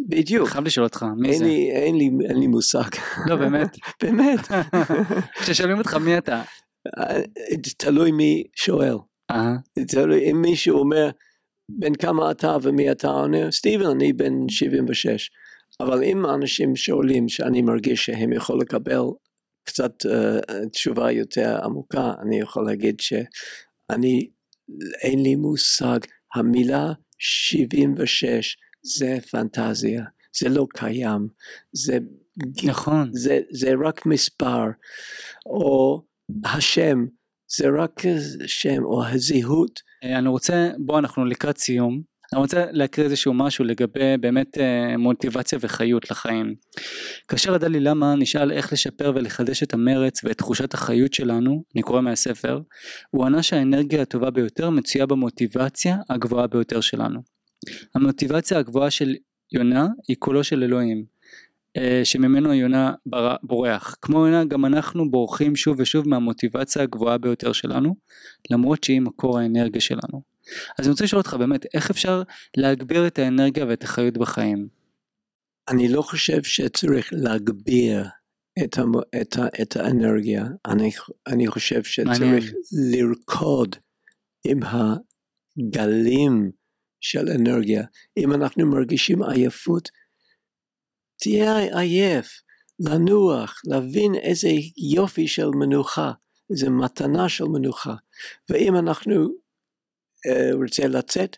בדיוק, 0.08 0.48
חייב 0.48 0.64
לשאול 0.64 0.84
אותך, 0.84 1.06
מי 1.16 1.28
אין 1.28 1.38
זה? 1.38 1.44
לי, 1.44 1.70
אין, 1.70 1.98
לי, 1.98 2.10
אין 2.28 2.40
לי 2.40 2.46
מושג, 2.46 2.88
לא, 3.26 3.36
באמת. 3.36 3.76
באמת, 4.02 4.40
כששואלים 5.40 5.78
אותך 5.78 5.94
מי 5.94 6.18
אתה. 6.18 6.42
תלוי 7.76 8.12
מי 8.12 8.44
שואל, 8.56 8.94
אה, 9.30 9.54
תלוי 9.88 10.30
אם 10.30 10.42
מישהו 10.42 10.78
אומר 10.78 11.10
בן 11.68 11.94
כמה 11.94 12.30
אתה 12.30 12.56
ומי 12.62 12.92
אתה? 12.92 13.08
עונה, 13.08 13.50
סטיבן 13.50 13.86
אני 13.86 14.12
בן 14.12 14.48
76, 14.48 15.30
אבל 15.80 16.04
אם 16.04 16.26
אנשים 16.26 16.76
שואלים 16.76 17.28
שאני 17.28 17.62
מרגיש 17.62 18.04
שהם 18.04 18.32
יכולים 18.32 18.62
לקבל 18.62 19.02
קצת 19.64 20.06
uh, 20.06 20.68
תשובה 20.72 21.10
יותר 21.10 21.58
עמוקה, 21.64 22.12
אני 22.22 22.40
יכול 22.40 22.66
להגיד 22.66 23.00
שאני, 23.00 24.30
אין 25.02 25.22
לי 25.22 25.34
מושג, 25.34 25.98
המילה 26.34 26.92
76 27.18 28.56
זה 28.82 29.18
פנטזיה, 29.30 30.04
זה 30.40 30.48
לא 30.48 30.66
קיים, 30.74 31.28
זה, 31.72 31.98
נכון. 32.64 33.10
זה, 33.12 33.40
זה 33.50 33.72
רק 33.84 34.06
מספר, 34.06 34.64
או 35.46 36.02
השם, 36.44 37.06
זה 37.58 37.68
רק 37.78 38.02
שם, 38.46 38.84
או 38.84 39.04
הזהות, 39.04 39.80
אה, 40.04 40.18
אני 40.18 40.28
רוצה, 40.28 40.70
בוא 40.78 40.98
אנחנו 40.98 41.24
לקראת 41.24 41.58
סיום, 41.58 42.02
אני 42.32 42.40
רוצה 42.40 42.64
להקריא 42.70 43.04
איזשהו 43.04 43.34
משהו 43.34 43.64
לגבי 43.64 44.16
באמת 44.20 44.58
אה, 44.58 44.96
מוטיבציה 44.96 45.58
וחיות 45.62 46.10
לחיים. 46.10 46.54
כאשר 47.28 47.54
הדלי 47.54 47.80
למה 47.80 48.14
נשאל 48.14 48.52
איך 48.52 48.72
לשפר 48.72 49.12
ולחדש 49.14 49.62
את 49.62 49.74
המרץ 49.74 50.24
ואת 50.24 50.38
תחושת 50.38 50.74
החיות 50.74 51.12
שלנו, 51.12 51.64
אני 51.74 51.82
קורא 51.82 52.00
מהספר, 52.00 52.60
הוא 53.10 53.26
ענה 53.26 53.42
שהאנרגיה 53.42 54.02
הטובה 54.02 54.30
ביותר 54.30 54.70
מצויה 54.70 55.06
במוטיבציה 55.06 55.96
הגבוהה 56.10 56.46
ביותר 56.46 56.80
שלנו. 56.80 57.20
המוטיבציה 57.94 58.58
הגבוהה 58.58 58.90
של 58.90 59.14
יונה 59.52 59.86
היא 60.08 60.16
קולו 60.18 60.44
של 60.44 60.62
אלוהים, 60.62 61.04
אה, 61.76 62.00
שממנו 62.04 62.54
יונה 62.54 62.92
בורח. 63.42 63.96
כמו 64.02 64.26
יונה 64.26 64.44
גם 64.44 64.64
אנחנו 64.64 65.10
בורחים 65.10 65.56
שוב 65.56 65.76
ושוב 65.80 66.08
מהמוטיבציה 66.08 66.82
הגבוהה 66.82 67.18
ביותר 67.18 67.52
שלנו, 67.52 67.94
למרות 68.50 68.84
שהיא 68.84 69.00
מקור 69.00 69.38
האנרגיה 69.38 69.80
שלנו. 69.80 70.22
אז 70.78 70.84
אני 70.86 70.90
רוצה 70.90 71.04
לשאול 71.04 71.18
אותך 71.18 71.34
באמת, 71.34 71.66
איך 71.74 71.90
אפשר 71.90 72.22
להגביר 72.56 73.06
את 73.06 73.18
האנרגיה 73.18 73.66
ואת 73.66 73.84
החיות 73.84 74.18
בחיים? 74.18 74.68
אני 75.68 75.88
לא 75.88 76.02
חושב 76.02 76.42
שצריך 76.42 77.08
להגביר 77.12 78.06
את, 78.64 78.78
המ, 78.78 78.92
את, 79.20 79.36
ה, 79.36 79.46
את 79.62 79.76
האנרגיה, 79.76 80.44
אני, 80.66 80.90
אני 81.26 81.46
חושב 81.46 81.82
שצריך 81.82 82.20
מעניין. 82.20 82.42
לרקוד 82.92 83.76
עם 84.44 84.60
הגלים 84.62 86.50
של 87.02 87.28
אנרגיה. 87.28 87.84
אם 88.16 88.32
אנחנו 88.32 88.66
מרגישים 88.66 89.22
עייפות, 89.22 89.88
תהיה 91.20 91.58
עייף, 91.78 92.42
לנוח, 92.80 93.60
להבין 93.64 94.14
איזה 94.14 94.48
יופי 94.94 95.28
של 95.28 95.48
מנוחה, 95.54 96.12
איזה 96.50 96.70
מתנה 96.70 97.28
של 97.28 97.44
מנוחה. 97.44 97.94
ואם 98.48 98.76
אנחנו 98.76 99.14
uh, 99.24 100.54
רוצה 100.54 100.86
לצאת, 100.86 101.36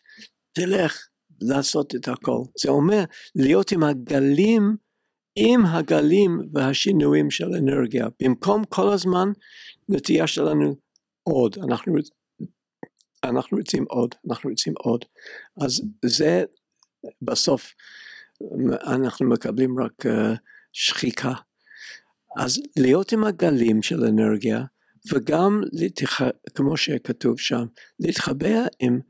תלך 0.53 1.09
לעשות 1.41 1.95
את 1.95 2.09
הכל. 2.09 2.41
זה 2.59 2.69
אומר 2.69 3.05
להיות 3.35 3.73
עם 3.73 3.83
הגלים, 3.83 4.77
עם 5.37 5.67
הגלים 5.67 6.41
והשינויים 6.53 7.31
של 7.31 7.55
אנרגיה. 7.55 8.07
במקום 8.23 8.65
כל 8.65 8.93
הזמן 8.93 9.29
נטייה 9.89 10.27
שלנו 10.27 10.77
עוד, 11.23 11.57
אנחנו, 11.69 11.95
אנחנו 13.25 13.59
רוצים 13.59 13.85
עוד, 13.89 14.15
אנחנו 14.29 14.51
רוצים 14.51 14.75
עוד. 14.79 15.05
אז 15.61 15.83
זה 16.05 16.45
בסוף 17.23 17.75
אנחנו 18.87 19.29
מקבלים 19.29 19.81
רק 19.81 20.07
uh, 20.07 20.11
שחיקה. 20.73 21.33
אז 22.37 22.63
להיות 22.77 23.13
עם 23.13 23.25
הגלים 23.25 23.83
של 23.83 24.05
אנרגיה 24.05 24.65
וגם 25.13 25.61
להתח... 25.73 26.21
כמו 26.55 26.77
שכתוב 26.77 27.39
שם, 27.39 27.65
להתחבר 28.01 28.63
עם 28.81 29.01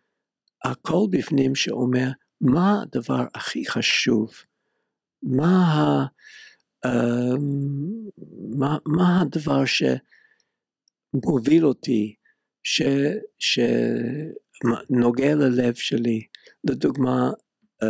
הכל 0.65 1.07
בפנים 1.11 1.55
שאומר 1.55 2.09
מה 2.41 2.83
הדבר 2.83 3.25
הכי 3.35 3.67
חשוב, 3.67 4.31
מה, 5.23 5.47
ה... 5.47 6.07
אמ, 6.87 8.09
מה, 8.59 8.79
מה 8.87 9.21
הדבר 9.21 9.62
שמוביל 11.15 11.67
אותי, 11.67 12.15
ש... 12.65 12.83
שנוגע 13.39 15.35
ללב 15.35 15.75
שלי, 15.75 16.27
לדוגמה 16.65 17.31
אה, 17.83 17.89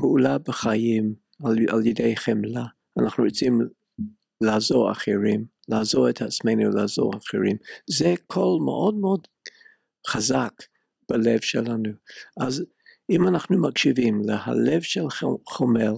פעולה 0.00 0.38
בחיים 0.38 1.14
על, 1.44 1.56
על 1.72 1.86
ידי 1.86 2.16
חמלה, 2.16 2.64
אנחנו 2.98 3.24
רוצים 3.24 3.60
לעזור 4.40 4.92
אחרים, 4.92 5.44
לעזור 5.68 6.10
את 6.10 6.22
עצמנו, 6.22 6.70
לעזור 6.70 7.12
אחרים, 7.16 7.56
זה 7.90 8.14
קול 8.26 8.62
מאוד 8.64 8.94
מאוד 8.94 9.26
חזק 10.08 10.52
בלב 11.08 11.40
שלנו. 11.40 11.90
אז 12.40 12.64
אם 13.10 13.28
אנחנו 13.28 13.68
מקשיבים 13.68 14.22
להלב 14.24 14.82
של 14.82 15.04
חומל, 15.48 15.92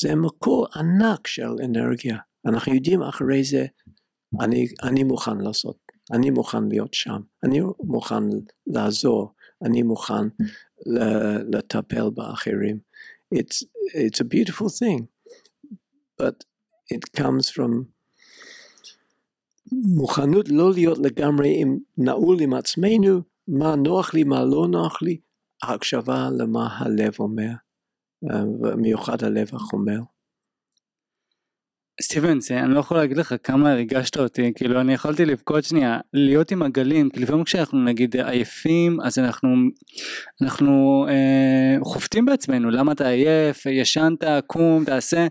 זה 0.00 0.14
מקור 0.14 0.66
ענק 0.76 1.26
של 1.26 1.50
אנרגיה. 1.64 2.18
אנחנו 2.46 2.74
יודעים 2.74 3.02
אחרי 3.02 3.44
זה, 3.44 3.66
אני, 4.40 4.66
אני 4.82 5.04
מוכן 5.04 5.38
לעשות, 5.38 5.76
אני 6.12 6.30
מוכן 6.30 6.68
להיות 6.68 6.94
שם, 6.94 7.20
אני 7.44 7.60
מוכן 7.84 8.22
לעזור, 8.66 9.34
אני 9.64 9.82
מוכן 9.82 10.28
לטפל 11.52 12.10
באחרים. 12.10 12.78
It's, 13.34 13.64
it's 13.94 14.20
a 14.20 14.24
beautiful 14.24 14.68
thing, 14.68 15.06
but 16.20 16.44
it 16.94 17.20
comes 17.20 17.50
from 17.50 17.84
מוכנות 19.72 20.48
לא 20.48 20.72
להיות 20.72 20.98
לגמרי 20.98 21.60
עם, 21.60 21.78
נעול 21.98 22.40
עם 22.40 22.54
עצמנו, 22.54 23.22
מה 23.48 23.76
נוח 23.76 24.14
לי, 24.14 24.24
מה 24.24 24.44
לא 24.44 24.66
נוח 24.68 25.02
לי, 25.02 25.20
ההקשבה 25.62 26.28
למה 26.38 26.76
הלב 26.78 27.14
אומר, 27.18 27.52
במיוחד 28.60 29.24
הלב 29.24 29.50
החומר. 29.52 30.00
סטיבן, 32.00 32.40
זה, 32.40 32.60
אני 32.60 32.74
לא 32.74 32.80
יכול 32.80 32.96
להגיד 32.96 33.16
לך 33.16 33.34
כמה 33.44 33.72
הרגשת 33.72 34.16
אותי, 34.16 34.52
כאילו 34.54 34.80
אני 34.80 34.94
יכולתי 34.94 35.24
לבכות 35.24 35.64
שנייה, 35.64 35.98
להיות 36.12 36.50
עם 36.50 36.62
הגלים, 36.62 37.10
כי 37.10 37.20
לפעמים 37.20 37.44
כשאנחנו 37.44 37.84
נגיד 37.84 38.16
עייפים, 38.16 39.00
אז 39.00 39.18
אנחנו, 39.18 39.48
אנחנו 40.42 41.06
אה, 41.08 41.84
חופטים 41.84 42.24
בעצמנו, 42.24 42.70
למה 42.70 42.92
אתה 42.92 43.08
עייף, 43.08 43.66
ישנת, 43.66 44.24
קום, 44.46 44.84
תעשה, 44.84 45.26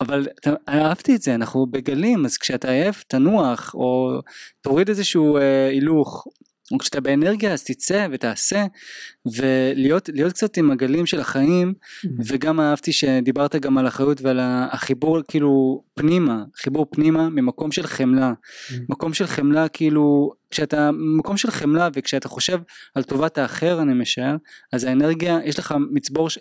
אבל 0.00 0.26
אהבתי 0.68 1.16
את 1.16 1.22
זה, 1.22 1.34
אנחנו 1.34 1.66
בגלים, 1.66 2.24
אז 2.24 2.38
כשאתה 2.38 2.70
עייף 2.70 3.02
תנוח, 3.02 3.74
או 3.74 4.20
תוריד 4.60 4.88
איזשהו 4.88 5.36
אה, 5.36 5.68
הילוך, 5.68 6.26
וכשאתה 6.74 7.00
באנרגיה 7.00 7.52
אז 7.52 7.64
תצא 7.64 8.06
ותעשה 8.12 8.64
ולהיות 9.36 10.32
קצת 10.32 10.56
עם 10.56 10.70
הגלים 10.70 11.06
של 11.06 11.20
החיים 11.20 11.74
mm-hmm. 11.74 12.08
וגם 12.26 12.60
אהבתי 12.60 12.92
שדיברת 12.92 13.56
גם 13.56 13.78
על 13.78 13.86
אחריות 13.88 14.20
ועל 14.22 14.40
החיבור 14.42 15.18
כאילו 15.28 15.82
פנימה 15.94 16.44
חיבור 16.56 16.86
פנימה 16.90 17.28
ממקום 17.28 17.72
של 17.72 17.86
חמלה 17.86 18.32
mm-hmm. 18.32 18.74
מקום 18.88 19.14
של 19.14 19.26
חמלה 19.26 19.68
כאילו 19.68 20.32
כשאתה 20.50 20.90
מקום 21.16 21.36
של 21.36 21.50
חמלה 21.50 21.88
וכשאתה 21.94 22.28
חושב 22.28 22.58
על 22.94 23.02
טובת 23.02 23.38
האחר 23.38 23.82
אני 23.82 23.94
משער 23.94 24.36
אז 24.72 24.84
האנרגיה 24.84 25.38
יש 25.44 25.58
לך 25.58 25.74
מצבור 25.90 26.28
של 26.30 26.40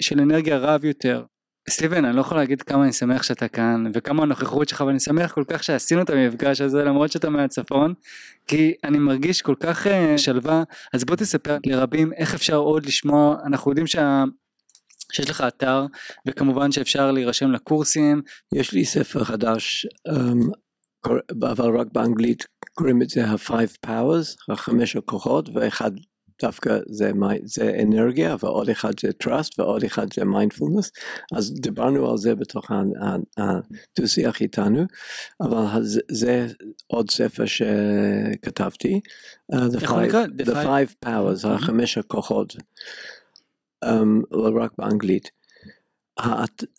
של 0.00 0.20
אנרגיה 0.20 0.58
רב 0.58 0.84
יותר 0.84 1.22
סטיבן 1.68 2.04
אני 2.04 2.16
לא 2.16 2.20
יכול 2.20 2.36
להגיד 2.36 2.62
כמה 2.62 2.84
אני 2.84 2.92
שמח 2.92 3.22
שאתה 3.22 3.48
כאן 3.48 3.84
וכמה 3.94 4.22
הנוכחות 4.22 4.68
שלך 4.68 4.80
ואני 4.86 5.00
שמח 5.00 5.32
כל 5.32 5.44
כך 5.48 5.64
שעשינו 5.64 6.02
את 6.02 6.10
המפגש 6.10 6.60
הזה 6.60 6.84
למרות 6.84 7.12
שאתה 7.12 7.30
מהצפון 7.30 7.94
כי 8.46 8.74
אני 8.84 8.98
מרגיש 8.98 9.42
כל 9.42 9.54
כך 9.60 9.86
uh, 9.86 9.90
שלווה 10.18 10.62
אז 10.92 11.04
בוא 11.04 11.16
תספר 11.16 11.58
לרבים 11.66 12.12
איך 12.12 12.34
אפשר 12.34 12.56
עוד 12.56 12.86
לשמוע 12.86 13.36
אנחנו 13.46 13.70
יודעים 13.70 13.86
שה... 13.86 14.24
שיש 15.12 15.30
לך 15.30 15.44
אתר 15.48 15.86
וכמובן 16.26 16.72
שאפשר 16.72 17.12
להירשם 17.12 17.50
לקורסים. 17.50 18.22
יש 18.54 18.72
לי 18.72 18.84
ספר 18.84 19.24
חדש 19.24 19.86
um, 20.08 20.50
אבל 21.50 21.78
רק 21.78 21.86
באנגלית 21.92 22.46
קוראים 22.74 23.02
את 23.02 23.10
זה 23.10 23.26
ה-five 23.26 23.86
powers 23.86 24.52
החמש 24.52 24.96
הכוחות 24.96 25.48
ואחד 25.54 25.90
דווקא 26.42 26.78
זה, 26.86 27.10
זה 27.44 27.80
אנרגיה 27.82 28.36
ועוד 28.40 28.70
אחד 28.70 28.92
זה 29.00 29.08
trust 29.24 29.50
ועוד 29.58 29.84
אחד 29.84 30.06
זה 30.14 30.22
mindfulness. 30.22 30.90
אז 31.32 31.54
דיברנו 31.54 32.10
על 32.10 32.16
זה 32.16 32.34
בתוך 32.34 32.70
הדו 33.38 34.08
שיח 34.08 34.40
איתנו 34.40 34.84
אבל 35.40 35.82
זה, 35.82 36.00
זה 36.10 36.46
עוד 36.86 37.10
ספר 37.10 37.44
שכתבתי 37.46 39.00
uh, 39.52 39.56
the, 39.56 39.80
five, 39.80 40.12
the 40.38 40.54
five 40.54 40.94
powers 41.04 41.44
mm-hmm. 41.44 41.48
החמש 41.48 41.98
הכוחות. 41.98 42.56
Um, 43.84 44.24
רק 44.60 44.72
באנגלית. 44.78 45.30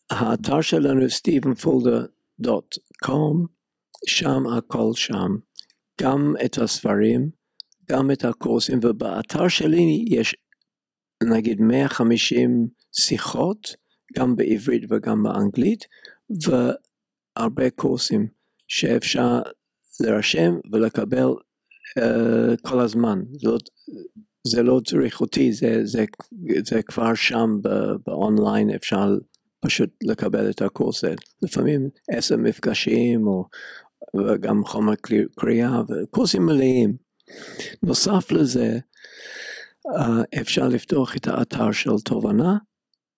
האתר 0.10 0.62
שלנו 0.62 1.06
stephenfolder.com 1.06 3.46
שם 4.08 4.48
הכל 4.58 4.92
שם. 4.96 5.36
גם 6.02 6.34
את 6.46 6.58
הספרים 6.58 7.30
גם 7.92 8.12
את 8.12 8.26
הקורסים, 8.26 8.80
ובאתר 8.84 9.48
שלי 9.48 10.06
יש 10.08 10.36
נגיד 11.24 11.62
150 11.62 12.68
שיחות, 12.92 13.76
גם 14.18 14.36
בעברית 14.36 14.84
וגם 14.90 15.24
באנגלית, 15.24 15.86
והרבה 16.46 17.70
קורסים 17.70 18.28
שאפשר 18.68 19.42
להירשם 20.00 20.54
ולקבל 20.72 21.28
uh, 22.00 22.70
כל 22.70 22.80
הזמן. 22.80 23.22
זאת, 23.42 23.64
זה 24.48 24.64
לא 24.64 24.82
צריך 24.86 25.22
אותי, 25.22 25.54
זה, 25.54 25.86
זה, 25.86 26.06
זה 26.66 26.84
כבר 26.84 27.14
שם 27.14 27.58
באונליין 28.06 28.70
אפשר 28.70 29.18
פשוט 29.60 29.90
לקבל 30.04 30.50
את 30.50 30.62
הקורס, 30.62 31.04
לפעמים 31.42 31.90
עשר 32.12 32.38
מפגשים 32.38 33.28
או 33.28 33.46
וגם 34.16 34.66
חומר 34.66 34.94
קריאה 35.36 35.82
וקורסים 35.90 36.46
מלאים. 36.46 37.09
נוסף 37.84 38.32
לזה, 38.32 38.80
אה, 39.98 40.22
אפשר 40.42 40.68
לפתוח 40.68 41.16
את 41.16 41.28
האתר 41.28 41.72
של 41.72 42.00
תובנה, 42.06 42.58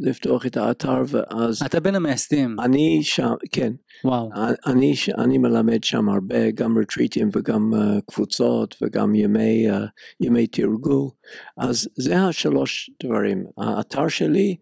לפתוח 0.00 0.46
את 0.46 0.56
האתר 0.56 1.02
ואז... 1.08 1.62
אתה 1.66 1.80
בין 1.80 1.94
המייסדים. 1.94 2.56
אני 2.60 3.00
שם, 3.02 3.32
כן. 3.52 3.72
וואו. 4.04 4.30
אני, 4.66 4.94
אני 5.18 5.38
מלמד 5.38 5.84
שם 5.84 6.08
הרבה, 6.08 6.50
גם 6.50 6.78
רטריטים 6.78 7.28
וגם 7.32 7.70
uh, 7.74 8.00
קבוצות 8.10 8.76
וגם 8.82 9.14
ימי, 9.14 9.70
uh, 9.70 9.74
ימי 10.20 10.46
תרגול. 10.46 11.08
אז 11.56 11.88
זה 11.94 12.18
השלוש 12.18 12.90
דברים, 13.02 13.44
האתר 13.58 14.08
שלי, 14.08 14.56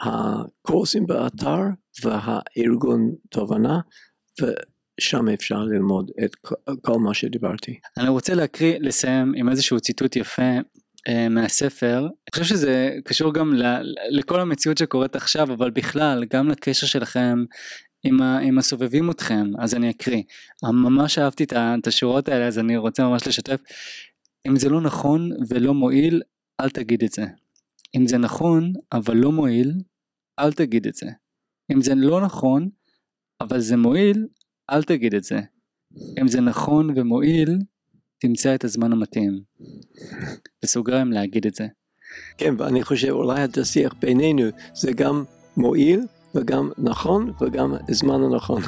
הקורסים 0.00 1.06
באתר 1.06 1.60
והארגון 2.04 3.14
תובנה. 3.30 3.80
שם 5.00 5.28
אפשר 5.28 5.58
ללמוד 5.58 6.10
את 6.24 6.36
כל 6.82 6.98
מה 6.98 7.14
שדיברתי. 7.14 7.78
אני 7.96 8.08
רוצה 8.08 8.34
להקריא, 8.34 8.78
לסיים 8.80 9.32
עם 9.36 9.48
איזשהו 9.48 9.80
ציטוט 9.80 10.16
יפה 10.16 10.52
אה, 11.08 11.28
מהספר. 11.28 12.00
אני 12.00 12.32
חושב 12.32 12.44
שזה 12.44 12.96
קשור 13.04 13.34
גם 13.34 13.54
ל, 13.54 13.62
לכל 14.10 14.40
המציאות 14.40 14.78
שקורית 14.78 15.16
עכשיו, 15.16 15.52
אבל 15.52 15.70
בכלל, 15.70 16.24
גם 16.30 16.48
לקשר 16.48 16.86
שלכם 16.86 17.44
עם, 18.04 18.22
ה, 18.22 18.38
עם 18.38 18.58
הסובבים 18.58 19.10
אתכם, 19.10 19.46
אז 19.58 19.74
אני 19.74 19.90
אקריא. 19.90 20.22
ממש 20.64 21.18
אהבתי 21.18 21.44
את 21.54 21.86
השורות 21.86 22.28
האלה, 22.28 22.46
אז 22.46 22.58
אני 22.58 22.76
רוצה 22.76 23.02
ממש 23.02 23.26
לשתף. 23.26 23.60
אם 24.48 24.56
זה 24.56 24.68
לא 24.68 24.80
נכון 24.80 25.30
ולא 25.48 25.74
מועיל, 25.74 26.22
אל 26.60 26.70
תגיד 26.70 27.04
את 27.04 27.12
זה. 27.12 27.24
אם 27.96 28.06
זה 28.06 28.18
נכון, 28.18 28.72
אבל 28.92 29.16
לא 29.16 29.32
מועיל, 29.32 29.72
אל 30.38 30.52
תגיד 30.52 30.86
את 30.86 30.94
זה. 30.94 31.06
אם 31.72 31.82
זה 31.82 31.94
לא 31.94 32.20
נכון, 32.20 32.68
אבל 33.40 33.60
זה 33.60 33.76
מועיל, 33.76 34.26
אל 34.70 34.82
תגיד 34.82 35.14
את 35.14 35.24
זה. 35.24 35.40
אם 36.20 36.28
זה 36.28 36.40
נכון 36.40 36.90
ומועיל, 36.96 37.58
תמצא 38.18 38.54
את 38.54 38.64
הזמן 38.64 38.92
המתאים. 38.92 39.40
בסוגריים 40.62 41.12
להגיד 41.12 41.46
את 41.46 41.54
זה. 41.54 41.66
כן, 42.38 42.54
ואני 42.58 42.84
חושב 42.84 43.10
אולי 43.10 43.40
השיח 43.60 43.94
בינינו 44.00 44.42
זה 44.74 44.92
גם 44.92 45.24
מועיל 45.56 46.00
וגם 46.34 46.70
נכון 46.78 47.32
וגם 47.40 47.74
הזמן 47.88 48.22
הנכון. 48.22 48.62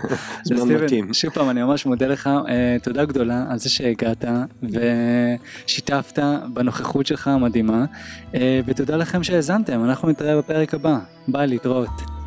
זמן 0.44 0.74
מתאים. 0.74 1.14
שוב 1.14 1.32
פעם 1.32 1.50
אני 1.50 1.62
ממש 1.62 1.86
מודה 1.86 2.06
לך, 2.06 2.26
uh, 2.26 2.84
תודה 2.84 3.04
גדולה 3.04 3.46
על 3.50 3.58
זה 3.58 3.70
שהגעת 3.70 4.24
ושיתפת 4.62 6.18
בנוכחות 6.52 7.06
שלך 7.06 7.28
המדהימה 7.28 7.84
uh, 8.32 8.36
ותודה 8.66 8.96
לכם 8.96 9.22
שהאזנתם, 9.22 9.84
אנחנו 9.84 10.10
נתראה 10.10 10.38
בפרק 10.38 10.74
הבא, 10.74 10.98
ביי 11.28 11.46
להתראות. 11.46 12.21